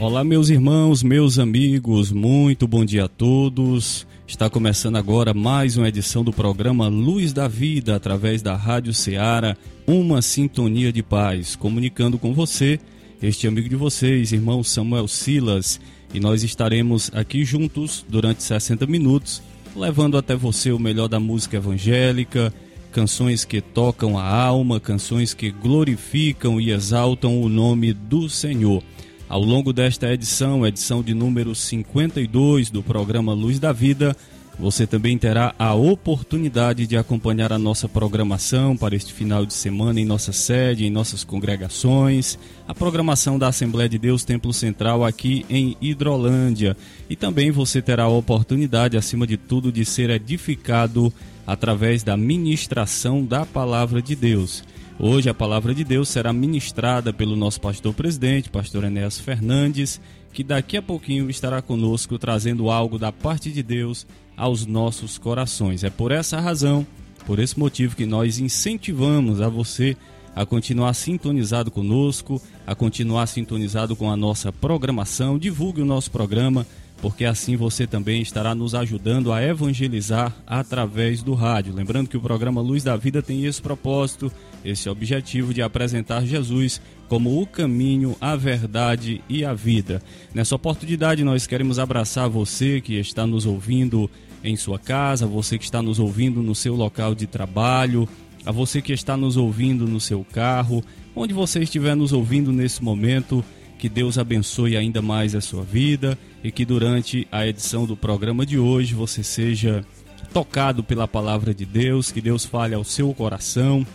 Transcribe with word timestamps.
Olá, 0.00 0.22
meus 0.22 0.48
irmãos, 0.48 1.02
meus 1.02 1.40
amigos, 1.40 2.12
muito 2.12 2.68
bom 2.68 2.84
dia 2.84 3.06
a 3.06 3.08
todos. 3.08 4.06
Está 4.28 4.48
começando 4.48 4.94
agora 4.94 5.34
mais 5.34 5.76
uma 5.76 5.88
edição 5.88 6.22
do 6.22 6.32
programa 6.32 6.86
Luz 6.86 7.32
da 7.32 7.48
Vida 7.48 7.96
através 7.96 8.40
da 8.40 8.54
Rádio 8.54 8.94
Ceará, 8.94 9.56
uma 9.88 10.22
sintonia 10.22 10.92
de 10.92 11.02
paz, 11.02 11.56
comunicando 11.56 12.16
com 12.16 12.32
você, 12.32 12.78
este 13.20 13.48
amigo 13.48 13.68
de 13.68 13.74
vocês, 13.74 14.30
irmão 14.30 14.62
Samuel 14.62 15.08
Silas, 15.08 15.80
e 16.14 16.20
nós 16.20 16.44
estaremos 16.44 17.10
aqui 17.12 17.44
juntos 17.44 18.06
durante 18.08 18.44
60 18.44 18.86
minutos, 18.86 19.42
levando 19.74 20.16
até 20.16 20.36
você 20.36 20.70
o 20.70 20.78
melhor 20.78 21.08
da 21.08 21.18
música 21.18 21.56
evangélica, 21.56 22.54
canções 22.92 23.44
que 23.44 23.60
tocam 23.60 24.16
a 24.16 24.24
alma, 24.24 24.78
canções 24.78 25.34
que 25.34 25.50
glorificam 25.50 26.60
e 26.60 26.70
exaltam 26.70 27.42
o 27.42 27.48
nome 27.48 27.92
do 27.92 28.28
Senhor. 28.28 28.80
Ao 29.28 29.42
longo 29.42 29.74
desta 29.74 30.10
edição, 30.10 30.66
edição 30.66 31.02
de 31.02 31.12
número 31.12 31.54
52 31.54 32.70
do 32.70 32.82
programa 32.82 33.34
Luz 33.34 33.58
da 33.58 33.72
Vida, 33.72 34.16
você 34.58 34.86
também 34.86 35.18
terá 35.18 35.54
a 35.58 35.74
oportunidade 35.74 36.86
de 36.86 36.96
acompanhar 36.96 37.52
a 37.52 37.58
nossa 37.58 37.86
programação 37.86 38.74
para 38.74 38.96
este 38.96 39.12
final 39.12 39.44
de 39.44 39.52
semana 39.52 40.00
em 40.00 40.06
nossa 40.06 40.32
sede, 40.32 40.86
em 40.86 40.90
nossas 40.90 41.24
congregações, 41.24 42.38
a 42.66 42.74
programação 42.74 43.38
da 43.38 43.48
Assembleia 43.48 43.86
de 43.86 43.98
Deus 43.98 44.24
Templo 44.24 44.50
Central 44.50 45.04
aqui 45.04 45.44
em 45.50 45.76
Hidrolândia. 45.78 46.74
E 47.10 47.14
também 47.14 47.50
você 47.50 47.82
terá 47.82 48.04
a 48.04 48.08
oportunidade, 48.08 48.96
acima 48.96 49.26
de 49.26 49.36
tudo, 49.36 49.70
de 49.70 49.84
ser 49.84 50.08
edificado 50.08 51.12
através 51.46 52.02
da 52.02 52.16
ministração 52.16 53.22
da 53.22 53.44
palavra 53.44 54.00
de 54.00 54.16
Deus. 54.16 54.64
Hoje 55.00 55.30
a 55.30 55.34
palavra 55.34 55.72
de 55.72 55.84
Deus 55.84 56.08
será 56.08 56.32
ministrada 56.32 57.12
pelo 57.12 57.36
nosso 57.36 57.60
pastor 57.60 57.94
presidente, 57.94 58.50
pastor 58.50 58.82
Enéas 58.82 59.16
Fernandes, 59.16 60.00
que 60.32 60.42
daqui 60.42 60.76
a 60.76 60.82
pouquinho 60.82 61.30
estará 61.30 61.62
conosco 61.62 62.18
trazendo 62.18 62.68
algo 62.68 62.98
da 62.98 63.12
parte 63.12 63.52
de 63.52 63.62
Deus 63.62 64.04
aos 64.36 64.66
nossos 64.66 65.16
corações. 65.16 65.84
É 65.84 65.90
por 65.90 66.10
essa 66.10 66.40
razão, 66.40 66.84
por 67.24 67.38
esse 67.38 67.56
motivo 67.56 67.94
que 67.94 68.04
nós 68.04 68.40
incentivamos 68.40 69.40
a 69.40 69.48
você 69.48 69.96
a 70.34 70.44
continuar 70.44 70.92
sintonizado 70.94 71.70
conosco, 71.70 72.42
a 72.66 72.74
continuar 72.74 73.28
sintonizado 73.28 73.94
com 73.94 74.10
a 74.10 74.16
nossa 74.16 74.52
programação. 74.52 75.38
Divulgue 75.38 75.80
o 75.80 75.86
nosso 75.86 76.10
programa, 76.10 76.66
porque 77.00 77.24
assim 77.24 77.56
você 77.56 77.86
também 77.86 78.20
estará 78.20 78.54
nos 78.54 78.74
ajudando 78.74 79.32
a 79.32 79.42
evangelizar 79.42 80.34
através 80.46 81.22
do 81.22 81.34
rádio. 81.34 81.74
Lembrando 81.74 82.08
que 82.08 82.16
o 82.16 82.20
programa 82.20 82.60
Luz 82.60 82.82
da 82.82 82.96
Vida 82.96 83.22
tem 83.22 83.44
esse 83.44 83.62
propósito 83.62 84.32
esse 84.64 84.88
objetivo 84.88 85.54
de 85.54 85.62
apresentar 85.62 86.24
Jesus 86.24 86.80
como 87.08 87.40
o 87.40 87.46
caminho, 87.46 88.16
a 88.20 88.36
verdade 88.36 89.22
e 89.28 89.44
a 89.44 89.54
vida. 89.54 90.02
Nessa 90.34 90.54
oportunidade, 90.54 91.24
nós 91.24 91.46
queremos 91.46 91.78
abraçar 91.78 92.28
você 92.28 92.80
que 92.80 92.94
está 92.94 93.26
nos 93.26 93.46
ouvindo 93.46 94.10
em 94.44 94.56
sua 94.56 94.78
casa, 94.78 95.26
você 95.26 95.58
que 95.58 95.64
está 95.64 95.82
nos 95.82 95.98
ouvindo 95.98 96.42
no 96.42 96.54
seu 96.54 96.74
local 96.74 97.14
de 97.14 97.26
trabalho, 97.26 98.08
a 98.44 98.52
você 98.52 98.82
que 98.82 98.92
está 98.92 99.16
nos 99.16 99.36
ouvindo 99.36 99.86
no 99.86 100.00
seu 100.00 100.24
carro, 100.24 100.84
onde 101.14 101.32
você 101.32 101.60
estiver 101.60 101.96
nos 101.96 102.12
ouvindo 102.12 102.52
nesse 102.52 102.82
momento. 102.82 103.44
Que 103.78 103.88
Deus 103.88 104.18
abençoe 104.18 104.76
ainda 104.76 105.00
mais 105.00 105.36
a 105.36 105.40
sua 105.40 105.62
vida 105.62 106.18
e 106.42 106.50
que 106.50 106.64
durante 106.64 107.28
a 107.30 107.46
edição 107.46 107.86
do 107.86 107.96
programa 107.96 108.44
de 108.44 108.58
hoje 108.58 108.92
você 108.92 109.22
seja 109.22 109.84
tocado 110.32 110.82
pela 110.82 111.06
palavra 111.06 111.54
de 111.54 111.64
Deus, 111.64 112.10
que 112.10 112.20
Deus 112.20 112.44
fale 112.44 112.74
ao 112.74 112.82
seu 112.82 113.14
coração, 113.14 113.86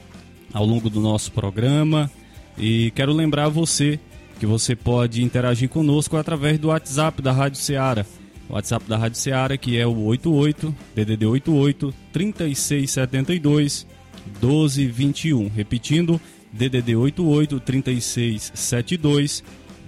ao 0.53 0.65
longo 0.65 0.89
do 0.89 1.01
nosso 1.01 1.33
programa. 1.33 2.09
E 2.57 2.91
quero 2.91 3.11
lembrar 3.11 3.49
você 3.49 3.99
que 4.39 4.45
você 4.45 4.73
pode 4.75 5.21
interagir 5.21 5.67
conosco 5.67 6.15
através 6.15 6.57
do 6.57 6.69
WhatsApp 6.69 7.21
da 7.21 7.33
Rádio 7.33 7.59
Ceará. 7.59 8.05
O 8.49 8.53
WhatsApp 8.53 8.85
da 8.87 8.97
Rádio 8.97 9.19
Ceará 9.19 9.57
que 9.57 9.77
é 9.77 9.85
o 9.85 9.97
88 10.05 10.73
DDD 10.95 11.25
88 11.25 11.93
3672 12.13 13.85
1221. 14.41 15.49
Repetindo, 15.49 16.21
DDD 16.53 16.95
88 16.95 17.59
3672 17.59 19.43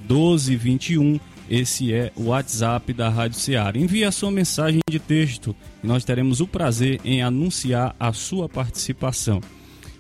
1221. 0.10 1.20
Esse 1.50 1.94
é 1.94 2.12
o 2.16 2.26
WhatsApp 2.26 2.92
da 2.94 3.10
Rádio 3.10 3.40
Ceará. 3.40 3.78
Envie 3.78 4.04
a 4.04 4.12
sua 4.12 4.32
mensagem 4.32 4.80
de 4.90 5.00
texto 5.00 5.56
e 5.84 5.88
nós 5.88 6.04
teremos 6.04 6.42
o 6.42 6.48
prazer 6.48 7.00
em 7.06 7.22
anunciar 7.22 7.96
a 8.00 8.12
sua 8.14 8.50
participação. 8.50 9.42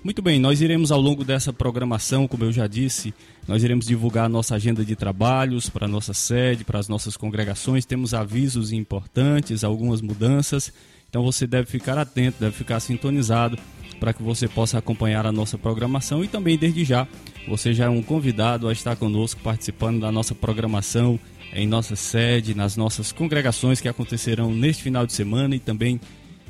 Muito 0.03 0.21
bem, 0.21 0.39
nós 0.39 0.61
iremos 0.61 0.91
ao 0.91 1.01
longo 1.01 1.23
dessa 1.23 1.51
programação, 1.51 2.27
como 2.27 2.43
eu 2.43 2.51
já 2.51 2.67
disse, 2.67 3.11
nós 3.47 3.63
iremos 3.63 3.88
divulgar 3.88 4.25
a 4.25 4.29
nossa 4.29 4.53
agenda 4.53 4.85
de 4.85 4.95
trabalhos 4.95 5.67
para 5.67 5.85
a 5.85 5.89
nossa 5.89 6.13
sede, 6.13 6.63
para 6.63 6.79
as 6.79 6.87
nossas 6.87 7.17
congregações. 7.17 7.85
Temos 7.85 8.13
avisos 8.13 8.72
importantes, 8.72 9.63
algumas 9.63 10.01
mudanças. 10.01 10.72
Então 11.09 11.23
você 11.23 11.47
deve 11.47 11.67
ficar 11.67 11.97
atento, 11.97 12.37
deve 12.39 12.55
ficar 12.55 12.79
sintonizado 12.79 13.57
para 13.99 14.13
que 14.13 14.22
você 14.22 14.47
possa 14.47 14.77
acompanhar 14.77 15.25
a 15.25 15.31
nossa 15.31 15.57
programação 15.57 16.23
e 16.23 16.27
também 16.27 16.57
desde 16.57 16.83
já 16.83 17.07
você 17.47 17.73
já 17.73 17.85
é 17.85 17.89
um 17.89 18.01
convidado 18.01 18.67
a 18.67 18.73
estar 18.73 18.95
conosco 18.95 19.41
participando 19.41 20.00
da 20.00 20.11
nossa 20.11 20.33
programação 20.33 21.19
em 21.53 21.67
nossa 21.67 21.95
sede, 21.95 22.56
nas 22.56 22.75
nossas 22.75 23.11
congregações 23.11 23.79
que 23.79 23.88
acontecerão 23.88 24.53
neste 24.53 24.83
final 24.83 25.06
de 25.06 25.13
semana 25.13 25.55
e 25.55 25.59
também 25.59 26.00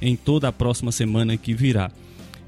em 0.02 0.16
toda 0.16 0.48
a 0.48 0.52
próxima 0.52 0.92
semana 0.92 1.38
que 1.38 1.54
virá. 1.54 1.92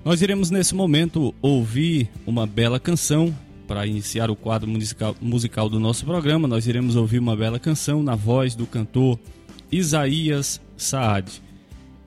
Nós 0.04 0.22
iremos 0.22 0.50
nesse 0.50 0.74
momento 0.74 1.36
ouvir 1.42 2.10
uma 2.26 2.48
bela 2.48 2.80
canção 2.80 3.36
para 3.68 3.86
iniciar 3.86 4.32
o 4.32 4.36
quadro 4.36 4.70
musical, 4.70 5.16
musical 5.22 5.70
do 5.70 5.80
nosso 5.80 6.06
programa. 6.06 6.48
Nós 6.48 6.66
iremos 6.66 6.96
ouvir 6.96 7.20
uma 7.20 7.36
bela 7.36 7.60
canção 7.60 8.02
na 8.02 8.16
voz 8.16 8.56
do 8.56 8.66
cantor 8.66 9.20
Isaías 9.72 10.62
Saad. 10.78 11.42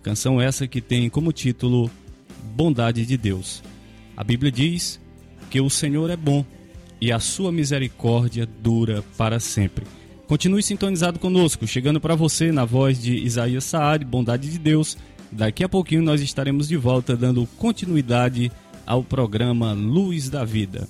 Canção 0.03 0.41
essa 0.41 0.67
que 0.67 0.81
tem 0.81 1.11
como 1.11 1.33
título 1.33 1.91
Bondade 2.57 3.05
de 3.05 3.17
Deus. 3.19 3.63
A 4.17 4.25
Bíblia 4.25 4.51
diz 4.51 4.99
que 5.51 5.61
o 5.61 5.69
Senhor 5.69 6.09
é 6.09 6.17
bom 6.17 6.45
e 7.01 7.13
a 7.13 7.19
sua 7.19 7.53
misericórdia 7.53 8.47
dura 8.47 9.05
para 9.19 9.39
sempre. 9.41 9.85
Continue 10.27 10.63
sintonizado 10.63 11.19
conosco, 11.19 11.67
chegando 11.67 12.01
para 12.01 12.15
você 12.15 12.53
na 12.53 12.65
voz 12.65 13.03
de 13.03 13.17
Isaías 13.17 13.65
Saad, 13.65 14.05
Bondade 14.05 14.49
de 14.49 14.59
Deus 14.59 14.97
Daqui 15.33 15.63
a 15.63 15.69
pouquinho 15.69 16.03
nós 16.03 16.21
estaremos 16.21 16.67
de 16.67 16.77
volta 16.77 17.17
dando 17.17 17.47
continuidade 17.57 18.51
ao 18.85 19.05
programa 19.05 19.73
Luz 19.73 20.29
da 20.29 20.45
Vida. 20.45 20.89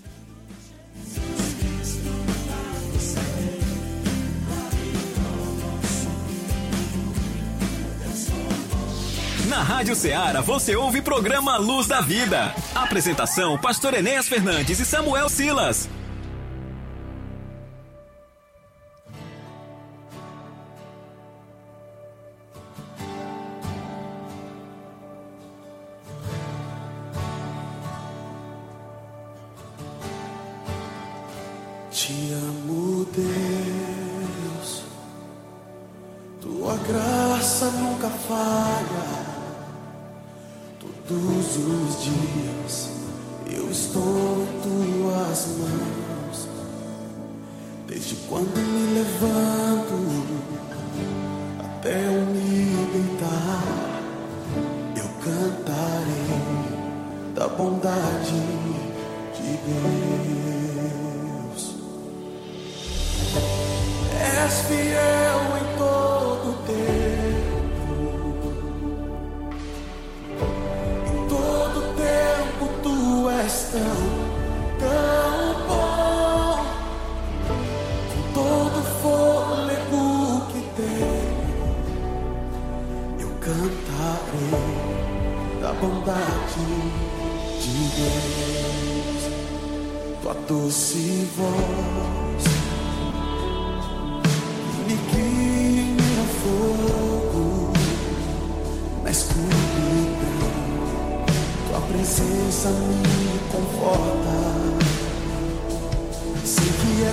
Na 9.51 9.65
Rádio 9.65 9.97
Ceará 9.97 10.41
você 10.41 10.77
ouve 10.77 11.03
programa 11.03 11.57
Luz 11.57 11.89
da 11.89 12.01
Vida. 12.01 12.55
Apresentação: 12.73 13.59
Pastor 13.59 13.95
Enéas 13.95 14.29
Fernandes 14.29 14.79
e 14.79 14.87
Samuel 14.87 15.29
Silas. 15.29 15.89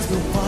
the 0.08 0.16
one. 0.16 0.47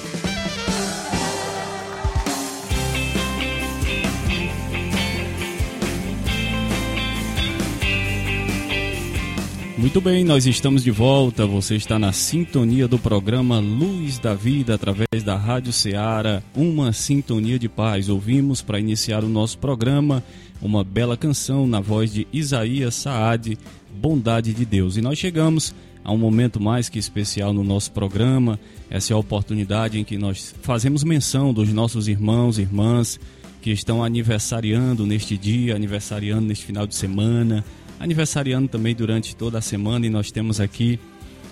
Muito 9.81 9.99
bem, 9.99 10.23
nós 10.23 10.45
estamos 10.45 10.83
de 10.83 10.91
volta. 10.91 11.43
Você 11.47 11.75
está 11.75 11.97
na 11.97 12.13
sintonia 12.13 12.87
do 12.87 12.99
programa 12.99 13.57
Luz 13.57 14.19
da 14.19 14.35
Vida 14.35 14.75
através 14.75 15.23
da 15.25 15.35
Rádio 15.35 15.73
Ceará, 15.73 16.43
uma 16.55 16.93
sintonia 16.93 17.57
de 17.57 17.67
paz. 17.67 18.07
Ouvimos 18.07 18.61
para 18.61 18.79
iniciar 18.79 19.23
o 19.23 19.27
nosso 19.27 19.57
programa 19.57 20.23
uma 20.61 20.83
bela 20.83 21.17
canção 21.17 21.65
na 21.65 21.79
voz 21.79 22.13
de 22.13 22.27
Isaías 22.31 22.93
Saad, 22.93 23.57
Bondade 23.99 24.53
de 24.53 24.65
Deus. 24.65 24.97
E 24.97 25.01
nós 25.01 25.17
chegamos 25.17 25.73
a 26.03 26.11
um 26.11 26.17
momento 26.17 26.61
mais 26.61 26.87
que 26.87 26.99
especial 26.99 27.51
no 27.51 27.63
nosso 27.63 27.91
programa. 27.91 28.59
Essa 28.87 29.13
é 29.13 29.15
a 29.15 29.19
oportunidade 29.19 29.99
em 29.99 30.03
que 30.03 30.15
nós 30.15 30.53
fazemos 30.61 31.03
menção 31.03 31.51
dos 31.51 31.73
nossos 31.73 32.07
irmãos 32.07 32.59
e 32.59 32.61
irmãs 32.61 33.19
que 33.63 33.71
estão 33.71 34.03
aniversariando 34.03 35.07
neste 35.07 35.39
dia, 35.39 35.75
aniversariando 35.75 36.45
neste 36.45 36.65
final 36.65 36.85
de 36.85 36.93
semana 36.93 37.65
aniversariando 38.01 38.67
também 38.67 38.95
durante 38.95 39.35
toda 39.35 39.59
a 39.59 39.61
semana 39.61 40.07
e 40.07 40.09
nós 40.09 40.31
temos 40.31 40.59
aqui 40.59 40.99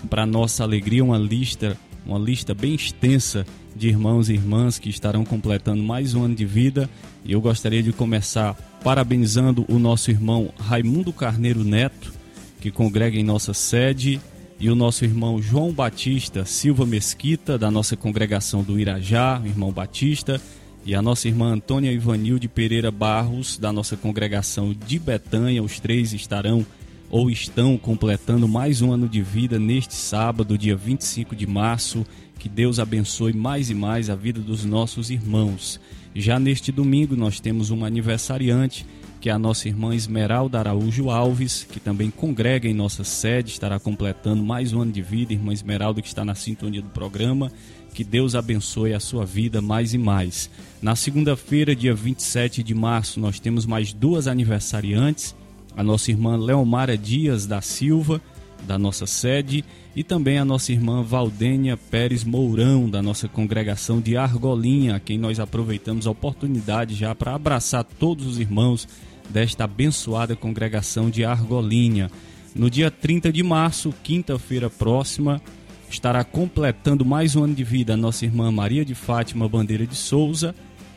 para 0.08 0.26
nossa 0.26 0.64
alegria 0.64 1.04
uma 1.04 1.16
lista, 1.16 1.76
uma 2.04 2.18
lista 2.18 2.52
bem 2.52 2.74
extensa 2.74 3.46
de 3.76 3.88
irmãos 3.88 4.28
e 4.28 4.34
irmãs 4.34 4.76
que 4.76 4.90
estarão 4.90 5.24
completando 5.24 5.80
mais 5.80 6.12
um 6.12 6.24
ano 6.24 6.34
de 6.34 6.44
vida. 6.44 6.90
E 7.24 7.30
eu 7.30 7.40
gostaria 7.40 7.82
de 7.82 7.92
começar 7.92 8.54
parabenizando 8.82 9.64
o 9.68 9.78
nosso 9.78 10.10
irmão 10.10 10.52
Raimundo 10.58 11.12
Carneiro 11.12 11.62
Neto, 11.62 12.12
que 12.60 12.70
congrega 12.70 13.16
em 13.16 13.22
nossa 13.22 13.54
sede, 13.54 14.20
e 14.58 14.68
o 14.68 14.74
nosso 14.74 15.04
irmão 15.04 15.40
João 15.40 15.72
Batista 15.72 16.44
Silva 16.44 16.84
Mesquita, 16.84 17.56
da 17.56 17.70
nossa 17.70 17.96
congregação 17.96 18.62
do 18.62 18.78
Irajá, 18.78 19.40
irmão 19.44 19.70
Batista, 19.70 20.40
e 20.84 20.94
a 20.94 21.02
nossa 21.02 21.28
irmã 21.28 21.52
Antônia 21.52 21.92
Ivanilde 21.92 22.48
Pereira 22.48 22.90
Barros, 22.90 23.58
da 23.58 23.72
nossa 23.72 23.96
congregação 23.96 24.72
de 24.72 24.98
Betanha. 24.98 25.62
Os 25.62 25.78
três 25.78 26.12
estarão 26.12 26.64
ou 27.10 27.30
estão 27.30 27.76
completando 27.76 28.48
mais 28.48 28.80
um 28.80 28.92
ano 28.92 29.08
de 29.08 29.20
vida 29.20 29.58
neste 29.58 29.94
sábado, 29.94 30.56
dia 30.56 30.76
25 30.76 31.36
de 31.36 31.46
março. 31.46 32.06
Que 32.38 32.48
Deus 32.48 32.78
abençoe 32.78 33.34
mais 33.34 33.68
e 33.68 33.74
mais 33.74 34.08
a 34.08 34.14
vida 34.14 34.40
dos 34.40 34.64
nossos 34.64 35.10
irmãos. 35.10 35.78
Já 36.14 36.38
neste 36.38 36.72
domingo 36.72 37.14
nós 37.14 37.38
temos 37.38 37.70
uma 37.70 37.86
aniversariante, 37.86 38.86
que 39.20 39.28
é 39.28 39.32
a 39.32 39.38
nossa 39.38 39.68
irmã 39.68 39.94
Esmeralda 39.94 40.58
Araújo 40.58 41.10
Alves, 41.10 41.66
que 41.70 41.78
também 41.78 42.10
congrega 42.10 42.66
em 42.66 42.72
nossa 42.72 43.04
sede, 43.04 43.50
estará 43.50 43.78
completando 43.78 44.42
mais 44.42 44.72
um 44.72 44.80
ano 44.80 44.92
de 44.92 45.02
vida. 45.02 45.34
Irmã 45.34 45.52
Esmeralda 45.52 46.00
que 46.00 46.08
está 46.08 46.24
na 46.24 46.34
sintonia 46.34 46.80
do 46.80 46.88
programa. 46.88 47.52
Que 48.00 48.04
Deus 48.04 48.34
abençoe 48.34 48.94
a 48.94 48.98
sua 48.98 49.26
vida 49.26 49.60
mais 49.60 49.92
e 49.92 49.98
mais. 49.98 50.48
Na 50.80 50.96
segunda-feira, 50.96 51.76
dia 51.76 51.92
27 51.92 52.62
de 52.62 52.74
março, 52.74 53.20
nós 53.20 53.38
temos 53.38 53.66
mais 53.66 53.92
duas 53.92 54.26
aniversariantes. 54.26 55.36
A 55.76 55.82
nossa 55.82 56.10
irmã 56.10 56.34
Leomara 56.34 56.96
Dias 56.96 57.44
da 57.44 57.60
Silva, 57.60 58.18
da 58.66 58.78
nossa 58.78 59.04
sede, 59.06 59.62
e 59.94 60.02
também 60.02 60.38
a 60.38 60.46
nossa 60.46 60.72
irmã 60.72 61.02
Valdênia 61.02 61.76
Pérez 61.76 62.24
Mourão, 62.24 62.88
da 62.88 63.02
nossa 63.02 63.28
congregação 63.28 64.00
de 64.00 64.16
Argolinha, 64.16 64.96
a 64.96 64.98
quem 64.98 65.18
nós 65.18 65.38
aproveitamos 65.38 66.06
a 66.06 66.10
oportunidade 66.10 66.94
já 66.94 67.14
para 67.14 67.34
abraçar 67.34 67.84
todos 67.84 68.24
os 68.24 68.40
irmãos 68.40 68.88
desta 69.28 69.64
abençoada 69.64 70.34
congregação 70.34 71.10
de 71.10 71.22
Argolinha. 71.22 72.10
No 72.56 72.70
dia 72.70 72.90
30 72.90 73.30
de 73.30 73.42
março, 73.42 73.92
quinta-feira 74.02 74.70
próxima, 74.70 75.42
estará 75.90 76.22
completando 76.22 77.04
mais 77.04 77.34
um 77.34 77.44
ano 77.44 77.54
de 77.54 77.64
vida 77.64 77.94
a 77.94 77.96
nossa 77.96 78.24
irmã 78.24 78.50
Maria 78.52 78.84
de 78.84 78.94
Fátima 78.94 79.48
Bandeira 79.48 79.84
de 79.84 79.96
Souza, 79.96 80.54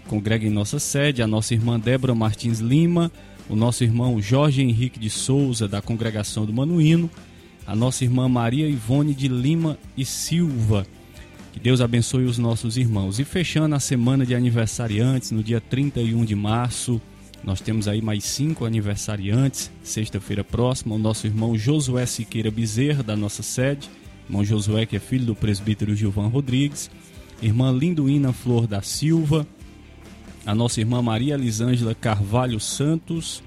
congrega 0.07 0.45
em 0.45 0.51
nossa 0.51 0.77
sede, 0.77 1.23
a 1.23 1.27
nossa 1.27 1.53
irmã 1.53 1.79
Débora 1.79 2.13
Martins 2.13 2.59
Lima, 2.59 3.12
o 3.50 3.55
nosso 3.55 3.83
irmão 3.83 4.21
Jorge 4.21 4.62
Henrique 4.62 5.00
de 5.00 5.09
Souza, 5.09 5.67
da 5.67 5.81
congregação 5.81 6.45
do 6.45 6.53
Manuíno, 6.53 7.09
a 7.65 7.75
nossa 7.75 8.03
irmã 8.03 8.29
Maria 8.29 8.69
Ivone 8.69 9.15
de 9.15 9.27
Lima 9.27 9.79
e 9.97 10.05
Silva. 10.05 10.85
Que 11.51 11.59
Deus 11.59 11.81
abençoe 11.81 12.25
os 12.25 12.38
nossos 12.38 12.77
irmãos. 12.77 13.19
E 13.19 13.23
fechando 13.23 13.75
a 13.75 13.79
semana 13.79 14.25
de 14.25 14.35
aniversariantes, 14.35 15.31
no 15.31 15.43
dia 15.43 15.59
31 15.59 16.23
de 16.23 16.35
março, 16.35 17.01
nós 17.43 17.59
temos 17.59 17.88
aí 17.88 18.01
mais 18.01 18.23
cinco 18.23 18.63
aniversariantes. 18.63 19.71
Sexta-feira 19.83 20.43
próxima, 20.43 20.95
o 20.95 21.00
nosso 21.00 21.27
irmão 21.27 21.57
Josué 21.57 22.05
Siqueira 22.05 22.51
Bezerra, 22.51 23.03
da 23.03 23.15
nossa 23.15 23.43
sede. 23.43 23.89
Irmão 24.27 24.44
Josué, 24.44 24.86
que 24.86 24.96
é 24.96 25.00
filho 25.00 25.25
do 25.25 25.36
presbítero 25.36 25.96
Gilvan 25.96 26.27
Rodrigues. 26.27 26.89
Irmã 27.42 27.72
Linduína 27.72 28.32
Flor 28.32 28.68
da 28.68 28.82
Silva. 28.82 29.46
A 30.46 30.53
nossa 30.53 30.80
irmã 30.80 31.01
Maria 31.01 31.36
Elisângela 31.36 31.94
Carvalho 31.94 32.60
Santos. 32.60 33.44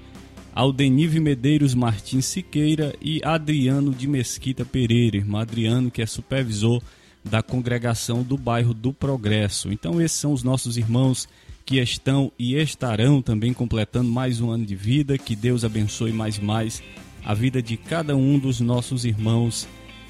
Aldenive 0.57 1.19
Medeiros 1.19 1.75
Martins 1.75 2.25
Siqueira 2.25 2.95
e 2.99 3.21
Adriano 3.23 3.93
de 3.93 4.07
Mesquita 4.07 4.65
Pereira, 4.65 5.17
irmão 5.17 5.39
Adriano, 5.39 5.91
que 5.91 6.01
é 6.01 6.05
supervisor 6.07 6.81
da 7.23 7.43
congregação 7.43 8.23
do 8.23 8.35
bairro 8.35 8.73
do 8.73 8.91
Progresso. 8.91 9.71
Então, 9.71 10.01
esses 10.01 10.17
são 10.17 10.33
os 10.33 10.41
nossos 10.41 10.75
irmãos 10.75 11.29
que 11.63 11.79
estão 11.79 12.31
e 12.39 12.55
estarão 12.55 13.21
também 13.21 13.53
completando 13.53 14.09
mais 14.09 14.41
um 14.41 14.49
ano 14.49 14.65
de 14.65 14.75
vida. 14.75 15.15
Que 15.15 15.35
Deus 15.35 15.63
abençoe 15.63 16.11
mais 16.11 16.37
e 16.37 16.41
mais 16.41 16.81
a 17.23 17.35
vida 17.35 17.61
de 17.61 17.77
cada 17.77 18.15
um 18.15 18.39
dos 18.39 18.59
nossos 18.59 19.05
irmãos 19.05 19.67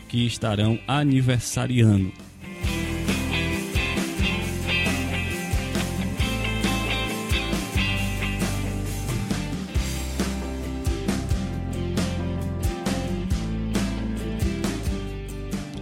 que 0.08 0.26
estarão 0.26 0.80
aniversariando. 0.88 2.12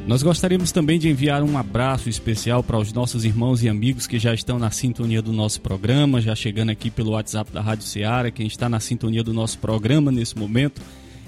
Nós 0.08 0.22
gostaríamos 0.22 0.72
também 0.72 1.00
de 1.00 1.10
enviar 1.10 1.41
um 1.41 1.58
abraço 1.58 2.10
especial 2.10 2.62
para 2.62 2.77
os 2.77 2.94
nossos 2.94 3.25
irmãos 3.25 3.63
e 3.63 3.70
amigos 3.70 4.05
que 4.05 4.20
já 4.20 4.36
estão 4.36 4.60
na 4.60 4.70
sintonia 4.70 5.20
do 5.20 5.34
nosso 5.34 5.60
programa, 5.60 6.22
já 6.22 6.36
chegando 6.36 6.70
aqui 6.70 6.91
pelo 6.91 7.12
WhatsApp 7.12 7.51
da 7.51 7.60
Rádio 7.60 7.86
Ceará. 7.86 8.29
Quem 8.29 8.46
está 8.46 8.70
na 8.70 8.79
sintonia 8.79 9.24
do 9.24 9.34
nosso 9.34 9.58
programa 9.58 10.12
nesse 10.12 10.38
momento 10.38 10.79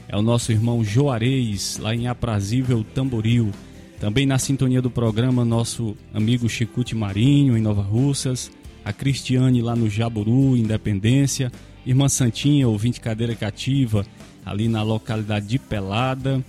é 0.07 0.15
o 0.15 0.21
nosso 0.21 0.51
irmão 0.51 0.83
Joareis, 0.83 1.77
lá 1.77 1.93
em 1.93 2.07
Aprazível 2.07 2.83
Tamboril. 2.95 3.51
Também 3.99 4.25
na 4.25 4.37
sintonia 4.37 4.81
do 4.81 4.89
programa, 4.89 5.43
nosso 5.43 5.97
amigo 6.13 6.47
Chicute 6.47 6.95
Marinho, 6.95 7.57
em 7.57 7.61
Nova 7.61 7.81
Russas. 7.81 8.51
A 8.85 8.93
Cristiane, 8.93 9.61
lá 9.61 9.75
no 9.75 9.89
Jaburu, 9.89 10.55
Independência. 10.55 11.51
Irmã 11.85 12.07
Santinha, 12.07 12.67
ouvinte 12.67 12.99
cadeira 12.99 13.33
cativa, 13.33 14.05
ali 14.45 14.67
na 14.67 14.83
localidade 14.83 15.47
de 15.47 15.57
Pelada. 15.57 16.43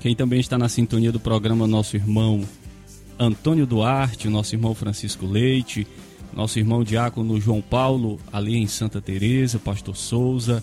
Quem 0.00 0.14
também 0.14 0.38
está 0.38 0.56
na 0.58 0.68
sintonia 0.68 1.10
do 1.10 1.18
programa, 1.18 1.66
nosso 1.66 1.96
irmão 1.96 2.42
Antônio 3.18 3.66
Duarte, 3.66 4.28
o 4.28 4.30
nosso 4.30 4.54
irmão 4.54 4.74
Francisco 4.74 5.26
Leite, 5.26 5.86
nosso 6.34 6.58
irmão 6.58 6.84
Diácono 6.84 7.40
João 7.40 7.62
Paulo, 7.62 8.20
ali 8.30 8.56
em 8.56 8.66
Santa 8.66 9.00
Teresa, 9.00 9.58
Pastor 9.58 9.96
Souza, 9.96 10.62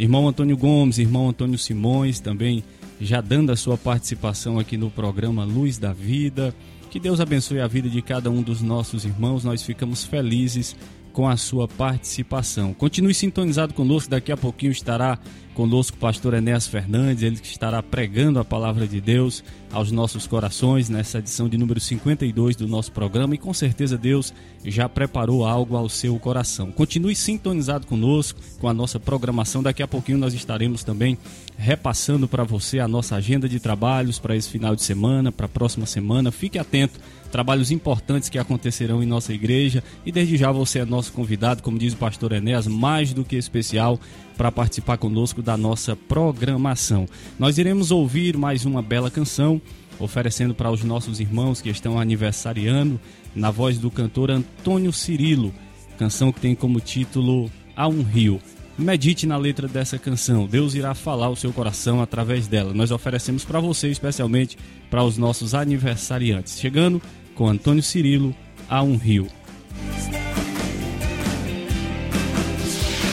irmão 0.00 0.26
Antônio 0.26 0.56
Gomes, 0.56 0.96
irmão 0.96 1.28
Antônio 1.28 1.58
Simões, 1.58 2.20
também 2.20 2.64
já 2.98 3.20
dando 3.20 3.52
a 3.52 3.56
sua 3.56 3.76
participação 3.76 4.58
aqui 4.58 4.78
no 4.78 4.90
programa 4.90 5.44
Luz 5.44 5.76
da 5.76 5.92
Vida. 5.92 6.54
Que 6.90 6.98
Deus 6.98 7.20
abençoe 7.20 7.60
a 7.60 7.66
vida 7.66 7.88
de 7.88 8.00
cada 8.00 8.30
um 8.30 8.40
dos 8.40 8.62
nossos 8.62 9.04
irmãos. 9.04 9.44
Nós 9.44 9.62
ficamos 9.62 10.02
felizes 10.02 10.74
com 11.12 11.28
a 11.28 11.36
sua 11.36 11.66
participação. 11.66 12.72
Continue 12.72 13.14
sintonizado 13.14 13.74
conosco, 13.74 14.10
daqui 14.10 14.32
a 14.32 14.36
pouquinho 14.36 14.72
estará 14.72 15.18
conosco 15.54 15.96
o 15.96 16.00
pastor 16.00 16.34
Enéas 16.34 16.66
Fernandes, 16.66 17.22
ele 17.22 17.36
que 17.36 17.46
estará 17.46 17.82
pregando 17.82 18.38
a 18.38 18.44
palavra 18.44 18.86
de 18.86 19.00
Deus 19.00 19.44
aos 19.72 19.90
nossos 19.90 20.26
corações 20.26 20.88
nessa 20.88 21.18
edição 21.18 21.48
de 21.48 21.58
número 21.58 21.78
52 21.78 22.56
do 22.56 22.66
nosso 22.66 22.90
programa 22.92 23.34
e 23.34 23.38
com 23.38 23.52
certeza 23.52 23.98
Deus 23.98 24.32
já 24.64 24.88
preparou 24.88 25.44
algo 25.44 25.76
ao 25.76 25.88
seu 25.88 26.18
coração. 26.18 26.72
Continue 26.72 27.14
sintonizado 27.14 27.86
conosco 27.86 28.40
com 28.58 28.68
a 28.68 28.74
nossa 28.74 28.98
programação, 28.98 29.62
daqui 29.62 29.82
a 29.82 29.88
pouquinho 29.88 30.18
nós 30.18 30.34
estaremos 30.34 30.82
também 30.82 31.18
repassando 31.58 32.26
para 32.26 32.42
você 32.44 32.78
a 32.78 32.88
nossa 32.88 33.16
agenda 33.16 33.48
de 33.48 33.60
trabalhos 33.60 34.18
para 34.18 34.34
esse 34.34 34.48
final 34.48 34.74
de 34.74 34.82
semana, 34.82 35.30
para 35.30 35.46
a 35.46 35.48
próxima 35.48 35.84
semana. 35.84 36.30
Fique 36.30 36.58
atento 36.58 36.98
trabalhos 37.30 37.70
importantes 37.70 38.28
que 38.28 38.38
acontecerão 38.38 39.02
em 39.02 39.06
nossa 39.06 39.32
igreja. 39.32 39.82
E 40.04 40.12
desde 40.12 40.36
já 40.36 40.50
você 40.50 40.80
é 40.80 40.84
nosso 40.84 41.12
convidado, 41.12 41.62
como 41.62 41.78
diz 41.78 41.92
o 41.92 41.96
pastor 41.96 42.32
Enéas, 42.32 42.66
mais 42.66 43.12
do 43.12 43.24
que 43.24 43.36
especial 43.36 43.98
para 44.36 44.52
participar 44.52 44.96
conosco 44.96 45.42
da 45.42 45.56
nossa 45.56 45.94
programação. 45.94 47.06
Nós 47.38 47.58
iremos 47.58 47.90
ouvir 47.90 48.36
mais 48.36 48.64
uma 48.64 48.82
bela 48.82 49.10
canção, 49.10 49.60
oferecendo 49.98 50.54
para 50.54 50.70
os 50.70 50.82
nossos 50.82 51.20
irmãos 51.20 51.60
que 51.60 51.68
estão 51.68 51.98
aniversariando, 51.98 53.00
na 53.34 53.50
voz 53.50 53.78
do 53.78 53.90
cantor 53.90 54.30
Antônio 54.30 54.92
Cirilo, 54.92 55.54
canção 55.98 56.32
que 56.32 56.40
tem 56.40 56.54
como 56.54 56.80
título 56.80 57.50
A 57.76 57.86
um 57.86 58.02
Rio. 58.02 58.40
Medite 58.78 59.26
na 59.26 59.36
letra 59.36 59.68
dessa 59.68 59.98
canção. 59.98 60.46
Deus 60.46 60.74
irá 60.74 60.94
falar 60.94 61.28
o 61.28 61.36
seu 61.36 61.52
coração 61.52 62.00
através 62.00 62.48
dela. 62.48 62.72
Nós 62.72 62.90
oferecemos 62.90 63.44
para 63.44 63.60
você, 63.60 63.88
especialmente 63.88 64.56
para 64.88 65.04
os 65.04 65.18
nossos 65.18 65.54
aniversariantes. 65.54 66.58
Chegando 66.58 67.00
com 67.34 67.48
Antônio 67.48 67.82
Cirilo, 67.82 68.34
a 68.68 68.82
um 68.82 68.96
rio. 68.96 69.28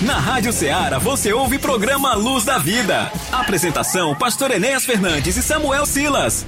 Na 0.02 0.20
Rádio 0.20 0.54
Ceará 0.54 1.00
você 1.00 1.34
ouve 1.34 1.58
programa 1.58 2.14
Luz 2.14 2.46
da 2.46 2.58
Vida. 2.58 3.12
Apresentação: 3.32 4.16
Pastor 4.16 4.52
Enéas 4.52 4.86
Fernandes 4.86 5.36
e 5.38 5.42
Samuel 5.42 5.86
Silas. 5.86 6.46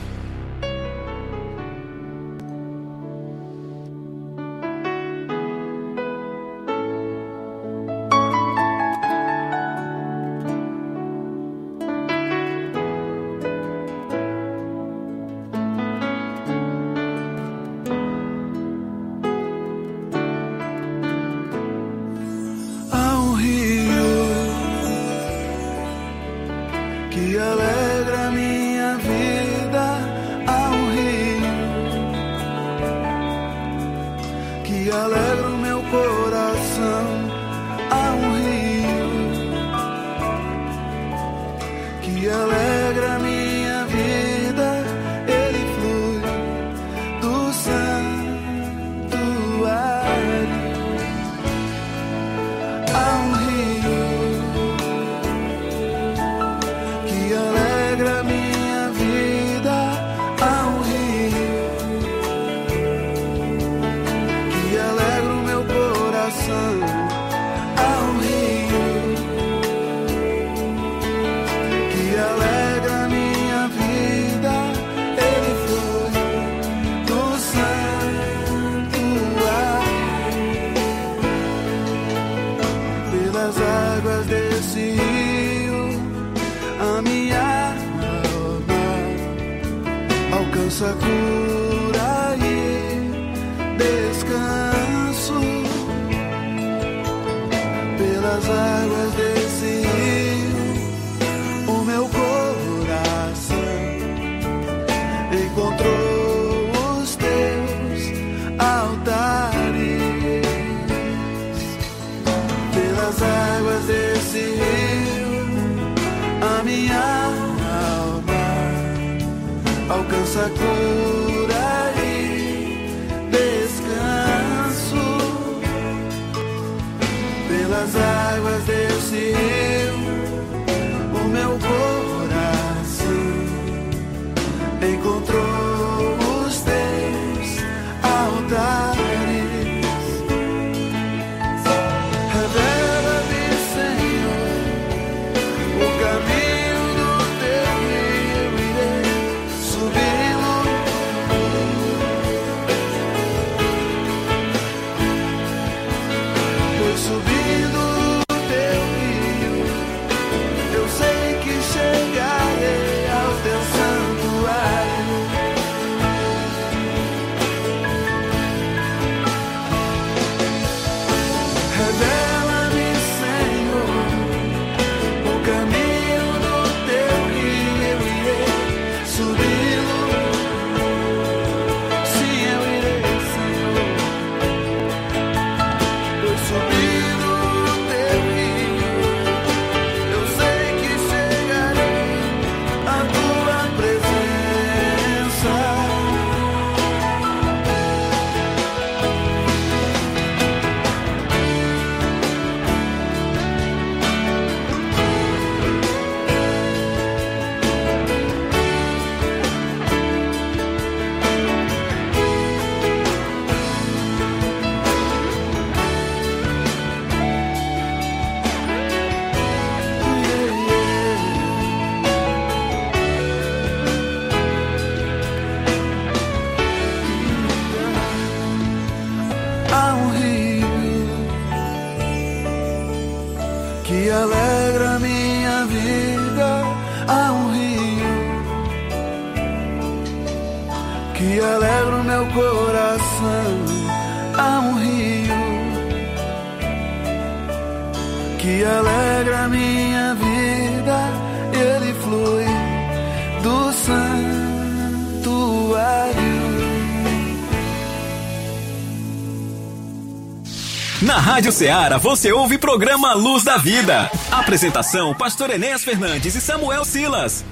Rádio 261.30 261.52
Ceará 261.52 262.00
você 262.00 262.32
ouve 262.32 262.58
programa 262.58 263.14
Luz 263.14 263.44
da 263.44 263.56
Vida. 263.56 264.10
Apresentação: 264.32 265.14
Pastor 265.14 265.52
Enéas 265.52 265.84
Fernandes 265.84 266.34
e 266.34 266.42
Samuel 266.42 266.84
Silas. 266.84 267.46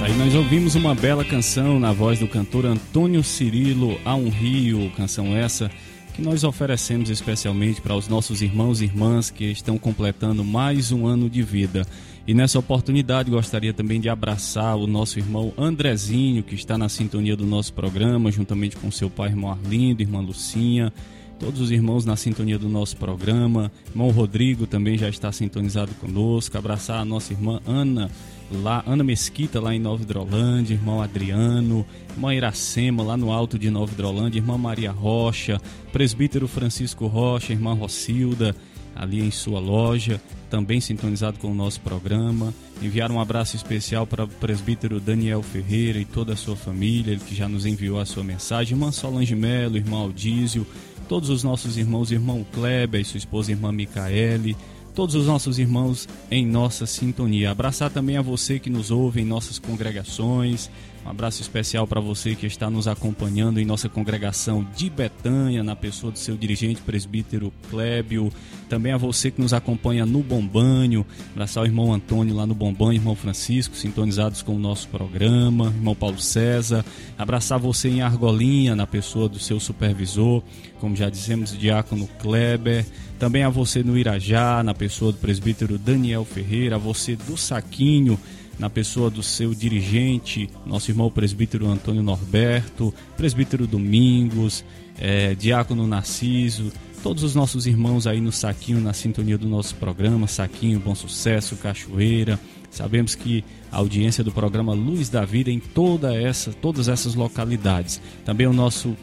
Aí 0.00 0.12
nós 0.16 0.32
ouvimos 0.36 0.76
uma 0.76 0.94
bela 0.94 1.24
canção 1.24 1.80
na 1.80 1.92
voz 1.92 2.20
do 2.20 2.28
cantor 2.28 2.66
Antônio 2.66 3.24
Cirilo 3.24 4.00
a 4.04 4.14
um 4.14 4.28
Rio, 4.28 4.92
canção 4.96 5.36
essa 5.36 5.68
que 6.14 6.22
nós 6.22 6.44
oferecemos 6.44 7.10
especialmente 7.10 7.80
para 7.80 7.94
os 7.94 8.06
nossos 8.06 8.40
irmãos 8.42 8.80
e 8.80 8.84
irmãs 8.84 9.28
que 9.28 9.44
estão 9.50 9.76
completando 9.76 10.44
mais 10.44 10.92
um 10.92 11.04
ano 11.04 11.28
de 11.28 11.42
vida 11.42 11.84
nessa 12.34 12.58
oportunidade 12.58 13.30
gostaria 13.30 13.72
também 13.72 14.00
de 14.00 14.08
abraçar 14.08 14.76
o 14.76 14.88
nosso 14.88 15.16
irmão 15.16 15.52
Andrezinho, 15.56 16.42
que 16.42 16.56
está 16.56 16.76
na 16.76 16.88
sintonia 16.88 17.36
do 17.36 17.46
nosso 17.46 17.72
programa, 17.72 18.32
juntamente 18.32 18.76
com 18.76 18.90
seu 18.90 19.08
pai, 19.08 19.28
irmão 19.28 19.52
Arlindo, 19.52 20.02
irmã 20.02 20.20
Lucinha, 20.20 20.92
todos 21.38 21.60
os 21.60 21.70
irmãos 21.70 22.04
na 22.04 22.16
sintonia 22.16 22.58
do 22.58 22.68
nosso 22.68 22.96
programa. 22.96 23.70
Irmão 23.88 24.10
Rodrigo 24.10 24.66
também 24.66 24.98
já 24.98 25.08
está 25.08 25.30
sintonizado 25.30 25.94
conosco. 26.00 26.58
Abraçar 26.58 27.00
a 27.00 27.04
nossa 27.04 27.32
irmã 27.32 27.60
Ana, 27.64 28.10
lá, 28.50 28.82
Ana 28.84 29.04
Mesquita, 29.04 29.60
lá 29.60 29.72
em 29.72 29.78
Nova 29.78 30.02
Hidrolândia, 30.02 30.74
irmão 30.74 31.00
Adriano, 31.00 31.86
irmã 32.10 32.34
Iracema, 32.34 33.04
lá 33.04 33.16
no 33.16 33.30
alto 33.30 33.56
de 33.56 33.70
Nova 33.70 33.92
Hidrolândia, 33.92 34.40
irmã 34.40 34.58
Maria 34.58 34.90
Rocha, 34.90 35.60
presbítero 35.92 36.48
Francisco 36.48 37.06
Rocha, 37.06 37.52
irmã 37.52 37.72
Rocilda, 37.72 38.54
ali 38.96 39.20
em 39.20 39.30
sua 39.30 39.60
loja, 39.60 40.20
também 40.50 40.80
sintonizado 40.80 41.38
com 41.38 41.50
o 41.50 41.54
nosso 41.54 41.80
programa. 41.80 42.52
Enviar 42.82 43.10
um 43.10 43.20
abraço 43.20 43.56
especial 43.56 44.06
para 44.06 44.24
o 44.24 44.28
presbítero 44.28 45.00
Daniel 45.00 45.42
Ferreira 45.42 45.98
e 45.98 46.04
toda 46.04 46.32
a 46.32 46.36
sua 46.36 46.56
família, 46.56 47.12
ele 47.12 47.20
que 47.20 47.34
já 47.34 47.48
nos 47.48 47.66
enviou 47.66 48.00
a 48.00 48.06
sua 48.06 48.24
mensagem. 48.24 48.74
Irmã 48.74 48.92
Solange 48.92 49.34
Melo, 49.34 49.76
irmão 49.76 50.00
Aldísio, 50.00 50.66
todos 51.08 51.30
os 51.30 51.42
nossos 51.42 51.76
irmãos, 51.76 52.10
irmão 52.10 52.44
Kleber 52.52 53.00
e 53.00 53.04
sua 53.04 53.18
esposa 53.18 53.50
irmã 53.50 53.72
Micaele, 53.72 54.56
todos 54.94 55.14
os 55.14 55.26
nossos 55.26 55.58
irmãos 55.58 56.08
em 56.30 56.44
nossa 56.46 56.86
sintonia. 56.86 57.50
Abraçar 57.50 57.90
também 57.90 58.16
a 58.16 58.22
você 58.22 58.58
que 58.58 58.70
nos 58.70 58.90
ouve 58.90 59.20
em 59.20 59.24
nossas 59.24 59.58
congregações. 59.58 60.70
Um 61.06 61.10
abraço 61.10 61.40
especial 61.40 61.86
para 61.86 62.00
você 62.00 62.34
que 62.34 62.46
está 62.46 62.68
nos 62.68 62.88
acompanhando 62.88 63.60
em 63.60 63.64
nossa 63.64 63.88
congregação 63.88 64.66
de 64.76 64.90
Betânia, 64.90 65.62
na 65.62 65.76
pessoa 65.76 66.10
do 66.10 66.18
seu 66.18 66.36
dirigente 66.36 66.82
presbítero 66.82 67.52
Clébio. 67.70 68.32
Também 68.68 68.90
a 68.90 68.96
você 68.96 69.30
que 69.30 69.40
nos 69.40 69.52
acompanha 69.52 70.04
no 70.04 70.20
Bombanho. 70.20 71.06
Abraçar 71.30 71.62
o 71.62 71.66
irmão 71.66 71.94
Antônio 71.94 72.34
lá 72.34 72.44
no 72.44 72.56
Bombanho, 72.56 72.94
irmão 72.94 73.14
Francisco, 73.14 73.76
sintonizados 73.76 74.42
com 74.42 74.56
o 74.56 74.58
nosso 74.58 74.88
programa. 74.88 75.66
Irmão 75.66 75.94
Paulo 75.94 76.18
César. 76.18 76.84
Abraçar 77.16 77.60
você 77.60 77.88
em 77.88 78.02
Argolinha, 78.02 78.74
na 78.74 78.84
pessoa 78.84 79.28
do 79.28 79.38
seu 79.38 79.60
supervisor. 79.60 80.42
Como 80.80 80.96
já 80.96 81.08
dissemos, 81.08 81.56
diácono 81.56 82.08
Kleber. 82.18 82.84
Também 83.16 83.44
a 83.44 83.48
você 83.48 83.80
no 83.80 83.96
Irajá, 83.96 84.60
na 84.64 84.74
pessoa 84.74 85.12
do 85.12 85.18
presbítero 85.18 85.78
Daniel 85.78 86.24
Ferreira. 86.24 86.74
A 86.74 86.80
você 86.80 87.14
do 87.14 87.36
Saquinho 87.36 88.18
na 88.58 88.70
pessoa 88.70 89.10
do 89.10 89.22
seu 89.22 89.54
dirigente, 89.54 90.48
nosso 90.64 90.90
irmão 90.90 91.10
presbítero 91.10 91.66
Antônio 91.66 92.02
Norberto, 92.02 92.92
presbítero 93.16 93.66
Domingos, 93.66 94.64
é, 94.98 95.34
diácono 95.34 95.86
Narciso, 95.86 96.72
todos 97.02 97.22
os 97.22 97.34
nossos 97.34 97.66
irmãos 97.66 98.06
aí 98.06 98.20
no 98.20 98.32
Saquinho, 98.32 98.80
na 98.80 98.92
sintonia 98.92 99.36
do 99.36 99.48
nosso 99.48 99.74
programa, 99.76 100.26
Saquinho, 100.26 100.80
Bom 100.80 100.94
Sucesso, 100.94 101.56
Cachoeira. 101.56 102.40
Sabemos 102.70 103.14
que 103.14 103.44
a 103.70 103.76
audiência 103.76 104.24
do 104.24 104.32
programa 104.32 104.72
Luz 104.72 105.08
da 105.08 105.24
Vida 105.24 105.50
em 105.50 105.60
toda 105.60 106.14
essa, 106.14 106.52
todas 106.52 106.88
essas 106.88 107.14
localidades. 107.14 108.00
Também 108.24 108.46
o 108.46 108.52
nosso 108.52 108.96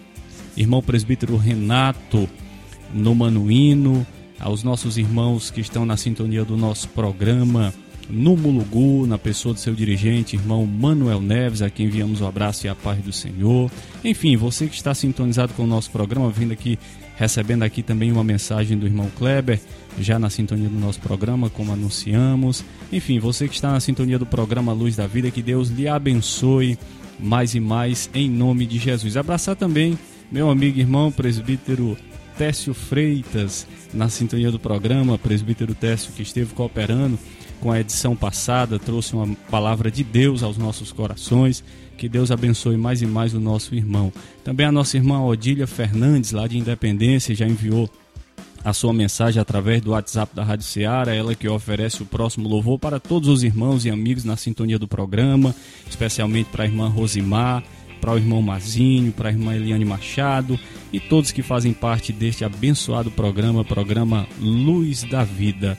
irmão 0.57 0.81
presbítero 0.81 1.37
Renato 1.37 2.29
no 2.93 3.15
Manuíno, 3.15 4.05
aos 4.39 4.63
nossos 4.63 4.97
irmãos 4.97 5.49
que 5.49 5.61
estão 5.61 5.85
na 5.85 5.95
sintonia 5.95 6.43
do 6.43 6.57
nosso 6.57 6.89
programa 6.89 7.73
no 8.13 8.37
Mulugu, 8.37 9.07
na 9.07 9.17
pessoa 9.17 9.53
do 9.53 9.59
seu 9.59 9.73
dirigente, 9.73 10.35
irmão 10.35 10.67
Manuel 10.67 11.19
Neves, 11.19 11.63
a 11.63 11.69
quem 11.69 11.87
enviamos 11.87 12.21
o 12.21 12.27
abraço 12.27 12.67
e 12.67 12.69
a 12.69 12.75
paz 12.75 12.99
do 13.03 13.11
Senhor. 13.11 13.71
Enfim, 14.03 14.37
você 14.37 14.67
que 14.67 14.75
está 14.75 14.93
sintonizado 14.93 15.53
com 15.53 15.63
o 15.63 15.67
nosso 15.67 15.89
programa, 15.89 16.29
vindo 16.29 16.53
aqui, 16.53 16.77
recebendo 17.15 17.63
aqui 17.63 17.81
também 17.81 18.11
uma 18.11 18.23
mensagem 18.23 18.77
do 18.77 18.85
irmão 18.85 19.09
Kleber, 19.17 19.59
já 19.99 20.19
na 20.19 20.29
sintonia 20.29 20.69
do 20.69 20.79
nosso 20.79 20.99
programa, 20.99 21.49
como 21.49 21.73
anunciamos. 21.73 22.63
Enfim, 22.91 23.17
você 23.17 23.47
que 23.47 23.55
está 23.55 23.71
na 23.71 23.79
sintonia 23.79 24.19
do 24.19 24.27
programa 24.27 24.73
Luz 24.73 24.95
da 24.95 25.07
Vida, 25.07 25.31
que 25.31 25.41
Deus 25.41 25.69
lhe 25.69 25.87
abençoe 25.87 26.77
mais 27.19 27.55
e 27.55 27.59
mais 27.59 28.09
em 28.13 28.29
nome 28.29 28.67
de 28.67 28.77
Jesus. 28.77 29.17
Abraçar 29.17 29.55
também 29.55 29.97
meu 30.31 30.51
amigo 30.51 30.79
irmão 30.79 31.11
presbítero 31.11 31.97
Técio 32.37 32.73
Freitas, 32.73 33.67
na 33.93 34.09
sintonia 34.09 34.51
do 34.51 34.59
programa, 34.59 35.17
presbítero 35.17 35.73
Técio 35.73 36.11
que 36.13 36.21
esteve 36.21 36.53
cooperando 36.53 37.17
com 37.63 37.71
a 37.71 37.79
edição 37.79 38.13
passada, 38.13 38.77
trouxe 38.77 39.15
uma 39.15 39.33
palavra 39.49 39.89
de 39.89 40.03
Deus 40.03 40.43
aos 40.43 40.57
nossos 40.57 40.91
corações. 40.91 41.63
Que 41.97 42.09
Deus 42.09 42.29
abençoe 42.29 42.75
mais 42.75 43.01
e 43.01 43.05
mais 43.05 43.33
o 43.33 43.39
nosso 43.39 43.73
irmão. 43.73 44.11
Também 44.43 44.65
a 44.65 44.71
nossa 44.71 44.97
irmã 44.97 45.23
Odília 45.23 45.65
Fernandes, 45.65 46.33
lá 46.33 46.45
de 46.45 46.57
Independência, 46.57 47.33
já 47.33 47.47
enviou 47.47 47.89
a 48.65 48.73
sua 48.73 48.91
mensagem 48.91 49.41
através 49.41 49.81
do 49.81 49.91
WhatsApp 49.91 50.35
da 50.35 50.43
Rádio 50.43 50.65
Ceará, 50.65 51.15
ela 51.15 51.35
que 51.35 51.47
oferece 51.47 52.03
o 52.03 52.05
próximo 52.05 52.49
louvor 52.49 52.77
para 52.77 52.99
todos 52.99 53.29
os 53.29 53.43
irmãos 53.43 53.85
e 53.85 53.89
amigos 53.89 54.25
na 54.25 54.35
sintonia 54.35 54.77
do 54.77 54.87
programa, 54.87 55.55
especialmente 55.89 56.49
para 56.49 56.65
a 56.65 56.67
irmã 56.67 56.89
Rosimar, 56.89 57.63
para 58.01 58.11
o 58.11 58.17
irmão 58.17 58.41
Mazinho, 58.41 59.13
para 59.13 59.29
a 59.29 59.31
irmã 59.31 59.55
Eliane 59.55 59.85
Machado 59.85 60.59
e 60.91 60.99
todos 60.99 61.31
que 61.31 61.41
fazem 61.41 61.71
parte 61.71 62.11
deste 62.11 62.43
abençoado 62.43 63.09
programa, 63.09 63.63
programa 63.63 64.27
Luz 64.41 65.03
da 65.03 65.23
Vida. 65.23 65.77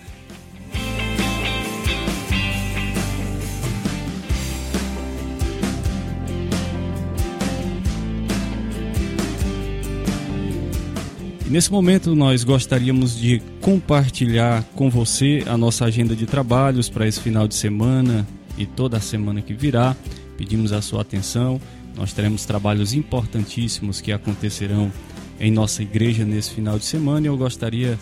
Nesse 11.46 11.70
momento, 11.70 12.14
nós 12.16 12.42
gostaríamos 12.42 13.18
de 13.18 13.40
compartilhar 13.60 14.64
com 14.74 14.88
você 14.88 15.44
a 15.46 15.58
nossa 15.58 15.84
agenda 15.84 16.16
de 16.16 16.24
trabalhos 16.24 16.88
para 16.88 17.06
esse 17.06 17.20
final 17.20 17.46
de 17.46 17.54
semana 17.54 18.26
e 18.56 18.64
toda 18.64 18.96
a 18.96 19.00
semana 19.00 19.42
que 19.42 19.52
virá. 19.52 19.94
Pedimos 20.38 20.72
a 20.72 20.80
sua 20.80 21.02
atenção. 21.02 21.60
Nós 21.96 22.14
teremos 22.14 22.46
trabalhos 22.46 22.94
importantíssimos 22.94 24.00
que 24.00 24.10
acontecerão 24.10 24.90
em 25.38 25.50
nossa 25.50 25.82
igreja 25.82 26.24
nesse 26.24 26.50
final 26.50 26.78
de 26.78 26.86
semana 26.86 27.26
e 27.26 27.28
eu 27.28 27.36
gostaria 27.36 27.98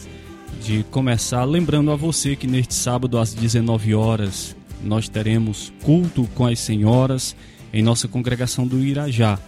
de 0.63 0.85
começar 0.85 1.45
lembrando 1.45 1.91
a 1.91 1.97
você 1.97 2.37
que 2.37 2.47
neste 2.47 2.75
sábado 2.75 3.19
às 3.19 3.35
19 3.35 3.95
horas 3.95 4.55
nós 4.83 5.09
teremos 5.09 5.73
culto 5.83 6.29
com 6.35 6.47
as 6.47 6.61
senhoras 6.61 7.35
em 7.73 7.83
nossa 7.83 8.07
congregação 8.07 8.67
do 8.67 8.79
Irajá. 8.79 9.39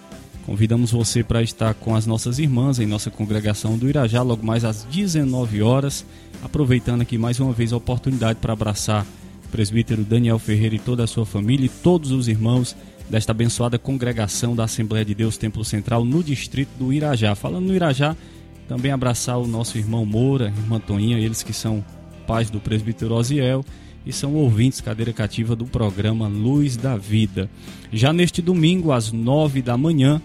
Convidamos 0.46 0.90
você 0.90 1.24
para 1.24 1.42
estar 1.42 1.72
com 1.72 1.94
as 1.96 2.06
nossas 2.06 2.38
irmãs 2.38 2.78
em 2.78 2.86
nossa 2.86 3.10
congregação 3.10 3.78
do 3.78 3.88
Irajá, 3.88 4.20
logo 4.20 4.44
mais 4.44 4.62
às 4.62 4.84
19 4.84 5.62
horas. 5.62 6.04
Aproveitando 6.42 7.00
aqui 7.00 7.16
mais 7.16 7.40
uma 7.40 7.52
vez 7.52 7.72
a 7.72 7.78
oportunidade 7.78 8.38
para 8.40 8.52
abraçar 8.52 9.06
o 9.46 9.48
presbítero 9.48 10.04
Daniel 10.04 10.38
Ferreira 10.38 10.74
e 10.74 10.78
toda 10.78 11.02
a 11.02 11.06
sua 11.06 11.24
família 11.24 11.64
e 11.64 11.70
todos 11.70 12.10
os 12.10 12.28
irmãos 12.28 12.76
desta 13.08 13.32
abençoada 13.32 13.78
congregação 13.78 14.54
da 14.54 14.64
Assembleia 14.64 15.04
de 15.04 15.14
Deus 15.14 15.38
Templo 15.38 15.64
Central 15.64 16.04
no 16.04 16.22
distrito 16.22 16.70
do 16.78 16.92
Irajá. 16.92 17.34
Falando 17.34 17.64
no 17.64 17.74
Irajá, 17.74 18.14
também 18.68 18.92
abraçar 18.92 19.38
o 19.38 19.46
nosso 19.46 19.78
irmão 19.78 20.04
Moura, 20.04 20.52
irmã 20.58 20.78
Toinha, 20.78 21.18
eles 21.18 21.42
que 21.42 21.54
são 21.54 21.82
pais 22.26 22.50
do 22.50 22.60
presbítero 22.60 23.14
Osiel 23.14 23.64
e 24.06 24.12
são 24.12 24.34
ouvintes 24.34 24.80
cadeira 24.80 25.12
cativa 25.12 25.56
do 25.56 25.64
programa 25.64 26.28
Luz 26.28 26.76
da 26.76 26.96
Vida. 26.96 27.48
Já 27.92 28.12
neste 28.12 28.42
domingo, 28.42 28.92
às 28.92 29.12
nove 29.12 29.62
da 29.62 29.76
manhã, 29.76 30.20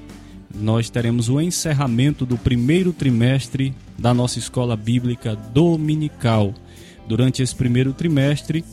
nós 0.53 0.89
teremos 0.89 1.29
o 1.29 1.39
encerramento 1.39 2.25
do 2.25 2.37
primeiro 2.37 2.91
trimestre 2.91 3.73
da 3.97 4.13
nossa 4.13 4.39
escola 4.39 4.75
bíblica 4.75 5.35
dominical. 5.35 6.53
Durante 7.07 7.41
esse 7.41 7.55
primeiro 7.55 7.93
trimestre, 7.93 8.63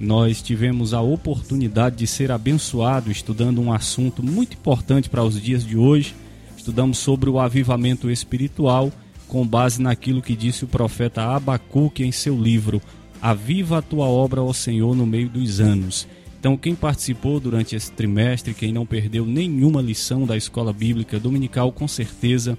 nós 0.00 0.42
tivemos 0.42 0.94
a 0.94 1.00
oportunidade 1.00 1.96
de 1.96 2.06
ser 2.06 2.32
abençoado 2.32 3.10
estudando 3.10 3.60
um 3.60 3.72
assunto 3.72 4.22
muito 4.22 4.54
importante 4.54 5.08
para 5.08 5.24
os 5.24 5.40
dias 5.40 5.64
de 5.64 5.76
hoje. 5.76 6.14
Estudamos 6.56 6.98
sobre 6.98 7.28
o 7.28 7.38
avivamento 7.38 8.10
espiritual 8.10 8.92
com 9.28 9.46
base 9.46 9.80
naquilo 9.80 10.22
que 10.22 10.36
disse 10.36 10.64
o 10.64 10.68
profeta 10.68 11.22
Abacuque 11.22 12.04
em 12.04 12.12
seu 12.12 12.40
livro 12.40 12.80
Aviva 13.24 13.78
a 13.78 13.82
tua 13.82 14.04
obra, 14.04 14.42
ó 14.42 14.52
Senhor, 14.52 14.94
no 14.94 15.06
meio 15.06 15.30
dos 15.30 15.58
anos. 15.58 16.06
Então, 16.38 16.58
quem 16.58 16.74
participou 16.74 17.40
durante 17.40 17.74
esse 17.74 17.90
trimestre, 17.90 18.52
quem 18.52 18.70
não 18.70 18.84
perdeu 18.84 19.24
nenhuma 19.24 19.80
lição 19.80 20.26
da 20.26 20.36
escola 20.36 20.74
bíblica 20.74 21.18
dominical, 21.18 21.72
com 21.72 21.88
certeza 21.88 22.58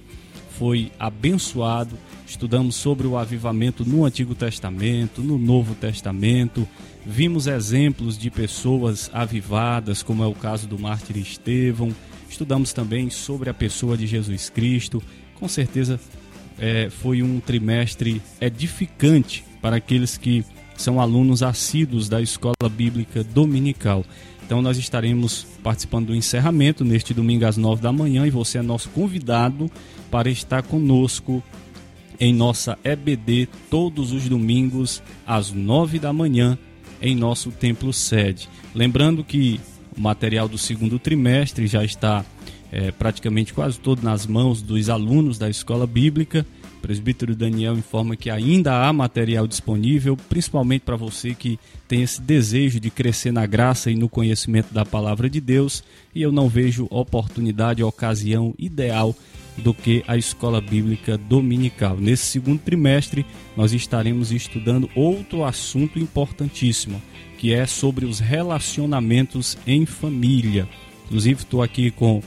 foi 0.58 0.90
abençoado. 0.98 1.96
Estudamos 2.26 2.74
sobre 2.74 3.06
o 3.06 3.16
avivamento 3.16 3.84
no 3.84 4.04
Antigo 4.04 4.34
Testamento, 4.34 5.22
no 5.22 5.38
Novo 5.38 5.72
Testamento. 5.76 6.66
Vimos 7.06 7.46
exemplos 7.46 8.18
de 8.18 8.28
pessoas 8.28 9.08
avivadas, 9.14 10.02
como 10.02 10.24
é 10.24 10.26
o 10.26 10.34
caso 10.34 10.66
do 10.66 10.76
mártir 10.76 11.16
Estevão. 11.16 11.94
Estudamos 12.28 12.72
também 12.72 13.08
sobre 13.08 13.48
a 13.48 13.54
pessoa 13.54 13.96
de 13.96 14.04
Jesus 14.04 14.50
Cristo. 14.50 15.00
Com 15.36 15.46
certeza 15.46 16.00
é, 16.58 16.90
foi 16.90 17.22
um 17.22 17.38
trimestre 17.38 18.20
edificante 18.40 19.44
para 19.62 19.76
aqueles 19.76 20.18
que 20.18 20.44
são 20.76 21.00
alunos 21.00 21.42
assíduos 21.42 22.08
da 22.08 22.20
Escola 22.20 22.68
Bíblica 22.70 23.24
Dominical. 23.24 24.04
Então 24.44 24.62
nós 24.62 24.78
estaremos 24.78 25.46
participando 25.62 26.06
do 26.06 26.14
encerramento 26.14 26.84
neste 26.84 27.12
domingo 27.12 27.46
às 27.46 27.56
nove 27.56 27.82
da 27.82 27.92
manhã 27.92 28.26
e 28.26 28.30
você 28.30 28.58
é 28.58 28.62
nosso 28.62 28.88
convidado 28.90 29.70
para 30.10 30.30
estar 30.30 30.62
conosco 30.62 31.42
em 32.20 32.32
nossa 32.32 32.78
EBD 32.84 33.48
todos 33.68 34.12
os 34.12 34.28
domingos 34.28 35.02
às 35.26 35.50
nove 35.50 35.98
da 35.98 36.12
manhã 36.12 36.56
em 37.02 37.14
nosso 37.14 37.50
templo 37.50 37.92
sede. 37.92 38.48
Lembrando 38.74 39.24
que 39.24 39.60
o 39.96 40.00
material 40.00 40.48
do 40.48 40.56
segundo 40.56 40.98
trimestre 40.98 41.66
já 41.66 41.84
está 41.84 42.24
é, 42.70 42.90
praticamente 42.90 43.52
quase 43.52 43.78
todo 43.78 44.02
nas 44.02 44.26
mãos 44.26 44.62
dos 44.62 44.88
alunos 44.88 45.38
da 45.38 45.48
escola 45.48 45.86
bíblica. 45.86 46.46
Presbítero 46.86 47.34
Daniel 47.34 47.76
informa 47.76 48.14
que 48.14 48.30
ainda 48.30 48.86
há 48.86 48.92
material 48.92 49.48
disponível, 49.48 50.16
principalmente 50.16 50.82
para 50.82 50.94
você 50.94 51.34
que 51.34 51.58
tem 51.88 52.02
esse 52.02 52.22
desejo 52.22 52.78
de 52.78 52.90
crescer 52.90 53.32
na 53.32 53.44
graça 53.44 53.90
e 53.90 53.96
no 53.96 54.08
conhecimento 54.08 54.72
da 54.72 54.84
palavra 54.84 55.28
de 55.28 55.40
Deus. 55.40 55.82
E 56.14 56.22
eu 56.22 56.30
não 56.30 56.48
vejo 56.48 56.86
oportunidade, 56.88 57.82
ocasião 57.82 58.54
ideal 58.56 59.16
do 59.56 59.74
que 59.74 60.04
a 60.06 60.16
escola 60.16 60.60
bíblica 60.60 61.18
dominical. 61.18 61.96
Nesse 61.96 62.26
segundo 62.26 62.60
trimestre, 62.60 63.26
nós 63.56 63.72
estaremos 63.72 64.30
estudando 64.30 64.88
outro 64.94 65.42
assunto 65.42 65.98
importantíssimo, 65.98 67.02
que 67.36 67.52
é 67.52 67.66
sobre 67.66 68.06
os 68.06 68.20
relacionamentos 68.20 69.58
em 69.66 69.84
família. 69.86 70.68
Inclusive, 71.06 71.40
estou 71.40 71.64
aqui 71.64 71.90
com 71.90 72.22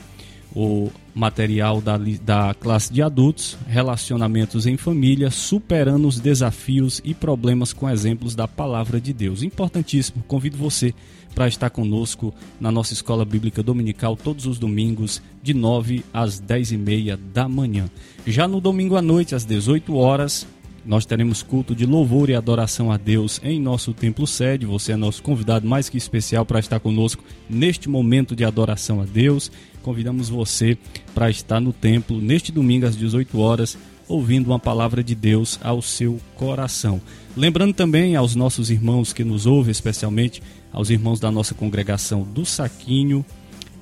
o 0.54 0.90
material 1.14 1.80
da, 1.80 1.98
da 2.22 2.54
classe 2.54 2.92
de 2.92 3.02
adultos, 3.02 3.56
relacionamentos 3.66 4.66
em 4.66 4.76
família, 4.76 5.30
superando 5.30 6.06
os 6.06 6.20
desafios 6.20 7.00
e 7.04 7.14
problemas 7.14 7.72
com 7.72 7.88
exemplos 7.88 8.34
da 8.34 8.46
palavra 8.46 9.00
de 9.00 9.12
Deus. 9.12 9.42
Importantíssimo, 9.42 10.24
convido 10.26 10.56
você 10.56 10.94
para 11.34 11.48
estar 11.48 11.70
conosco 11.70 12.34
na 12.60 12.70
nossa 12.70 12.92
escola 12.92 13.24
bíblica 13.24 13.62
dominical 13.62 14.16
todos 14.16 14.46
os 14.46 14.58
domingos, 14.58 15.22
de 15.42 15.54
9 15.54 16.04
às 16.12 16.38
10 16.38 16.72
e 16.72 16.76
meia 16.76 17.16
da 17.16 17.48
manhã. 17.48 17.88
Já 18.26 18.46
no 18.46 18.60
domingo 18.60 18.96
à 18.96 19.02
noite, 19.02 19.34
às 19.34 19.44
18 19.44 19.94
horas, 19.94 20.46
nós 20.84 21.04
teremos 21.04 21.42
culto 21.42 21.74
de 21.74 21.84
louvor 21.84 22.30
e 22.30 22.34
adoração 22.34 22.90
a 22.90 22.96
Deus 22.96 23.40
em 23.44 23.60
nosso 23.60 23.92
templo 23.92 24.26
sede. 24.26 24.64
Você 24.66 24.92
é 24.92 24.96
nosso 24.96 25.22
convidado 25.22 25.66
mais 25.66 25.88
que 25.88 25.98
especial 25.98 26.44
para 26.44 26.58
estar 26.58 26.80
conosco 26.80 27.22
neste 27.48 27.88
momento 27.88 28.34
de 28.34 28.44
adoração 28.44 29.00
a 29.00 29.04
Deus. 29.04 29.50
Convidamos 29.82 30.28
você 30.28 30.76
para 31.14 31.30
estar 31.30 31.60
no 31.60 31.72
templo 31.72 32.20
neste 32.20 32.50
domingo 32.50 32.86
às 32.86 32.96
18 32.96 33.38
horas, 33.38 33.78
ouvindo 34.08 34.46
uma 34.46 34.58
palavra 34.58 35.04
de 35.04 35.14
Deus 35.14 35.58
ao 35.62 35.82
seu 35.82 36.18
coração. 36.36 37.00
Lembrando 37.36 37.74
também 37.74 38.16
aos 38.16 38.34
nossos 38.34 38.70
irmãos 38.70 39.12
que 39.12 39.22
nos 39.22 39.46
ouvem, 39.46 39.70
especialmente 39.70 40.42
aos 40.72 40.90
irmãos 40.90 41.20
da 41.20 41.30
nossa 41.30 41.54
congregação 41.54 42.22
do 42.22 42.44
Saquinho, 42.44 43.24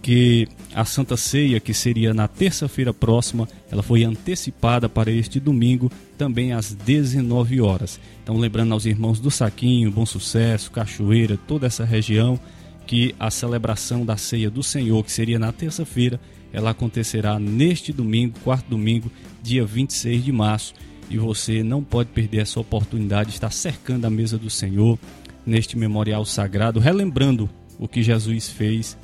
que 0.02 0.48
a 0.74 0.84
Santa 0.84 1.16
Ceia, 1.16 1.61
que 1.61 1.74
seria 1.74 2.14
na 2.14 2.28
terça-feira 2.28 2.94
próxima, 2.94 3.48
ela 3.70 3.82
foi 3.82 4.04
antecipada 4.04 4.88
para 4.88 5.11
este 5.11 5.40
domingo, 5.40 5.90
também 6.16 6.52
às 6.52 6.74
19 6.74 7.61
horas. 7.61 8.00
Então, 8.22 8.37
lembrando 8.37 8.72
aos 8.72 8.87
irmãos 8.87 9.20
do 9.20 9.30
Saquinho, 9.30 9.90
Bom 9.90 10.06
Sucesso, 10.06 10.70
Cachoeira, 10.70 11.37
toda 11.37 11.66
essa 11.66 11.84
região, 11.84 12.38
que 12.87 13.14
a 13.18 13.30
celebração 13.30 14.04
da 14.04 14.16
Ceia 14.16 14.50
do 14.50 14.62
Senhor, 14.62 15.04
que 15.04 15.12
seria 15.12 15.38
na 15.38 15.52
terça-feira, 15.52 16.18
ela 16.52 16.70
acontecerá 16.70 17.38
neste 17.38 17.92
domingo, 17.92 18.38
quarto 18.40 18.68
domingo, 18.70 19.11
dia 19.42 19.64
26 19.64 20.24
de 20.24 20.32
março. 20.32 20.74
E 21.11 21.18
você 21.18 21.62
não 21.62 21.82
pode 21.82 22.11
perder 22.11 22.38
essa 22.38 22.61
oportunidade 22.61 23.30
de 23.30 23.37
estar 23.37 23.50
cercando 23.50 24.06
a 24.06 24.11
mesa 24.11 24.38
do 24.38 24.50
Senhor 24.50 24.98
neste 25.44 25.76
memorial 25.76 26.24
sagrado, 26.24 26.80
relembrando 26.80 27.48
o 27.78 27.88
que 27.88 28.02
Jesus 28.02 28.48
fez 28.48 28.96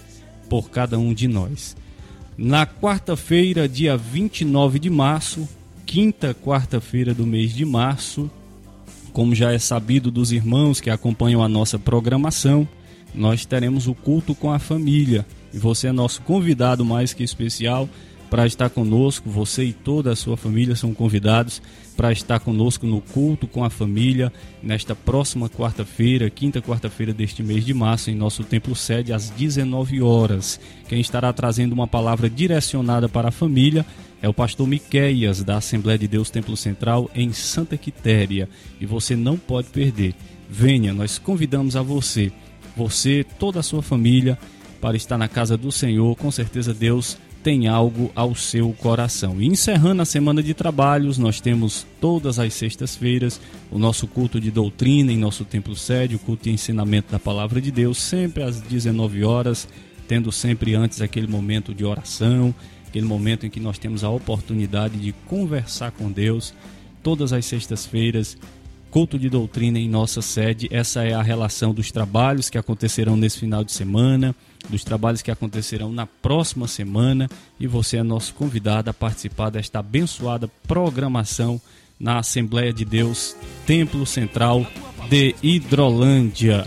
por 0.48 0.70
cada 0.70 0.98
um 0.98 1.12
de 1.12 1.28
nós. 1.28 1.76
Na 2.36 2.66
quarta-feira, 2.66 3.68
dia 3.68 3.96
29 3.96 4.78
de 4.78 4.90
março, 4.90 5.48
quinta 5.86 6.34
quarta-feira 6.34 7.14
do 7.14 7.26
mês 7.26 7.54
de 7.54 7.64
março, 7.64 8.30
como 9.12 9.34
já 9.34 9.52
é 9.52 9.58
sabido 9.58 10.10
dos 10.10 10.32
irmãos 10.32 10.80
que 10.80 10.90
acompanham 10.90 11.42
a 11.42 11.48
nossa 11.48 11.78
programação, 11.78 12.66
nós 13.14 13.46
teremos 13.46 13.86
o 13.86 13.94
culto 13.94 14.34
com 14.34 14.50
a 14.50 14.58
família. 14.58 15.24
E 15.52 15.58
você 15.58 15.86
é 15.86 15.92
nosso 15.92 16.20
convidado 16.22 16.84
mais 16.84 17.14
que 17.14 17.22
especial 17.22 17.88
para 18.34 18.48
estar 18.48 18.68
conosco. 18.68 19.30
Você 19.30 19.62
e 19.62 19.72
toda 19.72 20.10
a 20.10 20.16
sua 20.16 20.36
família 20.36 20.74
são 20.74 20.92
convidados 20.92 21.62
para 21.96 22.10
estar 22.10 22.40
conosco 22.40 22.84
no 22.84 23.00
culto 23.00 23.46
com 23.46 23.62
a 23.62 23.70
família 23.70 24.32
nesta 24.60 24.92
próxima 24.92 25.48
quarta-feira, 25.48 26.28
quinta 26.28 26.60
quarta-feira 26.60 27.12
deste 27.12 27.44
mês 27.44 27.64
de 27.64 27.72
março, 27.72 28.10
em 28.10 28.16
nosso 28.16 28.42
templo 28.42 28.74
sede, 28.74 29.12
às 29.12 29.30
19 29.30 30.02
horas. 30.02 30.58
Quem 30.88 31.00
estará 31.00 31.32
trazendo 31.32 31.74
uma 31.74 31.86
palavra 31.86 32.28
direcionada 32.28 33.08
para 33.08 33.28
a 33.28 33.30
família 33.30 33.86
é 34.20 34.28
o 34.28 34.34
pastor 34.34 34.66
Miqueias, 34.66 35.44
da 35.44 35.58
Assembleia 35.58 35.96
de 35.96 36.08
Deus 36.08 36.28
Templo 36.28 36.56
Central, 36.56 37.08
em 37.14 37.32
Santa 37.32 37.76
Quitéria. 37.76 38.48
E 38.80 38.84
você 38.84 39.14
não 39.14 39.36
pode 39.36 39.68
perder. 39.68 40.12
Venha, 40.50 40.92
nós 40.92 41.18
convidamos 41.18 41.76
a 41.76 41.82
você, 41.82 42.32
você, 42.76 43.24
toda 43.38 43.60
a 43.60 43.62
sua 43.62 43.80
família, 43.80 44.36
para 44.80 44.96
estar 44.96 45.16
na 45.16 45.28
casa 45.28 45.56
do 45.56 45.70
Senhor. 45.70 46.16
Com 46.16 46.32
certeza 46.32 46.74
Deus 46.74 47.16
tem 47.44 47.68
algo 47.68 48.10
ao 48.16 48.34
seu 48.34 48.72
coração. 48.72 49.38
E 49.38 49.46
encerrando 49.46 50.00
a 50.00 50.06
semana 50.06 50.42
de 50.42 50.54
trabalhos, 50.54 51.18
nós 51.18 51.42
temos 51.42 51.86
todas 52.00 52.38
as 52.38 52.54
sextas-feiras 52.54 53.38
o 53.70 53.78
nosso 53.78 54.06
culto 54.06 54.40
de 54.40 54.50
doutrina 54.50 55.12
em 55.12 55.18
nosso 55.18 55.44
templo 55.44 55.76
sede, 55.76 56.16
o 56.16 56.18
culto 56.18 56.44
de 56.44 56.50
ensinamento 56.50 57.12
da 57.12 57.18
palavra 57.18 57.60
de 57.60 57.70
Deus, 57.70 57.98
sempre 57.98 58.42
às 58.42 58.62
19 58.62 59.24
horas, 59.24 59.68
tendo 60.08 60.32
sempre 60.32 60.74
antes 60.74 61.02
aquele 61.02 61.26
momento 61.26 61.74
de 61.74 61.84
oração, 61.84 62.54
aquele 62.88 63.04
momento 63.04 63.44
em 63.44 63.50
que 63.50 63.60
nós 63.60 63.76
temos 63.78 64.02
a 64.02 64.08
oportunidade 64.08 64.96
de 64.96 65.12
conversar 65.26 65.90
com 65.90 66.10
Deus. 66.10 66.54
Todas 67.02 67.30
as 67.30 67.44
sextas-feiras, 67.44 68.38
culto 68.90 69.18
de 69.18 69.28
doutrina 69.28 69.78
em 69.78 69.86
nossa 69.86 70.22
sede. 70.22 70.66
Essa 70.70 71.04
é 71.04 71.12
a 71.12 71.22
relação 71.22 71.74
dos 71.74 71.92
trabalhos 71.92 72.48
que 72.48 72.56
acontecerão 72.56 73.18
nesse 73.18 73.38
final 73.38 73.62
de 73.62 73.72
semana, 73.72 74.34
dos 74.68 74.84
trabalhos 74.84 75.22
que 75.22 75.30
acontecerão 75.30 75.92
na 75.92 76.06
próxima 76.06 76.66
semana. 76.66 77.28
E 77.58 77.66
você 77.66 77.98
é 77.98 78.02
nosso 78.02 78.34
convidado 78.34 78.90
a 78.90 78.94
participar 78.94 79.50
desta 79.50 79.78
abençoada 79.78 80.48
programação 80.66 81.60
na 81.98 82.18
Assembleia 82.18 82.72
de 82.72 82.84
Deus, 82.84 83.36
Templo 83.66 84.04
Central 84.04 84.66
de 85.08 85.34
Hidrolândia. 85.42 86.66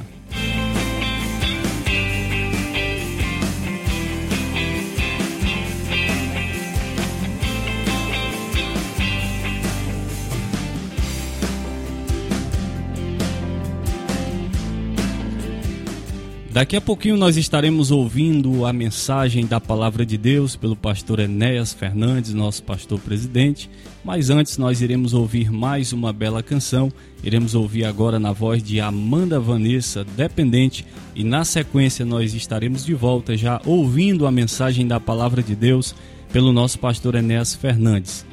Daqui 16.58 16.76
a 16.76 16.82
pouquinho 16.82 17.16
nós 17.16 17.38
estaremos 17.38 17.92
ouvindo 17.92 18.66
a 18.66 18.74
mensagem 18.74 19.46
da 19.46 19.62
palavra 19.62 20.04
de 20.04 20.18
Deus 20.18 20.56
pelo 20.56 20.76
pastor 20.76 21.20
Enéas 21.20 21.72
Fernandes, 21.72 22.34
nosso 22.34 22.64
pastor 22.64 23.00
presidente. 23.00 23.70
Mas 24.04 24.32
antes 24.32 24.58
nós 24.58 24.82
iremos 24.82 25.14
ouvir 25.14 25.52
mais 25.52 25.94
uma 25.94 26.12
bela 26.12 26.42
canção. 26.42 26.92
Iremos 27.24 27.54
ouvir 27.54 27.86
agora 27.86 28.18
na 28.18 28.32
voz 28.32 28.64
de 28.64 28.82
Amanda 28.82 29.40
Vanessa, 29.40 30.04
dependente. 30.04 30.84
E 31.14 31.24
na 31.24 31.46
sequência 31.46 32.04
nós 32.04 32.34
estaremos 32.34 32.84
de 32.84 32.96
volta 32.96 33.38
já 33.38 33.62
ouvindo 33.64 34.26
a 34.26 34.32
mensagem 34.32 34.88
da 34.88 35.00
palavra 35.00 35.44
de 35.44 35.56
Deus 35.56 35.94
pelo 36.34 36.52
nosso 36.52 36.80
pastor 36.80 37.14
Enéas 37.14 37.54
Fernandes. 37.54 38.26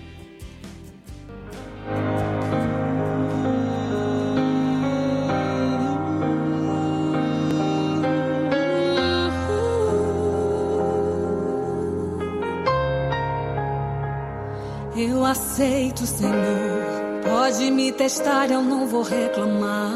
Eu 15.15 15.25
aceito, 15.25 16.05
Senhor. 16.05 17.23
Pode 17.23 17.71
me 17.71 17.93
testar, 17.93 18.51
eu 18.51 18.61
não 18.61 18.89
vou 18.89 19.03
reclamar. 19.03 19.95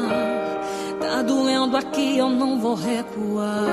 Tá 0.97 1.21
doendo 1.21 1.75
aqui, 1.75 2.17
eu 2.17 2.29
não 2.29 2.57
vou 2.61 2.73
recuar. 2.73 3.67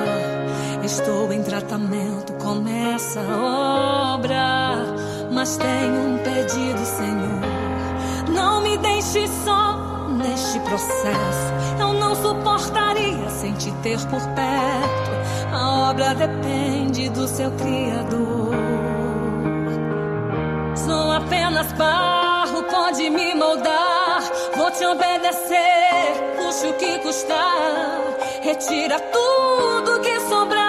Estou 0.82 1.32
em 1.32 1.44
tratamento, 1.44 2.32
começa 2.42 3.20
a 3.20 4.14
obra. 4.14 4.86
Mas 5.30 5.56
tenho 5.56 6.14
um 6.14 6.18
pedido, 6.18 6.84
Senhor. 6.84 8.34
Não 8.34 8.60
me 8.60 8.76
deixe 8.78 9.28
só 9.44 10.08
neste 10.08 10.58
processo. 10.60 11.78
Eu 11.78 11.92
não 11.92 12.16
suportaria 12.16 13.30
sem 13.30 13.52
te 13.52 13.70
ter 13.84 14.00
por 14.08 14.20
perto. 14.20 15.54
A 15.54 15.90
obra 15.90 16.12
depende 16.12 17.08
do 17.10 17.28
seu 17.28 17.52
Criador. 17.52 18.85
Apenas 21.56 21.72
barro, 21.72 22.62
pode 22.64 23.08
me 23.08 23.34
moldar. 23.34 24.20
Vou 24.56 24.70
te 24.70 24.84
obedecer, 24.84 26.36
custe 26.36 26.66
o 26.66 26.74
que 26.74 26.98
custar. 26.98 27.98
Retira 28.42 29.00
tudo 29.00 30.00
que 30.02 30.20
sobrar 30.28 30.65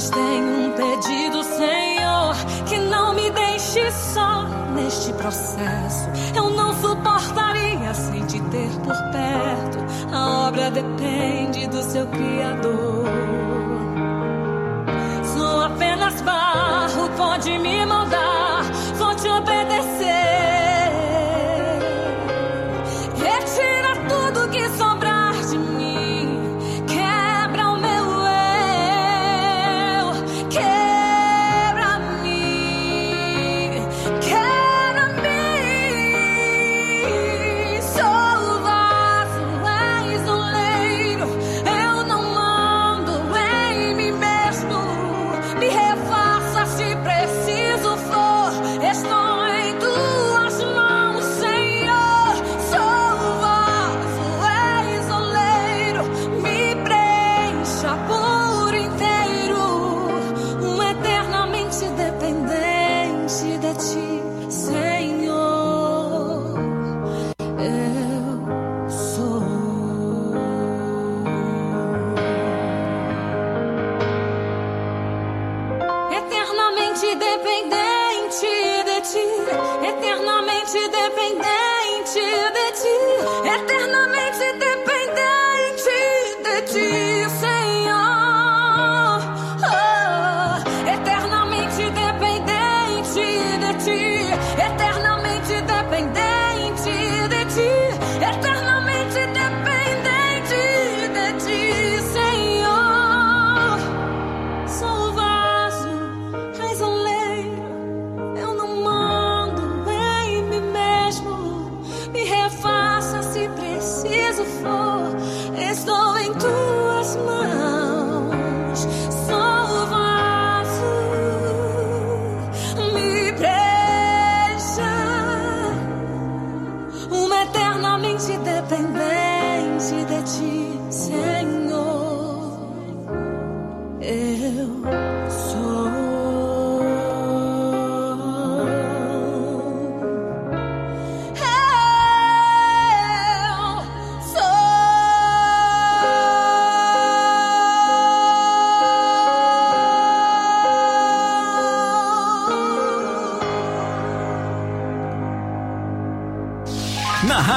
Mas 0.00 0.08
tenho 0.08 0.64
um 0.64 0.72
pedido, 0.72 1.44
Senhor, 1.44 2.34
que 2.66 2.78
não 2.78 3.12
me 3.12 3.30
deixe 3.32 3.90
só 3.90 4.44
neste 4.74 5.12
processo. 5.12 6.08
Eu 6.34 6.48
não 6.48 6.72
suportaria 6.80 7.92
sem 7.92 8.24
te 8.24 8.40
ter 8.44 8.70
por 8.82 8.96
perto. 9.12 9.78
A 10.10 10.48
obra 10.48 10.70
depende 10.70 11.66
do 11.66 11.82
seu 11.82 12.06
Criador. 12.06 13.19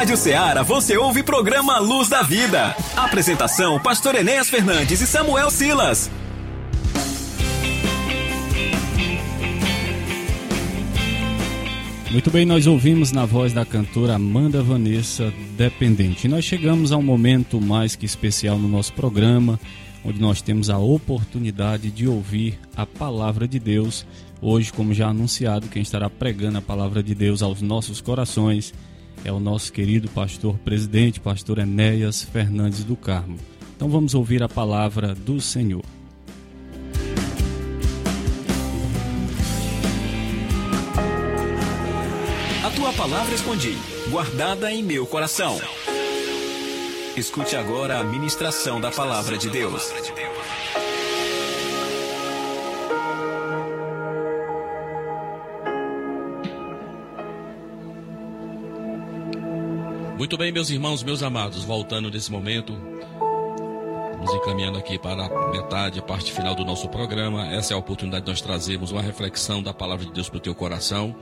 Rádio 0.03 0.17
Ceará 0.17 0.63
você 0.63 0.97
ouve 0.97 1.23
programa 1.23 1.79
Luz 1.79 2.09
da 2.09 2.21
Vida. 2.21 2.75
Apresentação: 2.93 3.79
Pastor 3.79 4.15
Enéas 4.15 4.49
Fernandes 4.49 4.99
e 4.99 5.07
Samuel 5.07 5.49
Silas. 5.49 6.11
Muito 12.11 12.29
bem, 12.29 12.45
nós 12.45 12.67
ouvimos 12.67 13.13
na 13.13 13.25
voz 13.25 13.53
da 13.53 13.65
cantora 13.65 14.15
Amanda 14.15 14.61
Vanessa 14.61 15.33
Dependente. 15.55 16.27
Nós 16.27 16.43
chegamos 16.43 16.91
a 16.91 16.97
um 16.97 17.01
momento 17.01 17.61
mais 17.61 17.95
que 17.95 18.05
especial 18.05 18.59
no 18.59 18.67
nosso 18.67 18.91
programa, 18.91 19.57
onde 20.03 20.19
nós 20.19 20.41
temos 20.41 20.69
a 20.69 20.77
oportunidade 20.77 21.89
de 21.89 22.09
ouvir 22.09 22.59
a 22.75 22.85
palavra 22.85 23.47
de 23.47 23.57
Deus. 23.57 24.05
Hoje, 24.41 24.73
como 24.73 24.93
já 24.93 25.07
anunciado, 25.07 25.69
quem 25.69 25.81
estará 25.81 26.09
pregando 26.09 26.57
a 26.57 26.61
palavra 26.61 27.01
de 27.01 27.15
Deus 27.15 27.41
aos 27.41 27.61
nossos 27.61 28.01
corações 28.01 28.73
é 29.23 29.31
o 29.31 29.39
nosso 29.39 29.71
querido 29.71 30.09
pastor 30.09 30.57
presidente, 30.59 31.19
pastor 31.19 31.59
Enéas 31.59 32.23
Fernandes 32.23 32.83
do 32.83 32.95
Carmo. 32.95 33.37
Então 33.75 33.89
vamos 33.89 34.13
ouvir 34.13 34.43
a 34.43 34.49
palavra 34.49 35.15
do 35.15 35.39
Senhor. 35.39 35.83
A 42.65 42.69
tua 42.71 42.93
palavra 42.93 43.33
escondi, 43.33 43.77
guardada 44.09 44.71
em 44.71 44.83
meu 44.83 45.05
coração. 45.05 45.59
Escute 47.15 47.55
agora 47.55 47.99
a 47.99 48.03
ministração 48.03 48.81
da 48.81 48.91
palavra 48.91 49.37
de 49.37 49.49
Deus. 49.49 49.91
Muito 60.23 60.37
bem, 60.37 60.53
meus 60.53 60.69
irmãos, 60.69 61.03
meus 61.03 61.21
amados, 61.21 61.65
voltando 61.65 62.09
nesse 62.09 62.31
momento, 62.31 62.71
nos 64.21 64.33
encaminhando 64.33 64.77
aqui 64.77 64.97
para 64.97 65.25
a 65.25 65.51
metade, 65.51 65.99
a 65.99 66.01
parte 66.01 66.31
final 66.31 66.55
do 66.55 66.63
nosso 66.63 66.87
programa. 66.87 67.45
Essa 67.47 67.73
é 67.73 67.75
a 67.75 67.77
oportunidade 67.77 68.23
de 68.23 68.31
nós 68.31 68.39
trazermos 68.39 68.89
uma 68.89 69.01
reflexão 69.01 69.61
da 69.61 69.73
palavra 69.73 70.05
de 70.05 70.13
Deus 70.13 70.29
para 70.29 70.37
o 70.37 70.39
teu 70.39 70.55
coração. 70.55 71.13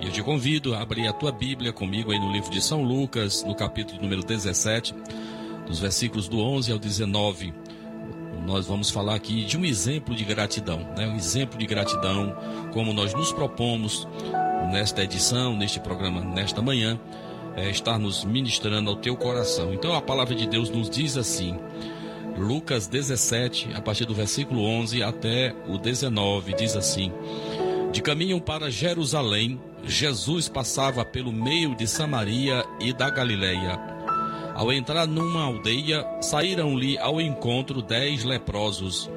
E 0.00 0.06
eu 0.06 0.10
te 0.10 0.22
convido 0.22 0.74
a 0.74 0.80
abrir 0.80 1.06
a 1.06 1.12
tua 1.12 1.30
Bíblia 1.30 1.70
comigo 1.70 2.10
aí 2.10 2.18
no 2.18 2.32
livro 2.32 2.50
de 2.50 2.62
São 2.62 2.82
Lucas, 2.82 3.44
no 3.44 3.54
capítulo 3.54 4.00
número 4.00 4.24
17, 4.24 4.94
dos 5.66 5.78
versículos 5.78 6.26
do 6.26 6.40
11 6.40 6.72
ao 6.72 6.78
19. 6.78 7.52
Nós 8.46 8.66
vamos 8.66 8.90
falar 8.90 9.16
aqui 9.16 9.44
de 9.44 9.58
um 9.58 9.66
exemplo 9.66 10.14
de 10.14 10.24
gratidão, 10.24 10.78
né? 10.96 11.06
Um 11.06 11.16
exemplo 11.16 11.58
de 11.58 11.66
gratidão, 11.66 12.34
como 12.72 12.94
nós 12.94 13.12
nos 13.12 13.30
propomos 13.32 14.08
nesta 14.72 15.04
edição, 15.04 15.54
neste 15.54 15.78
programa, 15.78 16.22
nesta 16.22 16.62
manhã, 16.62 16.98
é, 17.56 17.70
estar 17.70 17.98
nos 17.98 18.24
ministrando 18.24 18.90
ao 18.90 18.96
teu 18.96 19.16
coração. 19.16 19.72
Então 19.72 19.94
a 19.94 20.02
palavra 20.02 20.34
de 20.34 20.46
Deus 20.46 20.70
nos 20.70 20.90
diz 20.90 21.16
assim, 21.16 21.58
Lucas 22.36 22.86
17, 22.86 23.70
a 23.74 23.80
partir 23.80 24.04
do 24.04 24.14
versículo 24.14 24.62
11 24.62 25.02
até 25.02 25.54
o 25.66 25.78
19, 25.78 26.54
diz 26.54 26.76
assim: 26.76 27.10
De 27.90 28.02
caminho 28.02 28.38
para 28.40 28.70
Jerusalém, 28.70 29.58
Jesus 29.82 30.48
passava 30.48 31.02
pelo 31.02 31.32
meio 31.32 31.74
de 31.74 31.86
Samaria 31.86 32.62
e 32.78 32.92
da 32.92 33.08
Galileia. 33.08 33.80
Ao 34.54 34.70
entrar 34.70 35.06
numa 35.06 35.44
aldeia, 35.44 36.06
saíram-lhe 36.20 36.98
ao 36.98 37.20
encontro 37.20 37.80
dez 37.80 38.22
leprosos, 38.22 39.10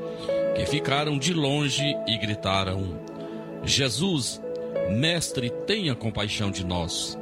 que 0.55 0.65
ficaram 0.65 1.17
de 1.17 1.33
longe 1.33 1.83
e 2.07 2.17
gritaram: 2.17 3.01
Jesus, 3.65 4.41
mestre, 4.91 5.49
tenha 5.67 5.93
compaixão 5.93 6.49
de 6.49 6.65
nós. 6.65 7.18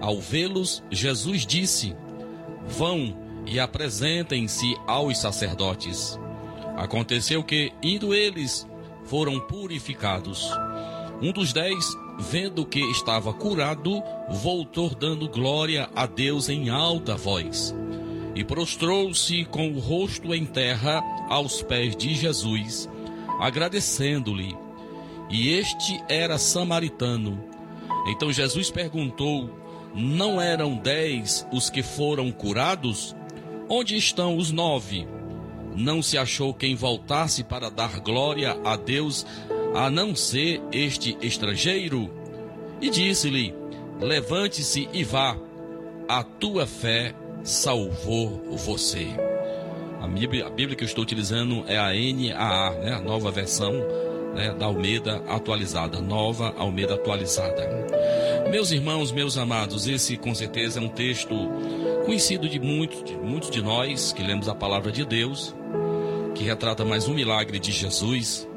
Ao 0.00 0.20
vê-los, 0.20 0.82
Jesus 0.90 1.46
disse: 1.46 1.96
Vão 2.66 3.16
e 3.46 3.60
apresentem-se 3.60 4.76
aos 4.86 5.18
sacerdotes. 5.18 6.18
Aconteceu 6.76 7.42
que, 7.42 7.72
indo 7.82 8.14
eles, 8.14 8.66
foram 9.04 9.40
purificados. 9.40 10.50
Um 11.22 11.32
dos 11.32 11.52
dez, 11.52 11.96
vendo 12.18 12.66
que 12.66 12.80
estava 12.90 13.32
curado, 13.32 14.02
voltou 14.28 14.94
dando 14.94 15.28
glória 15.28 15.88
a 15.94 16.06
Deus 16.06 16.48
em 16.48 16.68
alta 16.68 17.16
voz. 17.16 17.74
E 18.34 18.44
prostrou-se 18.44 19.46
com 19.46 19.70
o 19.70 19.78
rosto 19.78 20.34
em 20.34 20.44
terra 20.44 21.02
aos 21.30 21.62
pés 21.62 21.96
de 21.96 22.14
Jesus, 22.14 22.86
agradecendo-lhe. 23.40 24.54
E 25.30 25.48
este 25.48 26.02
era 26.08 26.36
samaritano. 26.36 27.42
Então 28.08 28.30
Jesus 28.30 28.70
perguntou: 28.70 29.50
Não 29.96 30.38
eram 30.38 30.76
dez 30.76 31.46
os 31.50 31.70
que 31.70 31.82
foram 31.82 32.30
curados? 32.30 33.16
Onde 33.66 33.96
estão 33.96 34.36
os 34.36 34.52
nove? 34.52 35.08
Não 35.74 36.02
se 36.02 36.18
achou 36.18 36.52
quem 36.52 36.74
voltasse 36.74 37.42
para 37.42 37.70
dar 37.70 37.98
glória 38.00 38.58
a 38.62 38.76
Deus, 38.76 39.24
a 39.74 39.88
não 39.88 40.14
ser 40.14 40.60
este 40.70 41.16
estrangeiro? 41.22 42.10
E 42.78 42.90
disse-lhe: 42.90 43.54
Levante-se 43.98 44.86
e 44.92 45.02
vá, 45.02 45.34
a 46.06 46.22
tua 46.22 46.66
fé 46.66 47.14
salvou 47.42 48.42
você. 48.50 49.06
A 50.02 50.06
Bíblia, 50.06 50.46
a 50.46 50.50
Bíblia 50.50 50.76
que 50.76 50.84
eu 50.84 50.88
estou 50.88 51.02
utilizando 51.02 51.64
é 51.66 51.78
a 51.78 51.86
NAA, 51.86 52.70
né? 52.82 52.92
a 52.92 53.00
nova 53.00 53.30
versão 53.30 53.72
né? 54.34 54.54
da 54.58 54.66
Almeida 54.66 55.22
atualizada, 55.26 56.00
nova 56.00 56.54
Almeida 56.58 56.94
atualizada. 56.94 57.64
Meus 58.56 58.70
irmãos, 58.70 59.12
meus 59.12 59.36
amados, 59.36 59.86
esse 59.86 60.16
com 60.16 60.34
certeza 60.34 60.80
é 60.80 60.82
um 60.82 60.88
texto 60.88 61.28
conhecido 62.06 62.48
de 62.48 62.58
muitos, 62.58 63.04
de 63.04 63.14
muitos 63.14 63.50
de 63.50 63.60
nós 63.60 64.14
que 64.14 64.22
lemos 64.22 64.48
a 64.48 64.54
palavra 64.54 64.90
de 64.90 65.04
Deus, 65.04 65.54
que 66.34 66.42
retrata 66.42 66.82
mais 66.82 67.06
um 67.06 67.12
milagre 67.12 67.58
de 67.58 67.70
Jesus. 67.70 68.48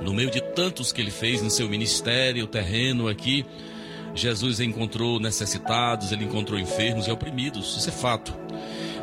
No 0.00 0.14
meio 0.14 0.30
de 0.30 0.40
tantos 0.40 0.92
que 0.92 1.00
ele 1.00 1.10
fez 1.10 1.42
em 1.42 1.50
seu 1.50 1.68
ministério 1.68 2.46
terreno 2.46 3.08
aqui, 3.08 3.44
Jesus 4.14 4.60
encontrou 4.60 5.18
necessitados, 5.18 6.12
ele 6.12 6.26
encontrou 6.26 6.56
enfermos 6.56 7.08
e 7.08 7.10
oprimidos, 7.10 7.76
isso 7.78 7.88
é 7.88 7.92
fato. 7.92 8.32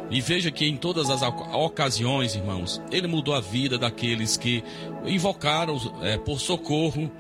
E 0.10 0.22
veja 0.22 0.52
que 0.52 0.66
em 0.66 0.78
todas 0.78 1.10
as 1.10 1.22
ocasiões, 1.22 2.34
irmãos, 2.34 2.82
ele 2.94 3.08
mudou 3.08 3.36
a 3.36 3.42
vida 3.42 3.78
daqueles 3.78 4.38
que 4.38 4.64
invocaram 5.06 5.76
é, 6.02 6.18
por 6.18 6.40
socorro. 6.40 7.12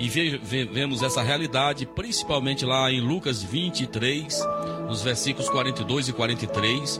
E 0.00 0.08
ve, 0.08 0.38
ve, 0.38 0.64
vemos 0.64 1.02
essa 1.02 1.20
realidade 1.20 1.84
principalmente 1.84 2.64
lá 2.64 2.90
em 2.90 3.02
Lucas 3.02 3.42
23, 3.42 4.42
nos 4.88 5.02
versículos 5.02 5.50
42 5.50 6.08
e 6.08 6.12
43. 6.14 6.98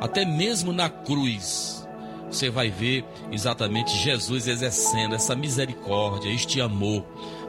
Até 0.00 0.24
mesmo 0.24 0.72
na 0.72 0.88
cruz, 0.88 1.86
você 2.30 2.48
vai 2.48 2.70
ver 2.70 3.04
exatamente 3.30 3.94
Jesus 3.98 4.48
exercendo 4.48 5.14
essa 5.14 5.36
misericórdia, 5.36 6.30
este 6.30 6.58
amor, 6.58 7.04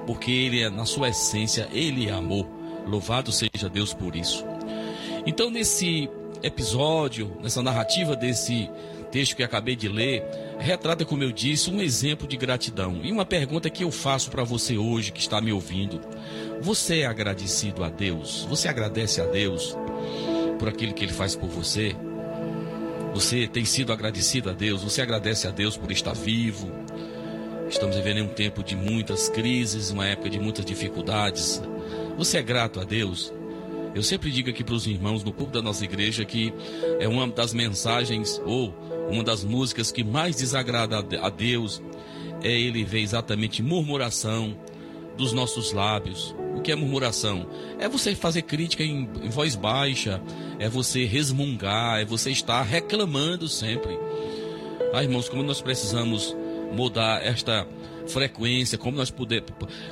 porque 0.06 0.32
ele 0.32 0.62
é, 0.62 0.70
na 0.70 0.86
sua 0.86 1.08
essência, 1.08 1.70
ele 1.72 2.10
é 2.10 2.12
amor. 2.12 2.46
Louvado 2.86 3.32
seja 3.32 3.70
Deus 3.72 3.94
por 3.94 4.18
isso. 4.18 4.44
Então, 5.26 5.50
nesse 5.50 6.10
episódio, 6.44 7.38
nessa 7.42 7.64
narrativa 7.64 8.18
desse 8.18 8.70
texto 9.12 9.38
que 9.38 9.44
acabei 9.44 9.78
de 9.78 9.88
ler, 9.88 10.26
retrata, 10.60 11.06
como 11.06 11.24
eu 11.24 11.32
disse, 11.32 11.70
um 11.70 11.82
exemplo 11.82 12.28
de 12.28 12.38
gratidão. 12.38 13.00
E 13.04 13.12
uma 13.12 13.26
pergunta 13.26 13.70
que 13.70 13.84
eu 13.84 13.92
faço 13.92 14.30
para 14.30 14.44
você 14.44 14.78
hoje 14.78 15.12
que 15.12 15.20
está 15.20 15.42
me 15.42 15.52
ouvindo: 15.52 16.02
Você 16.62 17.00
é 17.00 17.06
agradecido 17.06 17.84
a 17.84 17.90
Deus? 17.90 18.46
Você 18.50 18.68
agradece 18.68 19.22
a 19.22 19.26
Deus 19.26 19.76
por 20.58 20.68
aquilo 20.68 20.94
que 20.94 21.04
ele 21.04 21.14
faz 21.14 21.36
por 21.36 21.50
você? 21.50 21.96
Você 23.14 23.48
tem 23.48 23.66
sido 23.66 23.92
agradecido 23.92 24.50
a 24.50 24.54
Deus? 24.54 24.84
Você 24.84 25.02
agradece 25.02 25.48
a 25.48 25.52
Deus 25.52 25.76
por 25.76 25.92
estar 25.92 26.14
vivo? 26.14 26.72
Estamos 27.70 27.96
vivendo 27.96 28.24
um 28.24 28.28
tempo 28.28 28.64
de 28.64 28.76
muitas 28.76 29.30
crises, 29.30 29.90
uma 29.92 30.08
época 30.08 30.30
de 30.30 30.40
muitas 30.40 30.66
dificuldades. 30.66 31.62
Você 32.18 32.38
é 32.38 32.42
grato 32.42 32.80
a 32.80 32.84
Deus? 32.84 33.34
Eu 33.96 34.04
sempre 34.04 34.32
digo 34.32 34.50
aqui 34.50 34.64
para 34.64 34.76
os 34.76 34.86
irmãos 34.86 35.24
no 35.24 35.32
público 35.32 35.54
da 35.54 35.62
nossa 35.62 35.84
igreja 35.84 36.24
que 36.24 36.54
é 37.00 37.08
uma 37.08 37.28
das 37.28 37.54
mensagens 37.54 38.40
ou 38.46 38.74
uma 39.10 39.24
das 39.24 39.44
músicas 39.44 39.92
que 39.92 40.04
mais 40.04 40.36
desagrada 40.36 41.00
a 41.00 41.30
Deus 41.30 41.82
é 42.44 42.52
ele 42.52 42.84
ver 42.84 43.00
exatamente 43.00 43.62
murmuração 43.64 44.56
dos 45.18 45.34
nossos 45.34 45.74
lábios. 45.74 46.36
O 46.56 46.62
que 46.62 46.72
é 46.72 46.76
murmuração? 46.76 47.48
É 47.78 47.90
você 47.90 48.16
fazer 48.16 48.44
crítica 48.44 48.84
em, 48.84 49.10
em 49.22 49.30
voz 49.30 49.56
baixa, 49.56 50.22
é 50.58 50.70
você 50.70 51.06
resmungar, 51.06 52.00
é 52.00 52.06
você 52.06 52.32
estar 52.32 52.62
reclamando 52.62 53.48
sempre. 53.48 53.98
Ah, 54.94 55.04
irmãos, 55.04 55.28
como 55.28 55.44
nós 55.44 55.62
precisamos 55.62 56.36
mudar 56.72 57.26
esta 57.26 57.68
frequência, 58.10 58.78
como 58.78 58.98
nós 58.98 59.10
puder, 59.10 59.44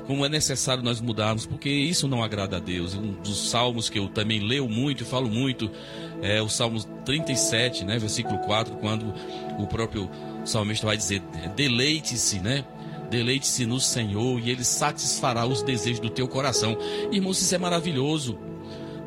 como 0.05 0.26
é 0.26 0.30
necessário 0.30 0.84
nós 0.84 0.99
mudarmos, 0.99 1.45
porque 1.45 1.70
isso 1.70 2.07
não 2.07 2.24
agrada 2.24 2.57
a 2.57 2.59
Deus. 2.59 2.95
Um 2.95 3.13
dos 3.13 3.49
salmos 3.49 3.89
que 3.89 3.99
eu 3.99 4.07
também 4.07 4.39
leio 4.39 4.68
muito 4.68 5.03
e 5.03 5.05
falo 5.05 5.30
muito 5.30 5.70
é 6.22 6.41
o 6.41 6.49
Salmo 6.49 6.84
37, 7.05 7.86
né, 7.86 7.97
versículo 7.97 8.39
4, 8.39 8.76
quando 8.76 9.13
o 9.59 9.68
próprio 9.68 10.09
salmista 10.43 10.86
vai 10.86 10.97
dizer: 10.97 11.22
"Deleite-se, 11.55 12.39
né? 12.39 12.65
Deleite-se 13.09 13.65
no 13.65 13.80
Senhor 13.80 14.39
e 14.39 14.49
ele 14.49 14.63
satisfará 14.63 15.45
os 15.45 15.61
desejos 15.61 15.99
do 15.99 16.09
teu 16.09 16.28
coração". 16.28 16.78
Irmãos, 17.11 17.41
isso 17.41 17.53
é 17.53 17.57
maravilhoso. 17.57 18.38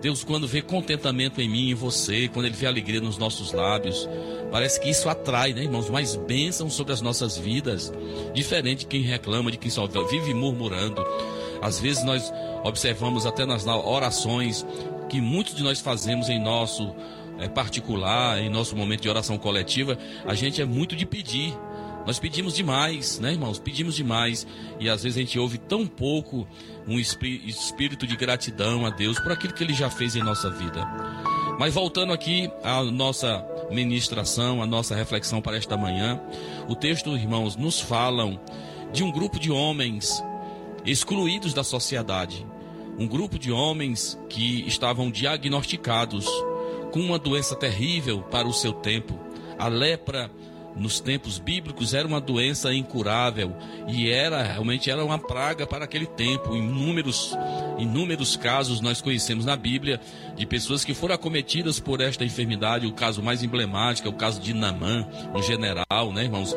Deus, 0.00 0.24
quando 0.24 0.48
vê 0.48 0.62
contentamento 0.62 1.40
em 1.40 1.48
mim 1.48 1.66
e 1.66 1.70
em 1.72 1.74
você, 1.74 2.28
quando 2.28 2.46
Ele 2.46 2.56
vê 2.56 2.66
alegria 2.66 3.00
nos 3.00 3.18
nossos 3.18 3.52
lábios, 3.52 4.08
parece 4.50 4.80
que 4.80 4.88
isso 4.88 5.08
atrai, 5.08 5.52
né, 5.52 5.62
irmãos, 5.62 5.90
mais 5.90 6.16
bênçãos 6.16 6.72
sobre 6.72 6.92
as 6.92 7.02
nossas 7.02 7.36
vidas. 7.36 7.92
Diferente 8.32 8.80
de 8.80 8.86
quem 8.86 9.02
reclama, 9.02 9.50
de 9.50 9.58
quem 9.58 9.70
só 9.70 9.86
vive 9.86 10.32
murmurando. 10.32 11.04
Às 11.60 11.78
vezes 11.78 12.02
nós 12.02 12.32
observamos 12.64 13.26
até 13.26 13.44
nas 13.44 13.66
orações 13.66 14.66
que 15.08 15.20
muitos 15.20 15.54
de 15.54 15.62
nós 15.62 15.80
fazemos 15.80 16.28
em 16.28 16.40
nosso 16.40 16.94
é, 17.38 17.48
particular, 17.48 18.40
em 18.40 18.48
nosso 18.48 18.76
momento 18.76 19.02
de 19.02 19.08
oração 19.08 19.36
coletiva, 19.36 19.98
a 20.24 20.34
gente 20.34 20.62
é 20.62 20.64
muito 20.64 20.94
de 20.94 21.04
pedir. 21.04 21.54
Nós 22.06 22.18
pedimos 22.18 22.54
demais, 22.54 23.18
né, 23.18 23.32
irmãos? 23.32 23.58
Pedimos 23.58 23.94
demais. 23.94 24.46
E 24.78 24.88
às 24.88 25.02
vezes 25.02 25.18
a 25.18 25.20
gente 25.20 25.38
ouve 25.38 25.58
tão 25.58 25.86
pouco 25.86 26.46
um 26.86 26.98
espírito 26.98 28.06
de 28.06 28.16
gratidão 28.16 28.86
a 28.86 28.90
Deus 28.90 29.18
por 29.20 29.32
aquilo 29.32 29.52
que 29.52 29.62
Ele 29.62 29.74
já 29.74 29.90
fez 29.90 30.16
em 30.16 30.22
nossa 30.22 30.50
vida. 30.50 30.86
Mas 31.58 31.74
voltando 31.74 32.12
aqui 32.12 32.50
à 32.64 32.82
nossa 32.82 33.44
ministração, 33.70 34.62
à 34.62 34.66
nossa 34.66 34.94
reflexão 34.94 35.42
para 35.42 35.56
esta 35.56 35.76
manhã, 35.76 36.20
o 36.68 36.74
texto, 36.74 37.14
irmãos, 37.16 37.54
nos 37.54 37.80
falam 37.80 38.40
de 38.92 39.04
um 39.04 39.12
grupo 39.12 39.38
de 39.38 39.50
homens 39.50 40.22
excluídos 40.84 41.52
da 41.52 41.62
sociedade. 41.62 42.46
Um 42.98 43.06
grupo 43.06 43.38
de 43.38 43.52
homens 43.52 44.18
que 44.28 44.66
estavam 44.66 45.10
diagnosticados 45.10 46.26
com 46.92 47.00
uma 47.00 47.18
doença 47.18 47.54
terrível 47.54 48.22
para 48.22 48.48
o 48.48 48.52
seu 48.52 48.72
tempo, 48.72 49.18
a 49.58 49.68
lepra 49.68 50.30
nos 50.76 51.00
tempos 51.00 51.38
bíblicos 51.38 51.94
era 51.94 52.06
uma 52.06 52.20
doença 52.20 52.72
incurável 52.72 53.54
e 53.88 54.10
era 54.10 54.42
realmente 54.42 54.90
era 54.90 55.04
uma 55.04 55.18
praga 55.18 55.66
para 55.66 55.84
aquele 55.84 56.06
tempo. 56.06 56.56
Inúmeros, 56.56 57.36
inúmeros 57.78 58.36
casos 58.36 58.80
nós 58.80 59.00
conhecemos 59.00 59.44
na 59.44 59.56
Bíblia 59.56 60.00
de 60.36 60.46
pessoas 60.46 60.84
que 60.84 60.94
foram 60.94 61.14
acometidas 61.14 61.78
por 61.80 62.00
esta 62.00 62.24
enfermidade. 62.24 62.86
O 62.86 62.92
caso 62.92 63.22
mais 63.22 63.42
emblemático 63.42 64.08
é 64.08 64.10
o 64.10 64.14
caso 64.14 64.40
de 64.40 64.54
Namã, 64.54 65.06
um 65.34 65.42
general, 65.42 66.12
né, 66.12 66.24
irmãos? 66.24 66.54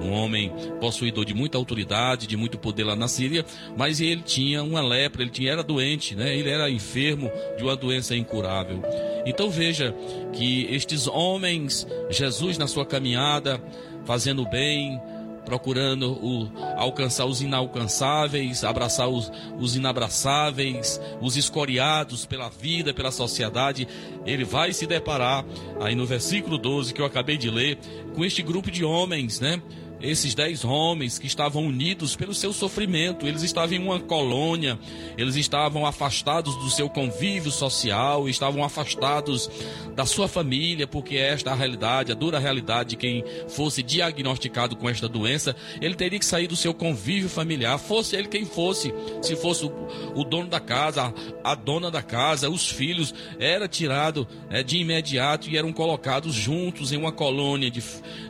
Um 0.00 0.12
homem 0.12 0.52
possuidor 0.80 1.24
de 1.24 1.34
muita 1.34 1.58
autoridade, 1.58 2.26
de 2.26 2.36
muito 2.36 2.58
poder 2.58 2.84
lá 2.84 2.94
na 2.94 3.08
Síria, 3.08 3.44
mas 3.76 4.00
ele 4.00 4.22
tinha 4.22 4.62
uma 4.62 4.80
lepra, 4.80 5.22
ele 5.22 5.30
tinha, 5.30 5.52
era 5.52 5.62
doente, 5.62 6.14
né? 6.14 6.36
Ele 6.36 6.50
era 6.50 6.70
enfermo 6.70 7.30
de 7.56 7.62
uma 7.62 7.76
doença 7.76 8.14
incurável. 8.14 8.82
Então 9.24 9.50
veja 9.50 9.94
que 10.32 10.66
estes 10.70 11.06
homens, 11.06 11.86
Jesus 12.10 12.58
na 12.58 12.66
sua 12.66 12.84
caminhada, 12.84 13.60
fazendo 14.04 14.48
bem, 14.48 15.00
procurando 15.46 16.12
o, 16.12 16.50
alcançar 16.76 17.24
os 17.24 17.40
inalcançáveis, 17.40 18.64
abraçar 18.64 19.08
os, 19.08 19.30
os 19.58 19.76
inabraçáveis, 19.76 21.00
os 21.22 21.36
escoriados 21.36 22.26
pela 22.26 22.50
vida, 22.50 22.92
pela 22.92 23.12
sociedade, 23.12 23.86
ele 24.26 24.44
vai 24.44 24.72
se 24.72 24.86
deparar, 24.86 25.44
aí 25.80 25.94
no 25.94 26.04
versículo 26.04 26.58
12 26.58 26.92
que 26.92 27.00
eu 27.00 27.06
acabei 27.06 27.36
de 27.38 27.48
ler, 27.48 27.78
com 28.14 28.24
este 28.24 28.42
grupo 28.42 28.70
de 28.70 28.84
homens, 28.84 29.40
né? 29.40 29.62
Esses 30.06 30.34
dez 30.34 30.64
homens 30.64 31.18
que 31.18 31.26
estavam 31.26 31.66
unidos 31.66 32.14
pelo 32.14 32.34
seu 32.34 32.52
sofrimento, 32.52 33.26
eles 33.26 33.42
estavam 33.42 33.76
em 33.76 33.82
uma 33.82 33.98
colônia, 33.98 34.78
eles 35.18 35.36
estavam 35.36 35.84
afastados 35.84 36.54
do 36.56 36.70
seu 36.70 36.88
convívio 36.88 37.50
social, 37.50 38.28
estavam 38.28 38.62
afastados 38.62 39.50
da 39.94 40.06
sua 40.06 40.28
família, 40.28 40.86
porque 40.86 41.16
esta 41.16 41.50
é 41.50 41.52
a 41.52 41.56
realidade, 41.56 42.12
a 42.12 42.14
dura 42.14 42.38
realidade 42.38 42.90
de 42.90 42.96
quem 42.96 43.24
fosse 43.48 43.82
diagnosticado 43.82 44.76
com 44.76 44.88
esta 44.88 45.08
doença, 45.08 45.56
ele 45.80 45.94
teria 45.94 46.18
que 46.18 46.24
sair 46.24 46.46
do 46.46 46.56
seu 46.56 46.72
convívio 46.72 47.28
familiar, 47.28 47.78
fosse 47.78 48.14
ele 48.14 48.28
quem 48.28 48.44
fosse, 48.44 48.92
se 49.22 49.34
fosse 49.34 49.64
o, 49.64 50.24
dono 50.24 50.48
da 50.48 50.60
casa, 50.60 51.14
a, 51.42 51.52
a, 51.52 51.54
dona 51.54 51.90
da 51.90 52.02
casa, 52.02 52.50
os 52.50 52.70
filhos, 52.70 53.14
era 53.38 53.66
tirado 53.66 54.28
é, 54.50 54.62
de 54.62 54.78
imediato 54.78 55.48
e 55.48 55.56
eram 55.56 55.72
colocados 55.72 56.34
juntos 56.34 56.92
em 56.92 56.96
uma 56.96 57.12
colônia 57.12 57.70
de, 57.70 57.82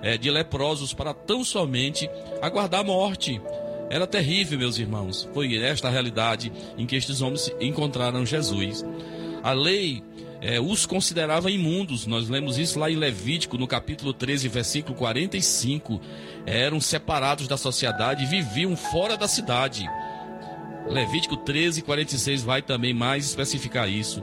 é, 0.03 0.17
de 0.17 0.31
leprosos 0.31 0.95
para 0.95 1.13
tão 1.13 1.45
somente 1.45 1.66
somente 1.67 2.09
aguardar 2.41 2.81
a 2.81 2.85
morte. 2.85 3.41
Era 3.91 4.07
terrível, 4.07 4.59
meus 4.59 4.79
irmãos. 4.79 5.29
Foi 5.35 5.57
esta 5.57 5.89
a 5.89 5.91
realidade 5.91 6.53
em 6.79 6.87
que 6.87 6.95
estes 6.95 7.21
homens 7.21 7.53
encontraram 7.61 8.25
Jesus. 8.25 8.85
A 9.43 9.53
lei 9.53 10.03
eh, 10.41 10.61
os 10.61 10.87
considerava 10.87 11.51
imundos. 11.51 12.07
Nós 12.07 12.29
lemos 12.29 12.57
isso 12.57 12.79
lá 12.79 12.91
em 12.91 12.97
Levítico, 12.97 13.59
no 13.59 13.67
capítulo 13.67 14.13
13, 14.13 14.49
versículo 14.49 14.95
45. 14.97 16.01
Eram 16.47 16.81
separados 16.81 17.49
da 17.49 17.57
sociedade 17.57 18.25
e 18.25 18.27
viviam 18.27 18.77
fora 18.77 19.17
da 19.17 19.27
cidade. 19.27 19.85
Levítico 20.89 21.37
13, 21.37 21.83
46 21.83 22.43
vai 22.43 22.63
também 22.63 22.95
mais 22.95 23.27
especificar 23.27 23.89
isso. 23.89 24.23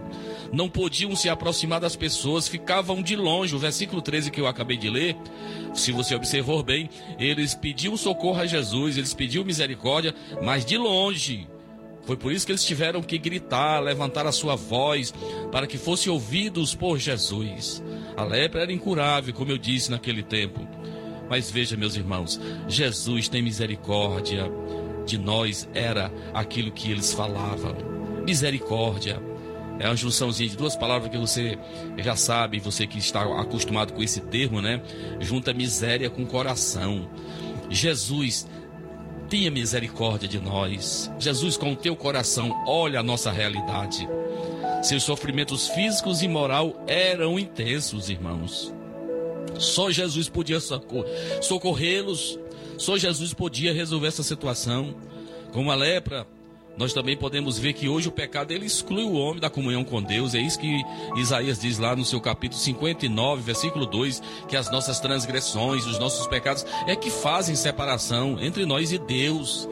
Não 0.51 0.70
podiam 0.70 1.16
se 1.16 1.30
aproximar 1.30 1.80
das 1.80 1.95
pessoas, 1.95 2.47
ficavam 2.47 3.01
de 3.01 3.16
longe. 3.16 3.55
O 3.55 3.59
versículo 3.59 4.01
13 4.01 4.32
que 4.32 4.39
eu 4.39 4.47
acabei 4.47 4.78
de 4.78 4.89
ler, 4.89 5.18
se 5.74 5.91
você 5.91 6.16
observou 6.16 6.64
bem, 6.64 6.89
eles 7.20 7.53
pediam 7.53 7.97
socorro 7.97 8.39
a 8.39 8.45
Jesus, 8.45 8.97
eles 8.97 9.14
pediam 9.14 9.43
misericórdia, 9.43 10.16
mas 10.41 10.66
de 10.66 10.78
longe. 10.78 11.47
Foi 12.05 12.18
por 12.18 12.32
isso 12.32 12.45
que 12.45 12.51
eles 12.51 12.66
tiveram 12.66 13.01
que 13.01 13.18
gritar, 13.18 13.80
levantar 13.80 14.28
a 14.28 14.32
sua 14.32 14.55
voz, 14.55 15.14
para 15.51 15.66
que 15.66 15.78
fossem 15.78 16.11
ouvidos 16.11 16.76
por 16.76 16.97
Jesus. 16.97 17.82
A 18.16 18.24
lepra 18.24 18.61
era 18.61 18.74
incurável, 18.74 19.34
como 19.34 19.51
eu 19.51 19.57
disse 19.57 19.89
naquele 19.89 20.22
tempo. 20.22 20.68
Mas 21.30 21.49
veja, 21.49 21.78
meus 21.78 21.95
irmãos, 21.95 22.39
Jesus 22.68 23.28
tem 23.30 23.41
misericórdia 23.41 24.51
de 25.06 25.18
nós, 25.18 25.68
era 25.74 26.12
aquilo 26.34 26.72
que 26.72 26.91
eles 26.91 27.14
falavam. 27.14 27.76
Misericórdia. 28.26 29.22
É 29.80 29.88
uma 29.88 29.95
junçãozinha 29.95 30.49
de 30.49 30.56
duas 30.56 30.76
palavras 30.76 31.12
que 31.12 31.18
você 31.18 31.58
já 31.97 32.16
sabe, 32.16 32.60
você 32.60 32.86
que 32.86 32.99
está 32.99 33.24
acostumado 33.41 33.91
com 33.93 34.04
esse 34.04 34.22
termo, 34.22 34.62
né? 34.62 34.82
Junta 35.20 35.51
miséria 35.51 36.10
com 36.10 36.26
coração. 36.26 37.10
Jesus 37.70 38.47
tenha 39.28 39.49
misericórdia 39.49 40.28
de 40.30 40.39
nós. 40.39 41.12
Jesus, 41.18 41.58
com 41.58 41.74
o 41.74 41.76
teu 41.76 41.95
coração, 41.95 42.54
olha 42.68 42.99
a 42.99 43.04
nossa 43.04 43.32
realidade. 43.32 44.08
Seus 44.84 45.01
sofrimentos 45.04 45.68
físicos 45.70 46.22
e 46.22 46.28
moral 46.28 46.84
eram 46.88 47.39
intensos, 47.39 48.10
irmãos. 48.10 48.72
Só 49.58 49.89
Jesus 49.89 50.30
podia 50.30 50.60
socor- 50.60 51.06
socorrê-los. 51.41 52.39
Só 52.78 52.97
Jesus 52.97 53.34
podia 53.34 53.74
resolver 53.74 54.07
essa 54.07 54.24
situação. 54.24 54.95
Como 55.51 55.71
a 55.71 55.76
lepra, 55.76 56.26
nós 56.78 56.93
também 56.93 57.15
podemos 57.15 57.59
ver 57.59 57.74
que 57.74 57.88
hoje 57.88 58.07
o 58.07 58.11
pecado 58.11 58.51
ele 58.51 58.65
exclui 58.65 59.03
o 59.03 59.13
homem 59.13 59.39
da 59.39 59.49
comunhão 59.49 59.84
com 59.84 60.01
Deus. 60.01 60.34
É 60.34 60.39
isso 60.39 60.59
que 60.59 60.82
Isaías 61.15 61.59
diz 61.59 61.78
lá 61.78 61.95
no 61.95 62.03
seu 62.03 62.19
capítulo 62.19 62.59
59, 62.59 63.43
versículo 63.43 63.86
2, 63.86 64.21
que 64.47 64.57
as 64.57 64.71
nossas 64.71 64.99
transgressões, 64.99 65.86
os 65.86 65.99
nossos 65.99 66.26
pecados 66.28 66.65
é 66.88 66.95
que 66.95 67.11
fazem 67.11 67.55
separação 67.55 68.38
entre 68.39 68.65
nós 68.65 68.91
e 68.91 68.97
Deus. 68.97 69.69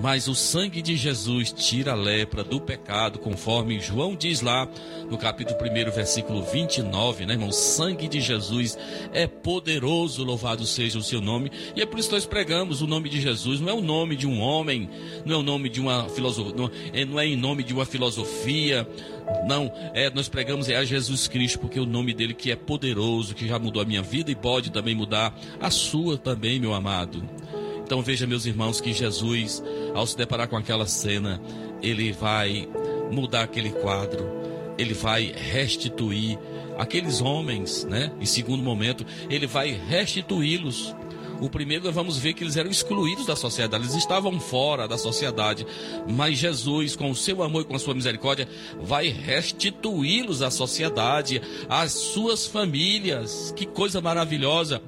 Mas 0.00 0.28
o 0.28 0.34
sangue 0.34 0.80
de 0.80 0.96
Jesus 0.96 1.52
tira 1.52 1.92
a 1.92 1.94
lepra 1.96 2.44
do 2.44 2.60
pecado, 2.60 3.18
conforme 3.18 3.80
João 3.80 4.14
diz 4.14 4.40
lá 4.40 4.68
no 5.10 5.18
capítulo 5.18 5.58
1, 5.60 5.90
versículo 5.90 6.42
29, 6.42 7.26
né, 7.26 7.34
irmão? 7.34 7.48
O 7.48 7.52
sangue 7.52 8.06
de 8.06 8.20
Jesus 8.20 8.78
é 9.12 9.26
poderoso, 9.26 10.22
louvado 10.22 10.64
seja 10.64 10.98
o 10.98 11.02
seu 11.02 11.20
nome. 11.20 11.50
E 11.74 11.82
é 11.82 11.86
por 11.86 11.98
isso 11.98 12.08
que 12.08 12.14
nós 12.14 12.26
pregamos 12.26 12.80
o 12.80 12.86
nome 12.86 13.08
de 13.08 13.20
Jesus. 13.20 13.60
Não 13.60 13.70
é 13.70 13.72
o 13.72 13.80
nome 13.80 14.14
de 14.14 14.26
um 14.26 14.40
homem, 14.40 14.88
não 15.24 15.34
é 15.34 15.38
o 15.38 15.42
nome 15.42 15.68
de 15.68 15.80
uma 15.80 16.08
filosofia, 16.08 16.54
não 16.56 16.70
é, 16.92 17.04
não 17.04 17.20
é 17.20 17.26
em 17.26 17.36
nome 17.36 17.64
de 17.64 17.74
uma 17.74 17.84
filosofia. 17.84 18.88
Não, 19.46 19.70
é, 19.94 20.08
nós 20.10 20.28
pregamos 20.28 20.68
é 20.68 20.76
a 20.76 20.84
Jesus 20.84 21.26
Cristo, 21.26 21.58
porque 21.58 21.78
é 21.78 21.82
o 21.82 21.86
nome 21.86 22.14
dele 22.14 22.34
que 22.34 22.50
é 22.52 22.56
poderoso, 22.56 23.34
que 23.34 23.46
já 23.46 23.58
mudou 23.58 23.82
a 23.82 23.84
minha 23.84 24.00
vida 24.00 24.30
e 24.30 24.34
pode 24.34 24.70
também 24.70 24.94
mudar 24.94 25.36
a 25.60 25.70
sua 25.70 26.16
também, 26.16 26.60
meu 26.60 26.72
amado. 26.72 27.22
Então 27.88 28.02
veja, 28.02 28.26
meus 28.26 28.44
irmãos, 28.44 28.82
que 28.82 28.92
Jesus, 28.92 29.62
ao 29.94 30.06
se 30.06 30.14
deparar 30.14 30.46
com 30.46 30.58
aquela 30.58 30.86
cena, 30.86 31.40
ele 31.80 32.12
vai 32.12 32.68
mudar 33.10 33.44
aquele 33.44 33.70
quadro, 33.70 34.30
ele 34.76 34.92
vai 34.92 35.32
restituir 35.34 36.38
aqueles 36.76 37.22
homens, 37.22 37.84
né? 37.84 38.12
Em 38.20 38.26
segundo 38.26 38.62
momento, 38.62 39.06
ele 39.30 39.46
vai 39.46 39.70
restituí-los. 39.70 40.94
O 41.40 41.48
primeiro, 41.48 41.84
nós 41.84 41.94
vamos 41.94 42.18
ver 42.18 42.34
que 42.34 42.44
eles 42.44 42.58
eram 42.58 42.70
excluídos 42.70 43.24
da 43.24 43.34
sociedade, 43.34 43.84
eles 43.84 43.94
estavam 43.94 44.38
fora 44.38 44.86
da 44.86 44.98
sociedade. 44.98 45.66
Mas 46.06 46.36
Jesus, 46.36 46.94
com 46.94 47.10
o 47.10 47.16
seu 47.16 47.42
amor 47.42 47.62
e 47.62 47.64
com 47.64 47.74
a 47.74 47.78
sua 47.78 47.94
misericórdia, 47.94 48.46
vai 48.82 49.08
restituí-los 49.08 50.42
à 50.42 50.50
sociedade, 50.50 51.40
às 51.70 51.92
suas 51.92 52.46
famílias. 52.46 53.50
Que 53.56 53.64
coisa 53.64 53.98
maravilhosa! 53.98 54.82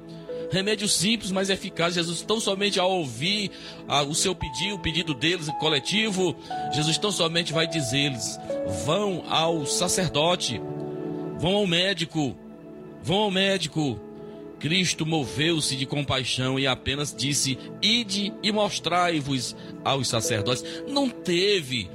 Remédio 0.50 0.88
simples, 0.88 1.30
mas 1.30 1.48
eficaz. 1.48 1.94
Jesus, 1.94 2.22
tão 2.22 2.40
somente 2.40 2.78
ao 2.78 2.90
ouvir 2.90 3.50
ah, 3.88 4.02
o 4.02 4.14
seu 4.14 4.34
pedido, 4.34 4.74
o 4.74 4.78
pedido 4.78 5.14
deles, 5.14 5.48
coletivo, 5.58 6.36
Jesus 6.72 6.98
tão 6.98 7.10
somente 7.10 7.52
vai 7.52 7.66
dizer-lhes: 7.66 8.38
vão 8.84 9.24
ao 9.28 9.64
sacerdote, 9.66 10.60
vão 11.38 11.54
ao 11.54 11.66
médico, 11.66 12.36
vão 13.02 13.18
ao 13.18 13.30
médico. 13.30 13.98
Cristo 14.58 15.06
moveu-se 15.06 15.74
de 15.74 15.86
compaixão 15.86 16.58
e 16.58 16.66
apenas 16.66 17.14
disse: 17.16 17.58
Ide 17.80 18.32
e 18.42 18.52
mostrai-vos 18.52 19.56
aos 19.82 20.06
sacerdotes. 20.08 20.62
Não 20.86 21.08
teve 21.08 21.90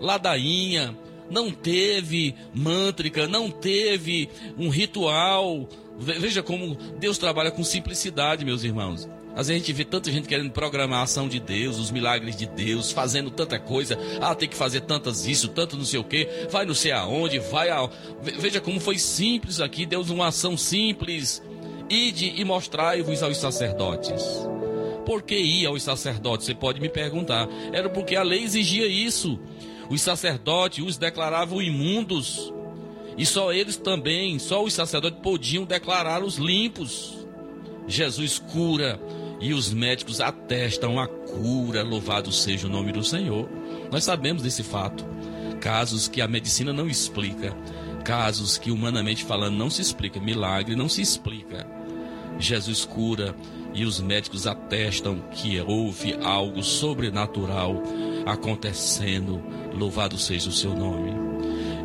ladainha, 0.00 0.96
não 1.30 1.50
teve 1.50 2.34
mântrica, 2.54 3.28
não 3.28 3.50
teve 3.50 4.28
um 4.56 4.68
ritual. 4.68 5.68
Ve- 5.98 6.18
Veja 6.18 6.42
como 6.42 6.74
Deus 6.98 7.18
trabalha 7.18 7.50
com 7.50 7.62
simplicidade, 7.64 8.44
meus 8.44 8.62
irmãos. 8.64 9.08
Às 9.36 9.46
vezes 9.46 9.62
a 9.62 9.66
gente 9.66 9.72
vê 9.72 9.84
tanta 9.84 10.10
gente 10.10 10.26
querendo 10.26 10.50
programar 10.50 11.00
a 11.00 11.02
ação 11.02 11.28
de 11.28 11.38
Deus, 11.38 11.78
os 11.78 11.90
milagres 11.92 12.34
de 12.36 12.46
Deus, 12.46 12.90
fazendo 12.90 13.30
tanta 13.30 13.56
coisa. 13.58 13.96
Ah, 14.20 14.34
tem 14.34 14.48
que 14.48 14.56
fazer 14.56 14.80
tantas 14.80 15.26
isso, 15.26 15.48
tanto 15.48 15.76
não 15.76 15.84
sei 15.84 16.00
o 16.00 16.04
que. 16.04 16.26
Vai 16.50 16.64
não 16.66 16.74
sei 16.74 16.90
aonde, 16.92 17.38
vai 17.38 17.68
a. 17.70 17.86
Ve- 18.20 18.32
Veja 18.38 18.60
como 18.60 18.80
foi 18.80 18.98
simples 18.98 19.60
aqui. 19.60 19.86
Deus 19.86 20.10
uma 20.10 20.28
ação 20.28 20.56
simples. 20.56 21.40
Ide 21.88 22.34
e 22.36 22.44
mostrai-vos 22.44 23.22
aos 23.22 23.36
sacerdotes. 23.36 24.22
Por 25.06 25.22
que 25.22 25.36
ir 25.38 25.66
aos 25.66 25.82
sacerdotes? 25.84 26.44
Você 26.46 26.54
pode 26.54 26.80
me 26.80 26.88
perguntar. 26.88 27.48
Era 27.72 27.88
porque 27.88 28.14
a 28.16 28.22
lei 28.22 28.42
exigia 28.42 28.86
isso. 28.86 29.38
Os 29.88 30.02
sacerdotes 30.02 30.84
os 30.84 30.96
declaravam 30.98 31.62
imundos. 31.62 32.52
E 33.18 33.26
só 33.26 33.52
eles 33.52 33.76
também, 33.76 34.38
só 34.38 34.62
os 34.62 34.72
sacerdotes 34.72 35.20
podiam 35.20 35.64
declará-los 35.64 36.36
limpos. 36.36 37.26
Jesus 37.88 38.38
cura 38.38 39.00
e 39.40 39.52
os 39.52 39.72
médicos 39.72 40.20
atestam 40.20 41.00
a 41.00 41.08
cura. 41.08 41.82
Louvado 41.82 42.30
seja 42.30 42.68
o 42.68 42.70
nome 42.70 42.92
do 42.92 43.02
Senhor. 43.02 43.48
Nós 43.90 44.04
sabemos 44.04 44.42
desse 44.42 44.62
fato. 44.62 45.04
Casos 45.60 46.06
que 46.06 46.20
a 46.20 46.28
medicina 46.28 46.72
não 46.72 46.86
explica, 46.86 47.52
casos 48.04 48.56
que 48.56 48.70
humanamente 48.70 49.24
falando 49.24 49.56
não 49.56 49.68
se 49.68 49.82
explica, 49.82 50.20
milagre 50.20 50.76
não 50.76 50.88
se 50.88 51.02
explica. 51.02 51.66
Jesus 52.38 52.84
cura 52.84 53.34
e 53.74 53.84
os 53.84 54.00
médicos 54.00 54.46
atestam 54.46 55.18
que 55.32 55.60
houve 55.60 56.14
algo 56.22 56.62
sobrenatural 56.62 57.82
acontecendo. 58.24 59.42
Louvado 59.74 60.16
seja 60.16 60.48
o 60.48 60.52
seu 60.52 60.72
nome. 60.72 61.37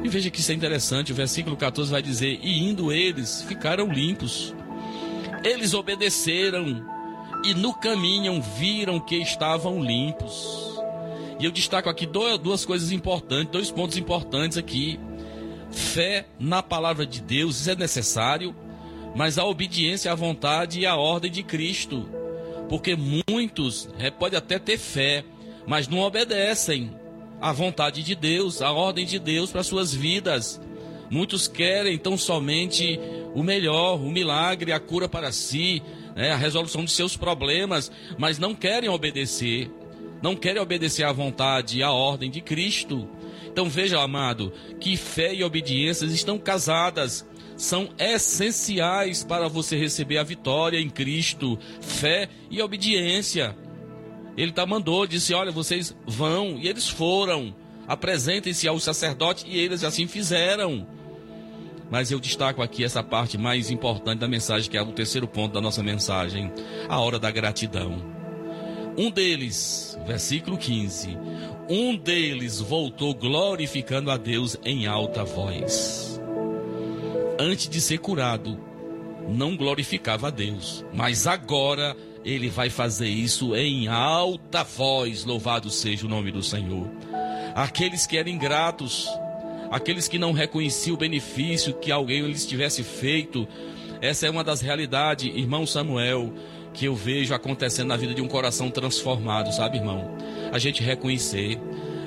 E 0.04 0.10
veja 0.10 0.30
que 0.30 0.42
isso 0.42 0.52
é 0.52 0.56
interessante, 0.56 1.14
o 1.14 1.16
versículo 1.16 1.56
14 1.56 1.90
vai 1.90 2.02
dizer: 2.02 2.40
E 2.44 2.60
indo 2.62 2.92
eles, 2.92 3.42
ficaram 3.44 3.88
limpos. 3.92 4.54
Eles 5.44 5.74
obedeceram 5.74 6.86
e 7.44 7.54
no 7.54 7.74
caminho 7.74 8.42
viram 8.42 9.00
que 9.00 9.16
estavam 9.16 9.82
limpos. 9.82 10.82
E 11.40 11.46
eu 11.46 11.52
destaco 11.52 11.90
aqui 11.90 12.06
duas 12.06 12.66
coisas 12.66 12.92
importantes, 12.92 13.52
dois 13.52 13.72
pontos 13.72 13.98
importantes 13.98 14.58
aqui. 14.58 15.00
Fé 15.72 16.28
na 16.40 16.62
palavra 16.62 17.06
de 17.06 17.22
Deus, 17.22 17.62
isso 17.62 17.72
é 17.72 17.76
necessário, 17.76 18.56
mas 19.16 19.38
a 19.38 19.46
obediência 19.46 20.12
à 20.12 20.16
vontade 20.16 20.80
e 20.80 20.86
à 20.86 20.96
ordem 20.96 21.32
de 21.32 21.44
Cristo. 21.44 22.08
Porque 22.70 22.96
muitos 23.30 23.90
é, 23.98 24.12
pode 24.12 24.36
até 24.36 24.60
ter 24.60 24.78
fé, 24.78 25.24
mas 25.66 25.88
não 25.88 26.00
obedecem 26.00 26.92
à 27.44 27.52
vontade 27.52 28.02
de 28.04 28.16
Deus, 28.16 28.62
à 28.62 28.72
ordem 28.72 29.06
de 29.06 29.20
Deus 29.20 29.52
para 29.52 29.64
suas 29.64 29.94
vidas. 29.94 30.62
Muitos 31.10 31.46
querem 31.46 31.98
tão 31.98 32.18
somente 32.18 32.98
o 33.36 33.44
melhor, 33.44 34.00
o 34.00 34.10
milagre, 34.10 34.72
a 34.72 34.80
cura 34.80 35.10
para 35.10 35.30
si, 35.30 35.84
né, 36.16 36.32
a 36.32 36.38
resolução 36.38 36.86
de 36.86 36.92
seus 36.92 37.18
problemas, 37.18 37.92
mas 38.18 38.40
não 38.40 38.56
querem 38.56 38.90
obedecer, 38.90 39.70
não 40.22 40.38
querem 40.38 40.62
obedecer 40.62 41.04
à 41.04 41.12
vontade 41.12 41.80
e 41.80 41.84
à 41.84 41.92
ordem 41.92 42.32
de 42.32 42.40
Cristo. 42.40 43.10
Então 43.46 43.70
veja, 43.70 44.00
amado, 44.00 44.54
que 44.80 44.96
fé 44.96 45.36
e 45.36 45.44
obediência 45.44 46.06
estão 46.06 46.40
casadas, 46.40 47.28
são 47.58 47.90
essenciais 48.00 49.22
para 49.22 49.50
você 49.50 49.76
receber 49.76 50.18
a 50.18 50.24
vitória 50.24 50.80
em 50.80 50.90
Cristo. 50.90 51.60
Fé 51.82 52.30
e 52.50 52.62
obediência. 52.62 53.54
Ele 54.38 54.52
tá 54.52 54.66
mandou, 54.66 55.06
disse: 55.06 55.34
Olha, 55.34 55.52
vocês 55.52 55.96
vão, 56.06 56.58
e 56.60 56.68
eles 56.68 56.90
foram. 56.90 57.54
Apresentem-se 57.88 58.68
aos 58.68 58.84
sacerdotes, 58.84 59.46
e 59.48 59.58
eles 59.58 59.84
assim 59.84 60.08
fizeram. 60.08 60.88
Mas 61.92 62.12
eu 62.12 62.20
destaco 62.20 62.62
aqui 62.62 62.84
essa 62.84 63.04
parte 63.04 63.38
mais 63.38 63.70
importante 63.70 64.20
da 64.20 64.28
mensagem, 64.28 64.70
que 64.70 64.78
é 64.78 64.82
o 64.82 64.92
terceiro 64.94 65.28
ponto 65.28 65.54
da 65.54 65.62
nossa 65.62 65.84
mensagem, 65.84 66.52
a 66.88 67.00
hora 67.00 67.20
da 67.20 67.30
gratidão. 67.30 68.02
Um 68.98 69.12
deles, 69.12 69.98
versículo 70.06 70.58
15, 70.58 71.18
um 71.70 71.96
deles 71.96 72.60
voltou 72.60 73.14
glorificando 73.14 74.10
a 74.12 74.18
Deus 74.18 74.58
em 74.64 74.88
alta 74.88 75.24
voz. 75.24 76.22
Antes 77.40 77.68
de 77.68 77.82
ser 77.82 77.98
curado, 77.98 78.60
não 79.28 79.58
glorificava 79.58 80.28
a 80.28 80.30
Deus, 80.30 80.86
mas 80.94 81.26
agora 81.28 81.96
ele 82.24 82.50
vai 82.50 82.70
fazer 82.70 83.08
isso 83.08 83.56
em 83.56 83.88
alta 83.88 84.64
voz. 84.64 85.26
Louvado 85.26 85.70
seja 85.70 86.06
o 86.06 86.10
nome 86.10 86.32
do 86.32 86.42
Senhor. 86.42 86.90
Aqueles 87.54 88.08
que 88.08 88.18
eram 88.18 88.30
ingratos, 88.30 89.08
aqueles 89.70 90.08
que 90.08 90.18
não 90.18 90.32
reconheciam 90.32 90.96
o 90.96 90.98
benefício 90.98 91.74
que 91.74 91.92
alguém 91.92 92.26
lhes 92.26 92.46
tivesse 92.46 92.84
feito, 92.84 93.48
essa 94.02 94.26
é 94.26 94.30
uma 94.30 94.44
das 94.44 94.62
realidades, 94.62 95.34
irmão 95.36 95.66
Samuel, 95.66 96.34
que 96.74 96.86
eu 96.86 96.96
vejo 96.96 97.34
acontecendo 97.34 97.90
na 97.90 97.98
vida 97.98 98.14
de 98.14 98.22
um 98.22 98.28
coração 98.28 98.72
transformado, 98.72 99.54
sabe, 99.54 99.78
irmão? 99.78 100.16
A 100.52 100.58
gente 100.58 100.82
reconhecer. 100.82 101.60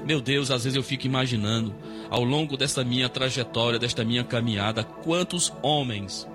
Meu 0.05 0.21
Deus, 0.21 0.51
às 0.51 0.65
vezes 0.65 0.77
eu 0.77 0.83
fico 0.83 1.07
imaginando, 1.07 1.75
ao 2.09 2.23
longo 2.23 2.57
desta 2.57 2.85
minha 2.85 3.09
trajetória, 3.09 3.79
desta 3.79 4.05
minha 4.05 4.23
caminhada, 4.23 4.85
quantos 4.85 5.53
homens, 5.63 6.27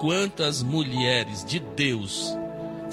quantas 0.00 0.62
mulheres 0.62 1.44
de 1.44 1.58
Deus 1.58 2.36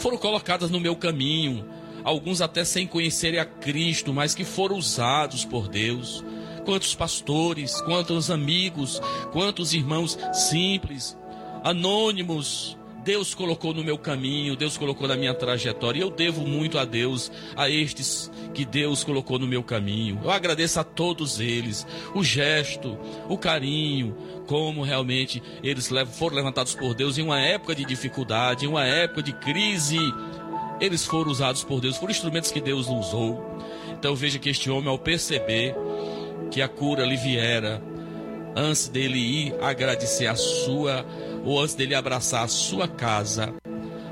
foram 0.01 0.17
colocadas 0.17 0.71
no 0.71 0.79
meu 0.79 0.95
caminho, 0.95 1.63
alguns 2.03 2.41
até 2.41 2.65
sem 2.65 2.87
conhecerem 2.87 3.39
a 3.39 3.45
Cristo, 3.45 4.11
mas 4.11 4.33
que 4.33 4.43
foram 4.43 4.75
usados 4.75 5.45
por 5.45 5.67
Deus. 5.67 6.25
Quantos 6.65 6.95
pastores, 6.95 7.79
quantos 7.81 8.31
amigos, 8.31 8.99
quantos 9.31 9.73
irmãos 9.73 10.17
simples, 10.33 11.15
anônimos, 11.63 12.77
Deus 13.03 13.33
colocou 13.33 13.73
no 13.73 13.83
meu 13.83 13.97
caminho, 13.97 14.55
Deus 14.55 14.77
colocou 14.77 15.07
na 15.07 15.15
minha 15.15 15.33
trajetória. 15.33 15.99
E 15.99 16.01
eu 16.01 16.11
devo 16.11 16.45
muito 16.45 16.77
a 16.77 16.85
Deus, 16.85 17.31
a 17.55 17.69
estes 17.69 18.31
que 18.53 18.63
Deus 18.63 19.03
colocou 19.03 19.39
no 19.39 19.47
meu 19.47 19.63
caminho. 19.63 20.19
Eu 20.23 20.29
agradeço 20.29 20.79
a 20.79 20.83
todos 20.83 21.39
eles, 21.39 21.85
o 22.13 22.23
gesto, 22.23 22.97
o 23.27 23.37
carinho, 23.37 24.15
como 24.45 24.83
realmente 24.83 25.41
eles 25.63 25.89
foram 26.11 26.35
levantados 26.35 26.75
por 26.75 26.93
Deus 26.93 27.17
em 27.17 27.23
uma 27.23 27.39
época 27.39 27.73
de 27.73 27.85
dificuldade, 27.85 28.65
em 28.65 28.67
uma 28.67 28.85
época 28.85 29.23
de 29.23 29.33
crise. 29.33 29.99
Eles 30.79 31.05
foram 31.05 31.31
usados 31.31 31.63
por 31.63 31.81
Deus, 31.81 31.97
foram 31.97 32.11
instrumentos 32.11 32.51
que 32.51 32.61
Deus 32.61 32.87
usou. 32.87 33.59
Então 33.91 34.15
veja 34.15 34.37
que 34.37 34.49
este 34.49 34.69
homem, 34.69 34.89
ao 34.89 34.99
perceber 34.99 35.75
que 36.51 36.61
a 36.61 36.67
cura 36.67 37.05
lhe 37.05 37.15
viera, 37.15 37.81
antes 38.55 38.87
dele 38.87 39.17
ir 39.17 39.55
agradecer 39.61 40.27
a 40.27 40.35
sua 40.35 41.05
ou 41.43 41.59
antes 41.59 41.75
dele 41.75 41.95
abraçar 41.95 42.43
a 42.43 42.47
sua 42.47 42.87
casa, 42.87 43.53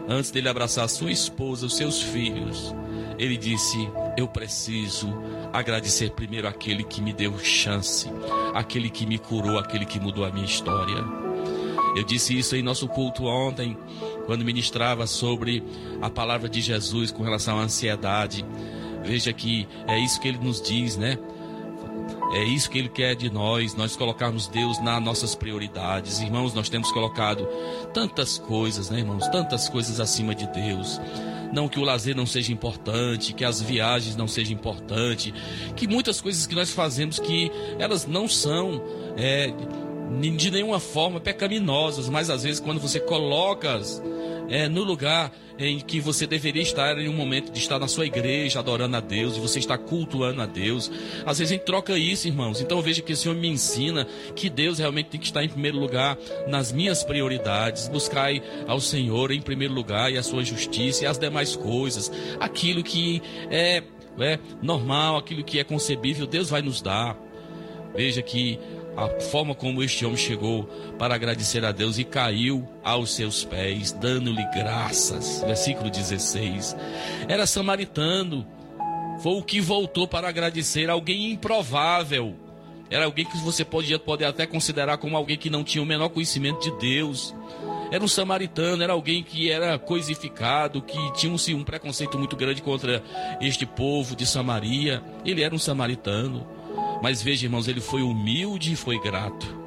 antes 0.07 0.31
dele 0.31 0.49
abraçar 0.49 0.85
a 0.85 0.87
sua 0.87 1.11
esposa, 1.11 1.65
os 1.65 1.75
seus 1.75 2.01
filhos, 2.01 2.73
ele 3.17 3.37
disse: 3.37 3.77
Eu 4.17 4.27
preciso 4.27 5.09
agradecer 5.51 6.11
primeiro 6.11 6.47
aquele 6.47 6.83
que 6.83 7.01
me 7.01 7.13
deu 7.13 7.37
chance, 7.39 8.09
aquele 8.53 8.89
que 8.89 9.05
me 9.05 9.19
curou, 9.19 9.59
aquele 9.59 9.85
que 9.85 9.99
mudou 9.99 10.25
a 10.25 10.31
minha 10.31 10.45
história. 10.45 11.03
Eu 11.95 12.03
disse 12.03 12.37
isso 12.37 12.55
em 12.55 12.61
nosso 12.61 12.87
culto 12.87 13.25
ontem, 13.25 13.77
quando 14.25 14.45
ministrava 14.45 15.07
sobre 15.07 15.63
a 16.01 16.09
palavra 16.09 16.47
de 16.47 16.61
Jesus 16.61 17.11
com 17.11 17.23
relação 17.23 17.59
à 17.59 17.63
ansiedade. 17.63 18.45
Veja 19.03 19.33
que 19.33 19.67
é 19.87 19.97
isso 19.99 20.19
que 20.19 20.27
ele 20.27 20.37
nos 20.37 20.61
diz, 20.61 20.95
né? 20.97 21.17
É 22.31 22.43
isso 22.43 22.69
que 22.69 22.77
Ele 22.77 22.89
quer 22.89 23.15
de 23.15 23.29
nós, 23.29 23.73
nós 23.73 23.95
colocarmos 23.95 24.47
Deus 24.47 24.79
nas 24.81 25.01
nossas 25.01 25.33
prioridades. 25.33 26.19
Irmãos, 26.19 26.53
nós 26.53 26.69
temos 26.69 26.91
colocado 26.91 27.47
tantas 27.91 28.37
coisas, 28.37 28.89
né, 28.89 28.99
irmãos? 28.99 29.27
Tantas 29.29 29.67
coisas 29.67 29.99
acima 29.99 30.35
de 30.35 30.45
Deus. 30.47 31.01
Não 31.51 31.67
que 31.67 31.79
o 31.79 31.83
lazer 31.83 32.15
não 32.15 32.27
seja 32.27 32.53
importante, 32.53 33.33
que 33.33 33.43
as 33.43 33.59
viagens 33.59 34.15
não 34.15 34.27
sejam 34.27 34.53
importantes, 34.53 35.33
que 35.75 35.87
muitas 35.87 36.21
coisas 36.21 36.45
que 36.45 36.53
nós 36.53 36.69
fazemos 36.69 37.17
que 37.17 37.51
elas 37.79 38.05
não 38.05 38.27
são 38.27 38.83
é, 39.17 39.51
de 40.37 40.51
nenhuma 40.51 40.79
forma 40.79 41.19
pecaminosas, 41.19 42.07
mas 42.09 42.29
às 42.29 42.43
vezes 42.43 42.59
quando 42.59 42.79
você 42.79 42.99
coloca 42.99 43.81
é, 44.49 44.67
no 44.67 44.83
lugar 44.83 45.31
em 45.57 45.79
que 45.79 45.99
você 45.99 46.25
deveria 46.25 46.61
estar 46.61 46.97
em 46.97 47.09
um 47.09 47.13
momento 47.13 47.51
de 47.51 47.59
estar 47.59 47.77
na 47.77 47.87
sua 47.87 48.05
igreja 48.05 48.59
adorando 48.59 48.95
a 48.95 49.01
Deus, 49.01 49.35
e 49.35 49.39
você 49.39 49.59
está 49.59 49.77
cultuando 49.77 50.41
a 50.41 50.45
Deus. 50.45 50.89
Às 51.25 51.39
vezes 51.39 51.51
a 51.51 51.55
gente 51.55 51.65
troca 51.65 51.97
isso, 51.97 52.27
irmãos. 52.27 52.61
Então 52.61 52.81
veja 52.81 53.01
que 53.01 53.11
o 53.11 53.17
Senhor 53.17 53.35
me 53.35 53.49
ensina 53.49 54.07
que 54.35 54.49
Deus 54.49 54.79
realmente 54.79 55.07
tem 55.07 55.19
que 55.19 55.25
estar 55.25 55.43
em 55.43 55.49
primeiro 55.49 55.77
lugar 55.77 56.17
nas 56.47 56.71
minhas 56.71 57.03
prioridades. 57.03 57.89
Buscai 57.89 58.41
ao 58.67 58.79
Senhor 58.79 59.31
em 59.31 59.41
primeiro 59.41 59.73
lugar 59.73 60.11
e 60.11 60.17
a 60.17 60.23
sua 60.23 60.43
justiça 60.43 61.03
e 61.03 61.07
as 61.07 61.17
demais 61.17 61.55
coisas. 61.55 62.09
Aquilo 62.39 62.81
que 62.81 63.21
é, 63.51 63.83
é 64.19 64.39
normal, 64.61 65.17
aquilo 65.17 65.43
que 65.43 65.59
é 65.59 65.63
concebível, 65.63 66.25
Deus 66.25 66.49
vai 66.49 66.61
nos 66.61 66.81
dar. 66.81 67.17
Veja 67.93 68.21
que 68.21 68.59
a 68.97 69.07
forma 69.21 69.55
como 69.55 69.83
este 69.83 70.05
homem 70.05 70.17
chegou 70.17 70.63
para 70.97 71.15
agradecer 71.15 71.63
a 71.63 71.71
Deus 71.71 71.97
e 71.97 72.03
caiu 72.03 72.67
aos 72.83 73.13
seus 73.13 73.43
pés, 73.43 73.91
dando-lhe 73.91 74.45
graças. 74.53 75.41
Versículo 75.45 75.89
16. 75.89 76.75
Era 77.27 77.45
samaritano, 77.47 78.45
foi 79.21 79.33
o 79.33 79.43
que 79.43 79.59
voltou 79.59 80.07
para 80.07 80.29
agradecer, 80.29 80.89
alguém 80.89 81.31
improvável. 81.31 82.35
Era 82.89 83.05
alguém 83.05 83.25
que 83.25 83.37
você 83.39 83.63
podia 83.63 83.99
poder 83.99 84.25
até 84.25 84.45
considerar 84.45 84.97
como 84.97 85.15
alguém 85.15 85.37
que 85.37 85.49
não 85.49 85.63
tinha 85.63 85.83
o 85.83 85.85
menor 85.85 86.09
conhecimento 86.09 86.59
de 86.59 86.71
Deus. 86.79 87.35
Era 87.91 88.03
um 88.03 88.07
samaritano, 88.07 88.83
era 88.83 88.93
alguém 88.93 89.23
que 89.23 89.49
era 89.49 89.77
coisificado, 89.77 90.81
que 90.81 90.97
tinha 91.13 91.31
um, 91.31 91.59
um 91.59 91.63
preconceito 91.63 92.17
muito 92.17 92.35
grande 92.35 92.61
contra 92.61 93.03
este 93.41 93.65
povo 93.65 94.15
de 94.15 94.25
Samaria. 94.25 95.03
Ele 95.25 95.41
era 95.41 95.53
um 95.53 95.59
samaritano. 95.59 96.47
Mas 97.01 97.21
veja, 97.21 97.45
irmãos, 97.45 97.67
ele 97.67 97.81
foi 97.81 98.01
humilde 98.01 98.73
e 98.73 98.75
foi 98.75 98.99
grato. 98.99 99.57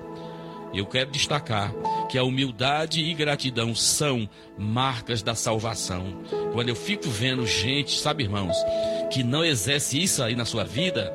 Eu 0.74 0.86
quero 0.86 1.10
destacar 1.10 1.72
que 2.08 2.16
a 2.16 2.24
humildade 2.24 3.02
e 3.02 3.12
gratidão 3.12 3.74
são 3.74 4.28
marcas 4.56 5.22
da 5.22 5.34
salvação. 5.34 6.22
Quando 6.52 6.70
eu 6.70 6.76
fico 6.76 7.08
vendo 7.10 7.46
gente, 7.46 7.98
sabe, 7.98 8.22
irmãos, 8.22 8.56
que 9.10 9.22
não 9.22 9.44
exerce 9.44 10.02
isso 10.02 10.22
aí 10.22 10.34
na 10.34 10.46
sua 10.46 10.64
vida, 10.64 11.12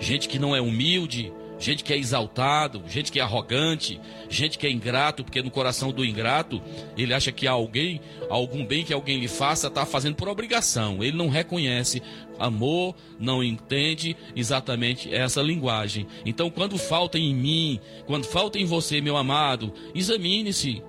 gente 0.00 0.28
que 0.28 0.38
não 0.38 0.54
é 0.54 0.60
humilde, 0.60 1.32
gente 1.58 1.82
que 1.82 1.92
é 1.92 1.96
exaltado, 1.96 2.82
gente 2.88 3.10
que 3.10 3.18
é 3.18 3.22
arrogante, 3.22 4.00
gente 4.28 4.58
que 4.58 4.66
é 4.66 4.70
ingrato, 4.70 5.24
porque 5.24 5.42
no 5.42 5.50
coração 5.50 5.92
do 5.92 6.04
ingrato 6.04 6.62
ele 6.96 7.12
acha 7.12 7.32
que 7.32 7.46
alguém, 7.46 8.00
algum 8.30 8.64
bem 8.64 8.84
que 8.84 8.92
alguém 8.92 9.18
lhe 9.18 9.28
faça, 9.28 9.68
está 9.68 9.84
fazendo 9.84 10.14
por 10.14 10.28
obrigação. 10.28 11.02
Ele 11.02 11.16
não 11.16 11.28
reconhece 11.28 12.02
amor, 12.38 12.94
não 13.18 13.42
entende 13.42 14.16
exatamente 14.36 15.12
essa 15.12 15.42
linguagem. 15.42 16.06
Então, 16.24 16.50
quando 16.50 16.78
falta 16.78 17.18
em 17.18 17.34
mim, 17.34 17.80
quando 18.06 18.24
falta 18.24 18.58
em 18.58 18.64
você, 18.64 19.00
meu 19.00 19.16
amado, 19.16 19.72
examine-se. 19.94 20.82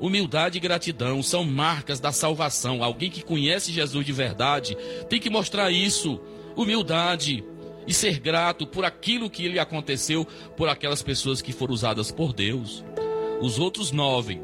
Humildade 0.00 0.58
e 0.58 0.60
gratidão 0.60 1.22
são 1.22 1.44
marcas 1.44 2.00
da 2.00 2.10
salvação. 2.10 2.82
Alguém 2.82 3.10
que 3.10 3.22
conhece 3.22 3.72
Jesus 3.72 4.04
de 4.04 4.12
verdade 4.12 4.76
tem 5.08 5.20
que 5.20 5.30
mostrar 5.30 5.70
isso. 5.70 6.20
Humildade, 6.56 7.44
e 7.86 7.92
ser 7.92 8.18
grato 8.18 8.66
por 8.66 8.84
aquilo 8.84 9.30
que 9.30 9.48
lhe 9.48 9.58
aconteceu, 9.58 10.26
por 10.56 10.68
aquelas 10.68 11.02
pessoas 11.02 11.42
que 11.42 11.52
foram 11.52 11.74
usadas 11.74 12.10
por 12.10 12.32
Deus. 12.32 12.84
Os 13.40 13.58
outros 13.58 13.92
nove, 13.92 14.40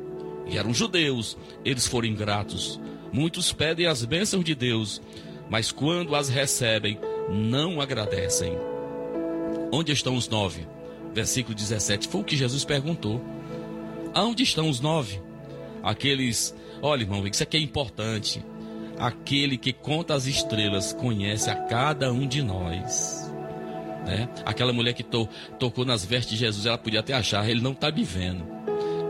e 0.47 0.59
eram 0.59 0.75
judeus, 0.75 1.37
eles 1.65 1.87
foram 1.87 2.09
ingratos. 2.09 2.81
Muitos 3.13 3.53
pedem 3.53 3.87
as 3.87 4.05
bênçãos 4.05 4.45
de 4.45 4.55
Deus, 4.55 5.01
mas 5.49 5.73
quando 5.73 6.15
as 6.15 6.29
recebem, 6.29 6.99
não 7.29 7.81
agradecem. 7.81 8.53
Onde 9.73 9.93
estão 9.93 10.17
os 10.17 10.29
nove? 10.29 10.67
Versículo 11.13 11.55
17. 11.55 12.09
Foi 12.09 12.21
o 12.21 12.25
que 12.25 12.37
Jesus 12.37 12.65
perguntou. 12.65 13.21
Aonde 14.13 14.43
estão 14.43 14.69
os 14.69 14.81
nove? 14.81 15.21
Aqueles. 15.83 16.55
Olha, 16.83 17.03
irmão, 17.03 17.27
isso 17.27 17.43
aqui 17.43 17.57
é 17.57 17.61
importante. 17.61 18.45
Aquele 18.99 19.57
que 19.57 19.73
conta 19.73 20.15
as 20.15 20.27
estrelas 20.27 20.93
conhece 20.93 21.49
a 21.49 21.55
cada 21.55 22.13
um 22.13 22.27
de 22.27 22.43
nós. 22.43 23.30
Né? 24.05 24.29
Aquela 24.45 24.73
mulher 24.73 24.93
que 24.93 25.03
to, 25.03 25.29
tocou 25.59 25.85
nas 25.85 26.05
vestes 26.05 26.33
de 26.33 26.37
Jesus, 26.39 26.67
ela 26.67 26.79
podia 26.79 27.01
até 27.01 27.13
achar, 27.13 27.49
ele 27.49 27.61
não 27.61 27.73
está 27.73 27.91
me 27.91 28.05
vendo. 28.05 28.45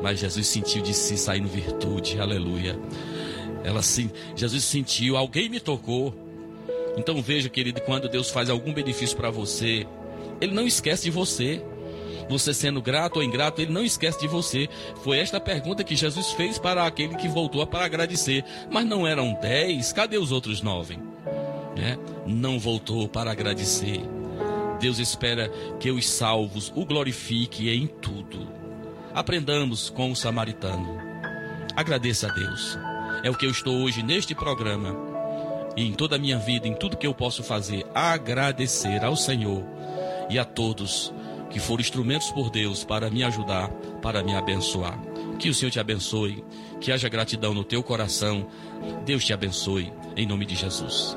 Mas 0.03 0.19
Jesus 0.19 0.47
sentiu 0.47 0.83
de 0.83 0.95
si 0.95 1.17
saindo 1.17 1.49
virtude, 1.49 2.19
aleluia. 2.21 2.79
Ela 3.63 3.81
Jesus 4.35 4.65
sentiu, 4.65 5.17
alguém 5.17 5.49
me 5.49 5.61
tocou. 5.61 6.15
Então 6.97 7.21
veja, 7.23 7.49
querido, 7.49 7.81
quando 7.83 8.09
Deus 8.09 8.31
faz 8.31 8.51
algum 8.51 8.73
benefício 8.73 9.17
para 9.17 9.31
você, 9.31 9.87
Ele 10.41 10.53
não 10.53 10.67
esquece 10.67 11.05
de 11.05 11.11
você. 11.11 11.63
Você 12.29 12.55
sendo 12.55 12.81
grato 12.81 13.17
ou 13.17 13.25
ingrato, 13.25 13.61
Ele 13.61 13.73
não 13.73 13.85
esquece 13.85 14.21
de 14.21 14.29
você. 14.29 14.69
Foi 15.03 15.19
esta 15.19 15.41
pergunta 15.41 15.85
que 15.85 15.97
Jesus 15.97 16.31
fez 16.33 16.59
para 16.59 16.87
aquele 16.87 17.17
que 17.17 17.29
voltou 17.29 17.67
para 17.67 17.85
agradecer. 17.85 18.45
Mas 18.71 18.87
não 18.87 19.07
eram 19.07 19.35
dez, 19.35 19.93
cadê 19.93 20.17
os 20.17 20.33
outros 20.33 20.63
nove? 20.63 20.97
Né? 21.77 21.99
Não 22.27 22.59
voltou 22.59 23.09
para 23.09 23.33
agradecer. 23.33 24.01
Deus 24.81 24.99
espera 24.99 25.49
que 25.79 25.91
os 25.91 26.09
salvos 26.09 26.73
o 26.75 26.85
glorifique 26.85 27.69
em 27.69 27.87
tudo. 27.87 28.49
aprendamos 29.13 29.91
com 29.91 30.11
o 30.11 30.17
samaritano. 30.17 30.99
Agradeça 31.77 32.29
a 32.29 32.33
Deus. 32.33 32.79
É 33.23 33.31
o 33.31 33.35
que 33.35 33.45
eu 33.45 33.51
estou 33.51 33.83
hoje 33.83 34.03
neste 34.03 34.35
programa 34.35 34.97
e 35.77 35.87
em 35.87 35.93
toda 35.93 36.17
a 36.17 36.19
minha 36.19 36.39
vida, 36.39 36.67
em 36.67 36.75
tudo 36.75 36.97
que 36.97 37.07
eu 37.07 37.15
posso 37.15 37.43
fazer, 37.43 37.85
agradecer 37.95 39.05
ao 39.05 39.17
Senhor 39.17 39.65
e 40.29 40.39
a 40.39 40.45
todos 40.45 41.13
que 41.51 41.59
foram 41.59 41.81
instrumentos 41.81 42.31
por 42.31 42.49
Deus 42.49 42.85
para 42.85 43.11
me 43.11 43.25
ajudar, 43.25 43.69
para 44.01 44.23
me 44.23 44.35
abençoar. 44.35 44.99
Que 45.39 45.49
o 45.49 45.55
Senhor 45.55 45.71
te 45.71 45.81
abençoe, 45.81 46.45
que 46.81 46.93
haja 46.93 47.09
gratidão 47.09 47.53
no 47.53 47.65
teu 47.65 47.83
coração. 47.83 48.47
Deus 49.05 49.25
te 49.25 49.33
abençoe, 49.33 49.93
em 50.17 50.27
nome 50.27 50.47
de 50.47 50.55
Jesus. 50.55 51.17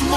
Mesmo 0.00 0.16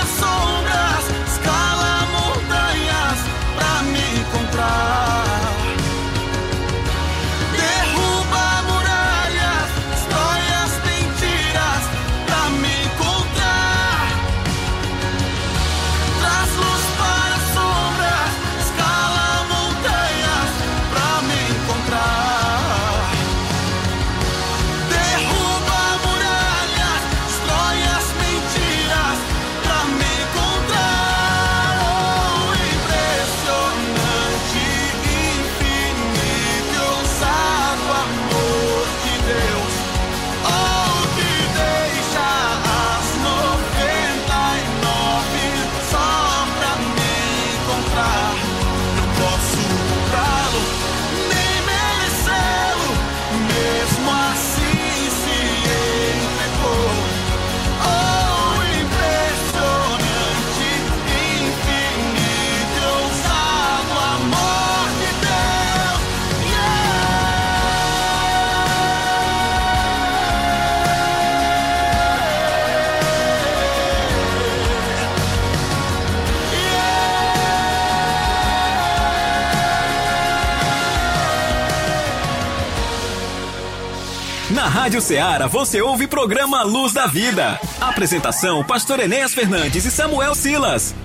Rádio 84.81 84.99
Ceará 84.99 85.45
você 85.45 85.79
ouve 85.79 86.07
programa 86.07 86.63
Luz 86.63 86.91
da 86.91 87.05
Vida. 87.05 87.59
Apresentação: 87.79 88.63
Pastor 88.63 88.99
Enéas 88.99 89.31
Fernandes 89.31 89.85
e 89.85 89.91
Samuel 89.91 90.33
Silas. 90.33 90.95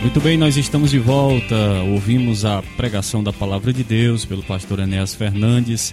Muito 0.00 0.20
bem, 0.20 0.38
nós 0.38 0.56
estamos 0.56 0.92
de 0.92 1.00
volta. 1.00 1.56
Ouvimos 1.90 2.44
a 2.44 2.62
pregação 2.76 3.20
da 3.20 3.32
palavra 3.32 3.72
de 3.72 3.82
Deus 3.82 4.24
pelo 4.24 4.44
pastor 4.44 4.78
Enéas 4.78 5.16
Fernandes, 5.16 5.92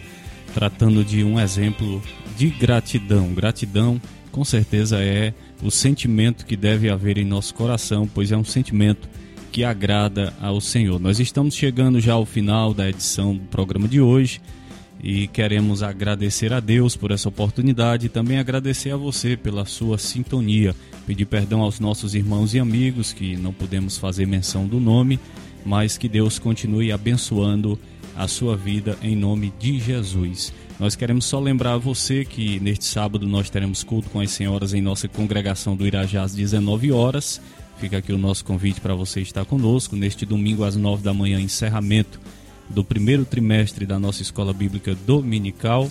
tratando 0.53 1.03
de 1.03 1.23
um 1.23 1.39
exemplo 1.39 2.03
de 2.37 2.49
gratidão. 2.49 3.33
Gratidão, 3.33 3.99
com 4.31 4.45
certeza, 4.45 4.99
é 4.99 5.33
o 5.63 5.71
sentimento 5.71 6.45
que 6.45 6.55
deve 6.55 6.91
haver 6.91 7.17
em 7.17 7.25
nosso 7.25 7.55
coração, 7.55 8.07
pois 8.07 8.31
é 8.31 8.37
um 8.37 8.45
sentimento 8.45 9.09
agrada 9.63 10.33
ao 10.41 10.59
Senhor. 10.59 10.99
Nós 10.99 11.19
estamos 11.19 11.55
chegando 11.55 11.99
já 11.99 12.13
ao 12.13 12.25
final 12.25 12.73
da 12.73 12.89
edição 12.89 13.35
do 13.35 13.43
programa 13.43 13.87
de 13.87 14.01
hoje 14.01 14.41
e 15.01 15.27
queremos 15.27 15.83
agradecer 15.83 16.51
a 16.51 16.59
Deus 16.59 16.95
por 16.95 17.11
essa 17.11 17.29
oportunidade 17.29 18.07
e 18.07 18.09
também 18.09 18.39
agradecer 18.39 18.91
a 18.91 18.97
você 18.97 19.37
pela 19.37 19.65
sua 19.65 19.97
sintonia. 19.97 20.75
Pedir 21.05 21.25
perdão 21.25 21.61
aos 21.61 21.79
nossos 21.79 22.15
irmãos 22.15 22.53
e 22.53 22.59
amigos 22.59 23.13
que 23.13 23.35
não 23.37 23.53
pudemos 23.53 23.97
fazer 23.97 24.25
menção 24.25 24.67
do 24.67 24.79
nome, 24.79 25.19
mas 25.63 25.97
que 25.97 26.09
Deus 26.09 26.39
continue 26.39 26.91
abençoando 26.91 27.79
a 28.15 28.27
sua 28.27 28.55
vida 28.55 28.97
em 29.01 29.15
nome 29.15 29.53
de 29.59 29.79
Jesus. 29.79 30.53
Nós 30.79 30.95
queremos 30.95 31.25
só 31.25 31.39
lembrar 31.39 31.73
a 31.73 31.77
você 31.77 32.25
que 32.25 32.59
neste 32.59 32.85
sábado 32.85 33.27
nós 33.27 33.49
teremos 33.49 33.83
culto 33.83 34.09
com 34.09 34.19
as 34.19 34.31
senhoras 34.31 34.73
em 34.73 34.81
nossa 34.81 35.07
congregação 35.07 35.75
do 35.75 35.85
Irajá 35.85 36.23
às 36.23 36.33
19 36.33 36.91
horas. 36.91 37.41
Fica 37.77 37.97
aqui 37.97 38.13
o 38.13 38.17
nosso 38.17 38.45
convite 38.45 38.79
para 38.79 38.95
você 38.95 39.21
estar 39.21 39.45
conosco 39.45 39.95
neste 39.95 40.25
domingo 40.25 40.63
às 40.63 40.75
9 40.75 41.03
da 41.03 41.13
manhã, 41.13 41.39
encerramento 41.39 42.19
do 42.69 42.83
primeiro 42.83 43.25
trimestre 43.25 43.85
da 43.85 43.99
nossa 43.99 44.21
escola 44.21 44.53
bíblica 44.53 44.95
dominical. 45.05 45.89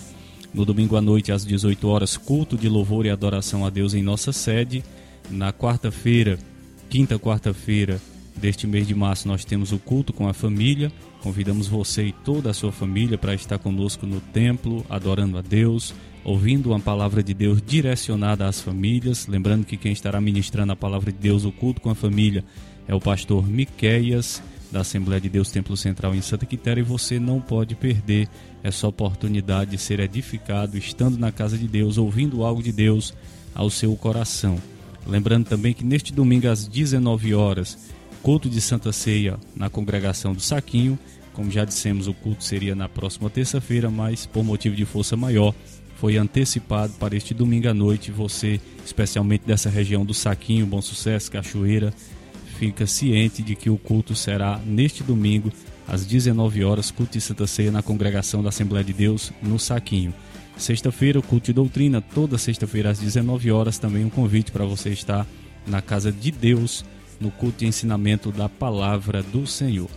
No 0.53 0.65
domingo 0.65 0.95
à 0.95 1.01
noite, 1.01 1.31
às 1.31 1.45
18 1.45 1.87
horas, 1.87 2.17
culto 2.17 2.57
de 2.57 2.67
louvor 2.67 3.05
e 3.05 3.09
adoração 3.09 3.65
a 3.65 3.69
Deus 3.69 3.93
em 3.93 4.01
nossa 4.01 4.31
sede. 4.31 4.83
Na 5.29 5.53
quarta-feira, 5.53 6.39
quinta 6.89 7.19
quarta-feira 7.19 8.01
deste 8.35 8.67
mês 8.67 8.87
de 8.87 8.95
março, 8.95 9.27
nós 9.27 9.45
temos 9.45 9.71
o 9.71 9.77
culto 9.77 10.11
com 10.11 10.27
a 10.27 10.33
família. 10.33 10.91
Convidamos 11.21 11.67
você 11.67 12.07
e 12.07 12.11
toda 12.11 12.49
a 12.49 12.53
sua 12.53 12.71
família 12.71 13.17
para 13.17 13.33
estar 13.33 13.57
conosco 13.59 14.05
no 14.05 14.19
templo, 14.19 14.85
adorando 14.89 15.37
a 15.37 15.41
Deus, 15.41 15.93
ouvindo 16.25 16.71
uma 16.71 16.79
palavra 16.79 17.23
de 17.23 17.33
Deus 17.33 17.61
direcionada 17.61 18.47
às 18.47 18.59
famílias. 18.59 19.27
Lembrando 19.27 19.65
que 19.65 19.77
quem 19.77 19.93
estará 19.93 20.19
ministrando 20.19 20.73
a 20.73 20.75
palavra 20.75 21.11
de 21.11 21.19
Deus, 21.19 21.45
o 21.45 21.51
culto 21.51 21.79
com 21.79 21.91
a 21.91 21.95
família, 21.95 22.43
é 22.87 22.95
o 22.95 22.99
pastor 22.99 23.47
Miqueias 23.47 24.41
da 24.71 24.81
Assembleia 24.81 25.21
de 25.21 25.29
Deus 25.29 25.51
Templo 25.51 25.77
Central 25.77 26.15
em 26.15 26.21
Santa 26.21 26.45
Quitéria 26.45 26.81
e 26.81 26.83
você 26.83 27.19
não 27.19 27.39
pode 27.39 27.75
perder 27.75 28.27
essa 28.63 28.87
oportunidade 28.87 29.71
de 29.71 29.77
ser 29.77 29.99
edificado 29.99 30.77
estando 30.77 31.17
na 31.17 31.31
casa 31.31 31.57
de 31.57 31.67
Deus, 31.67 31.97
ouvindo 31.97 32.43
algo 32.43 32.61
de 32.61 32.71
Deus 32.71 33.13
ao 33.53 33.69
seu 33.69 33.95
coração. 33.95 34.57
Lembrando 35.07 35.45
também 35.45 35.73
que 35.73 35.85
neste 35.85 36.11
domingo 36.11 36.47
às 36.47 36.67
19 36.67 37.35
horas, 37.35 37.77
culto 38.23 38.49
de 38.49 38.59
Santa 38.59 38.91
Ceia 38.91 39.37
na 39.55 39.69
congregação 39.69 40.33
do 40.33 40.41
Saquinho. 40.41 40.97
Como 41.31 41.51
já 41.51 41.63
dissemos, 41.63 42.07
o 42.07 42.13
culto 42.13 42.43
seria 42.43 42.73
na 42.73 42.89
próxima 42.89 43.29
terça-feira, 43.29 43.91
mas 43.91 44.25
por 44.25 44.43
motivo 44.43 44.75
de 44.75 44.83
força 44.83 45.15
maior, 45.15 45.53
foi 45.95 46.17
antecipado 46.17 46.93
para 46.99 47.15
este 47.15 47.33
domingo 47.33 47.67
à 47.67 47.73
noite. 47.73 48.11
Você, 48.11 48.59
especialmente 48.85 49.45
dessa 49.45 49.69
região 49.69 50.05
do 50.05 50.13
Saquinho, 50.13 50.65
Bom 50.65 50.81
Sucesso, 50.81 51.31
Cachoeira, 51.31 51.93
fica 52.57 52.85
ciente 52.85 53.41
de 53.41 53.55
que 53.55 53.69
o 53.69 53.77
culto 53.77 54.15
será 54.15 54.59
neste 54.65 55.03
domingo 55.03 55.51
às 55.87 56.05
19 56.05 56.63
horas, 56.63 56.91
culto 56.91 57.13
de 57.13 57.21
Santa 57.21 57.45
Ceia 57.47 57.71
na 57.71 57.81
congregação 57.81 58.41
da 58.41 58.49
Assembleia 58.49 58.83
de 58.83 58.93
Deus 58.93 59.31
no 59.41 59.59
Saquinho. 59.59 60.13
Sexta-feira, 60.57 61.19
o 61.19 61.23
culto 61.23 61.47
de 61.47 61.53
doutrina, 61.53 62.01
toda 62.01 62.37
sexta-feira 62.37 62.89
às 62.89 62.99
19 62.99 63.51
horas, 63.51 63.77
também 63.77 64.05
um 64.05 64.09
convite 64.09 64.51
para 64.51 64.65
você 64.65 64.89
estar 64.89 65.27
na 65.67 65.81
casa 65.81 66.11
de 66.11 66.31
Deus, 66.31 66.85
no 67.19 67.29
culto 67.29 67.59
de 67.59 67.67
ensinamento 67.67 68.31
da 68.31 68.47
palavra 68.47 69.21
do 69.21 69.45
Senhor. 69.45 69.89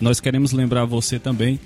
Nós 0.00 0.20
queremos 0.20 0.52
lembrar 0.52 0.84
você 0.84 1.18
também 1.18 1.58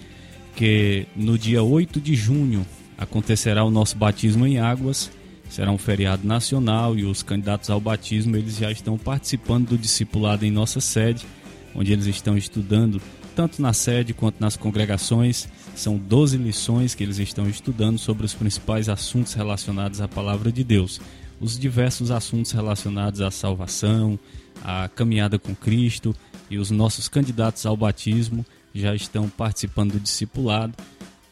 que 0.54 1.06
no 1.16 1.36
dia 1.36 1.62
8 1.62 2.00
de 2.00 2.14
junho 2.14 2.66
acontecerá 2.96 3.64
o 3.64 3.70
nosso 3.70 3.96
batismo 3.96 4.46
em 4.46 4.58
águas. 4.58 5.10
Será 5.48 5.72
um 5.72 5.78
feriado 5.78 6.26
nacional 6.26 6.96
e 6.96 7.04
os 7.04 7.22
candidatos 7.24 7.70
ao 7.70 7.80
batismo 7.80 8.36
eles 8.36 8.56
já 8.56 8.70
estão 8.70 8.96
participando 8.96 9.70
do 9.70 9.78
discipulado 9.78 10.44
em 10.44 10.50
nossa 10.50 10.80
sede, 10.80 11.26
onde 11.74 11.92
eles 11.92 12.06
estão 12.06 12.36
estudando 12.36 13.02
tanto 13.34 13.60
na 13.60 13.72
sede 13.72 14.14
quanto 14.14 14.40
nas 14.40 14.56
congregações. 14.56 15.48
São 15.74 15.96
12 15.96 16.36
lições 16.36 16.94
que 16.94 17.02
eles 17.02 17.18
estão 17.18 17.48
estudando 17.48 17.98
sobre 17.98 18.24
os 18.26 18.34
principais 18.34 18.88
assuntos 18.88 19.34
relacionados 19.34 20.00
à 20.00 20.06
palavra 20.06 20.52
de 20.52 20.62
Deus. 20.62 21.00
Os 21.40 21.58
diversos 21.58 22.10
assuntos 22.10 22.52
relacionados 22.52 23.20
à 23.20 23.30
salvação, 23.30 24.18
à 24.62 24.88
caminhada 24.88 25.38
com 25.38 25.54
Cristo 25.54 26.14
e 26.50 26.58
os 26.58 26.70
nossos 26.70 27.08
candidatos 27.08 27.64
ao 27.64 27.76
batismo 27.76 28.44
já 28.74 28.94
estão 28.94 29.28
participando 29.28 29.92
do 29.92 30.00
discipulado 30.00 30.74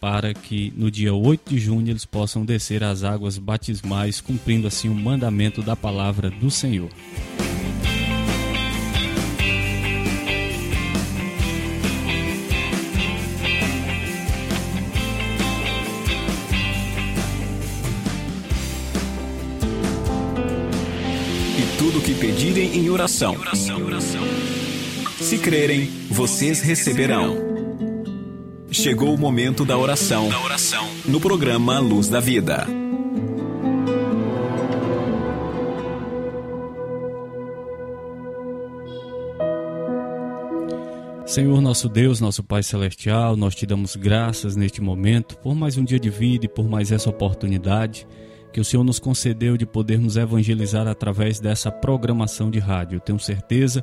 para 0.01 0.33
que 0.33 0.73
no 0.77 0.91
dia 0.91 1.12
8 1.12 1.51
de 1.51 1.59
junho 1.59 1.91
eles 1.91 2.05
possam 2.05 2.45
descer 2.45 2.85
as 2.85 3.03
águas 3.03 3.37
batismais, 3.37 4.21
cumprindo 4.21 4.66
assim 4.66 4.89
o 4.89 4.95
mandamento 4.95 5.62
da 5.62 5.75
palavra 5.75 6.31
do 6.31 6.51
Senhor. 6.51 6.91
E 21.59 21.79
tudo 21.79 22.01
que 22.01 22.14
pedirem 22.14 22.77
em 22.77 22.89
oração. 22.89 23.37
Se 25.21 25.37
crerem, 25.37 25.87
vocês 26.09 26.61
receberão. 26.61 27.37
Chegou 28.71 29.12
o 29.12 29.19
momento 29.19 29.64
da 29.64 29.77
oração. 29.77 30.29
No 31.05 31.21
programa 31.21 31.81
Luz 31.81 32.09
da 32.09 32.21
Vida. 32.21 32.66
Senhor 41.27 41.61
nosso 41.61 41.89
Deus, 41.89 42.21
nosso 42.21 42.45
Pai 42.45 42.62
Celestial, 42.62 43.37
nós 43.37 43.57
te 43.57 43.66
damos 43.66 43.97
graças 43.97 44.55
neste 44.55 44.81
momento 44.81 45.37
por 45.39 45.55
mais 45.55 45.77
um 45.77 45.85
dia 45.85 45.99
de 45.99 46.11
vida 46.11 46.47
e 46.47 46.49
por 46.49 46.69
mais 46.69 46.93
essa 46.93 47.11
oportunidade 47.11 48.07
que 48.53 48.61
o 48.61 48.64
Senhor 48.64 48.85
nos 48.85 49.01
concedeu 49.01 49.57
de 49.57 49.66
podermos 49.66 50.16
evangelizar 50.16 50.87
através 50.87 51.41
dessa 51.41 51.73
programação 51.73 52.51
de 52.51 52.61
rádio. 52.61 52.97
Eu 52.97 53.01
tenho 53.01 53.19
certeza 53.19 53.83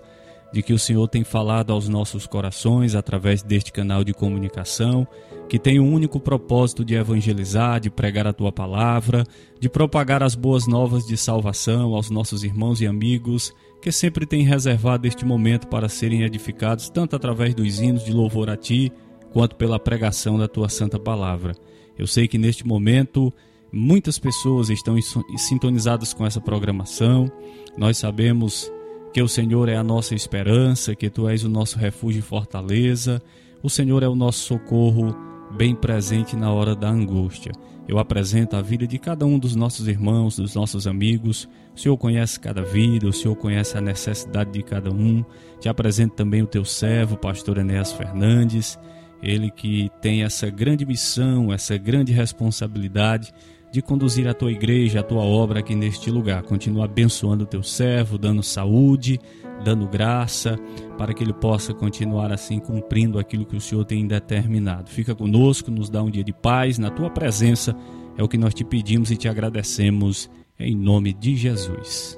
de 0.55 0.63
que 0.63 0.71
o 0.71 0.79
Senhor 0.79 1.05
tem 1.09 1.21
falado 1.21 1.73
aos 1.73 1.89
nossos 1.89 2.25
corações 2.25 2.95
através 2.95 3.43
deste 3.43 3.73
canal 3.73 4.05
de 4.05 4.13
comunicação, 4.13 5.05
que 5.49 5.59
tem 5.59 5.81
o 5.81 5.85
único 5.85 6.17
propósito 6.17 6.85
de 6.85 6.95
evangelizar, 6.95 7.77
de 7.81 7.89
pregar 7.89 8.25
a 8.25 8.31
tua 8.31 8.53
palavra, 8.53 9.25
de 9.59 9.67
propagar 9.67 10.23
as 10.23 10.33
boas 10.33 10.65
novas 10.65 11.05
de 11.05 11.17
salvação 11.17 11.93
aos 11.93 12.09
nossos 12.09 12.41
irmãos 12.45 12.79
e 12.79 12.87
amigos 12.87 13.53
que 13.81 13.91
sempre 13.91 14.25
tem 14.25 14.45
reservado 14.45 15.05
este 15.05 15.25
momento 15.25 15.67
para 15.67 15.89
serem 15.89 16.23
edificados 16.23 16.87
tanto 16.87 17.17
através 17.17 17.53
dos 17.53 17.81
hinos 17.81 18.05
de 18.05 18.13
louvor 18.13 18.49
a 18.49 18.55
ti, 18.55 18.93
quanto 19.33 19.57
pela 19.57 19.77
pregação 19.77 20.37
da 20.37 20.47
tua 20.47 20.69
santa 20.69 20.97
palavra. 20.97 21.53
Eu 21.99 22.07
sei 22.07 22.29
que 22.29 22.37
neste 22.37 22.65
momento 22.65 23.29
muitas 23.73 24.17
pessoas 24.17 24.69
estão 24.69 24.95
sintonizadas 25.35 26.13
com 26.13 26.25
essa 26.25 26.39
programação. 26.39 27.29
Nós 27.77 27.97
sabemos 27.97 28.71
que 29.15 29.23
o 29.23 29.29
Senhor 29.29 29.69
é 29.69 29.77
a 29.77 29.83
nossa 29.83 30.13
esperança, 30.13 30.93
que 30.93 31.09
tu 31.09 31.29
és 31.29 31.45
o 31.45 31.47
nosso 31.47 31.79
refúgio 31.79 32.19
e 32.19 32.21
fortaleza. 32.21 33.21
O 33.63 33.69
Senhor 33.69 34.03
é 34.03 34.09
o 34.09 34.13
nosso 34.13 34.39
socorro 34.39 35.15
bem 35.55 35.73
presente 35.73 36.35
na 36.35 36.51
hora 36.51 36.75
da 36.75 36.89
angústia. 36.89 37.53
Eu 37.87 37.97
apresento 37.97 38.57
a 38.57 38.61
vida 38.61 38.85
de 38.85 38.99
cada 38.99 39.25
um 39.25 39.39
dos 39.39 39.55
nossos 39.55 39.87
irmãos, 39.87 40.35
dos 40.35 40.53
nossos 40.53 40.85
amigos. 40.85 41.47
O 41.73 41.79
Senhor 41.79 41.95
conhece 41.95 42.37
cada 42.37 42.61
vida, 42.61 43.07
o 43.07 43.13
Senhor 43.13 43.37
conhece 43.37 43.77
a 43.77 43.81
necessidade 43.81 44.51
de 44.51 44.61
cada 44.61 44.91
um. 44.91 45.23
Te 45.61 45.69
apresento 45.69 46.13
também 46.13 46.41
o 46.41 46.47
teu 46.47 46.65
servo, 46.65 47.15
pastor 47.15 47.57
Enéas 47.57 47.93
Fernandes, 47.93 48.77
ele 49.23 49.49
que 49.49 49.89
tem 50.01 50.23
essa 50.23 50.49
grande 50.49 50.85
missão, 50.85 51.53
essa 51.53 51.77
grande 51.77 52.11
responsabilidade 52.11 53.33
de 53.75 53.81
conduzir 53.81 54.25
a 54.25 54.33
tua 54.33 54.53
igreja, 54.53 55.01
a 55.01 55.03
tua 55.03 55.21
obra 55.21 55.59
aqui 55.59 55.75
neste 55.75 56.09
lugar. 56.09 56.41
Continua 56.43 56.85
abençoando 56.85 57.43
o 57.43 57.45
teu 57.45 57.61
servo, 57.61 58.17
dando 58.17 58.41
saúde, 58.41 59.19
dando 59.65 59.85
graça, 59.85 60.57
para 60.97 61.13
que 61.13 61.21
ele 61.21 61.33
possa 61.33 61.73
continuar 61.73 62.31
assim 62.31 62.57
cumprindo 62.57 63.19
aquilo 63.19 63.45
que 63.45 63.57
o 63.57 63.59
Senhor 63.59 63.83
tem 63.83 64.07
determinado. 64.07 64.89
Fica 64.89 65.13
conosco, 65.13 65.69
nos 65.69 65.89
dá 65.89 66.01
um 66.01 66.09
dia 66.09 66.23
de 66.23 66.31
paz, 66.31 66.79
na 66.79 66.89
tua 66.89 67.09
presença 67.09 67.75
é 68.17 68.23
o 68.23 68.29
que 68.29 68.37
nós 68.37 68.53
te 68.53 68.63
pedimos 68.63 69.11
e 69.11 69.17
te 69.17 69.27
agradecemos 69.27 70.29
em 70.57 70.73
nome 70.73 71.11
de 71.11 71.35
Jesus. 71.35 72.17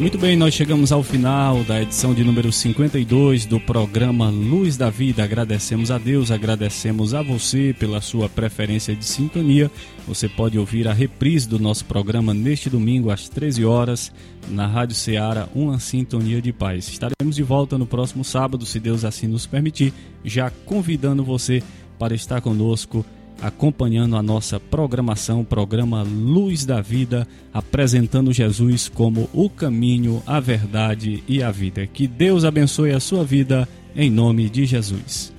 Muito 0.00 0.16
bem, 0.16 0.34
nós 0.34 0.54
chegamos 0.54 0.92
ao 0.92 1.02
final 1.02 1.62
da 1.62 1.82
edição 1.82 2.14
de 2.14 2.24
número 2.24 2.50
52 2.50 3.44
do 3.44 3.60
programa 3.60 4.30
Luz 4.30 4.74
da 4.74 4.88
Vida. 4.88 5.22
Agradecemos 5.22 5.90
a 5.90 5.98
Deus, 5.98 6.30
agradecemos 6.30 7.12
a 7.12 7.20
você 7.20 7.76
pela 7.78 8.00
sua 8.00 8.26
preferência 8.26 8.96
de 8.96 9.04
sintonia. 9.04 9.70
Você 10.08 10.26
pode 10.26 10.58
ouvir 10.58 10.88
a 10.88 10.94
reprise 10.94 11.46
do 11.46 11.58
nosso 11.58 11.84
programa 11.84 12.32
neste 12.32 12.70
domingo 12.70 13.10
às 13.10 13.28
13 13.28 13.62
horas 13.66 14.10
na 14.48 14.66
Rádio 14.66 14.96
Ceará, 14.96 15.46
uma 15.54 15.78
sintonia 15.78 16.40
de 16.40 16.50
paz. 16.50 16.88
Estaremos 16.88 17.36
de 17.36 17.42
volta 17.42 17.76
no 17.76 17.84
próximo 17.84 18.24
sábado, 18.24 18.64
se 18.64 18.80
Deus 18.80 19.04
assim 19.04 19.26
nos 19.26 19.46
permitir, 19.46 19.92
já 20.24 20.50
convidando 20.64 21.22
você 21.22 21.62
para 21.98 22.14
estar 22.14 22.40
conosco 22.40 23.04
acompanhando 23.42 24.16
a 24.16 24.22
nossa 24.22 24.60
programação, 24.60 25.44
programa 25.44 26.02
Luz 26.02 26.64
da 26.64 26.80
Vida, 26.80 27.26
apresentando 27.52 28.32
Jesus 28.32 28.88
como 28.88 29.28
o 29.32 29.48
caminho, 29.48 30.22
a 30.26 30.38
verdade 30.40 31.22
e 31.26 31.42
a 31.42 31.50
vida. 31.50 31.86
Que 31.86 32.06
Deus 32.06 32.44
abençoe 32.44 32.92
a 32.92 33.00
sua 33.00 33.24
vida 33.24 33.68
em 33.96 34.10
nome 34.10 34.48
de 34.48 34.66
Jesus. 34.66 35.32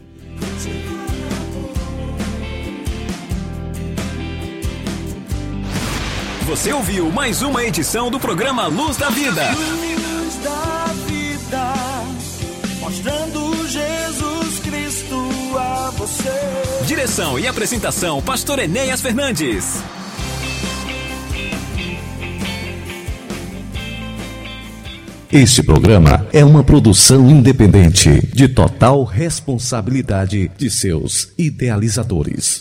Você 6.47 6.74
ouviu 6.74 7.10
mais 7.10 7.41
uma 7.41 7.64
edição 7.64 8.12
do 8.12 8.20
programa 8.20 8.68
Luz 8.68 8.97
da 8.97 9.10
Vida. 9.10 9.52
Luz 9.52 10.36
da 10.43 10.86
vida, 11.08 11.74
mostrando 12.82 13.68
Jesus 13.70 14.60
Cristo 14.60 15.21
a 15.58 15.89
você. 15.91 16.30
Direção 16.86 17.38
e 17.39 17.47
apresentação, 17.47 18.22
Pastor 18.22 18.60
Enéas 18.60 19.02
Fernandes. 19.02 19.82
Este 25.32 25.64
programa 25.64 26.28
é 26.34 26.43
uma 26.43 26.62
produção 26.62 27.30
independente, 27.30 28.20
de 28.36 28.49
total 28.49 29.06
responsabilidade 29.06 30.52
de 30.58 30.70
seus 30.70 31.32
idealizadores. 31.38 32.60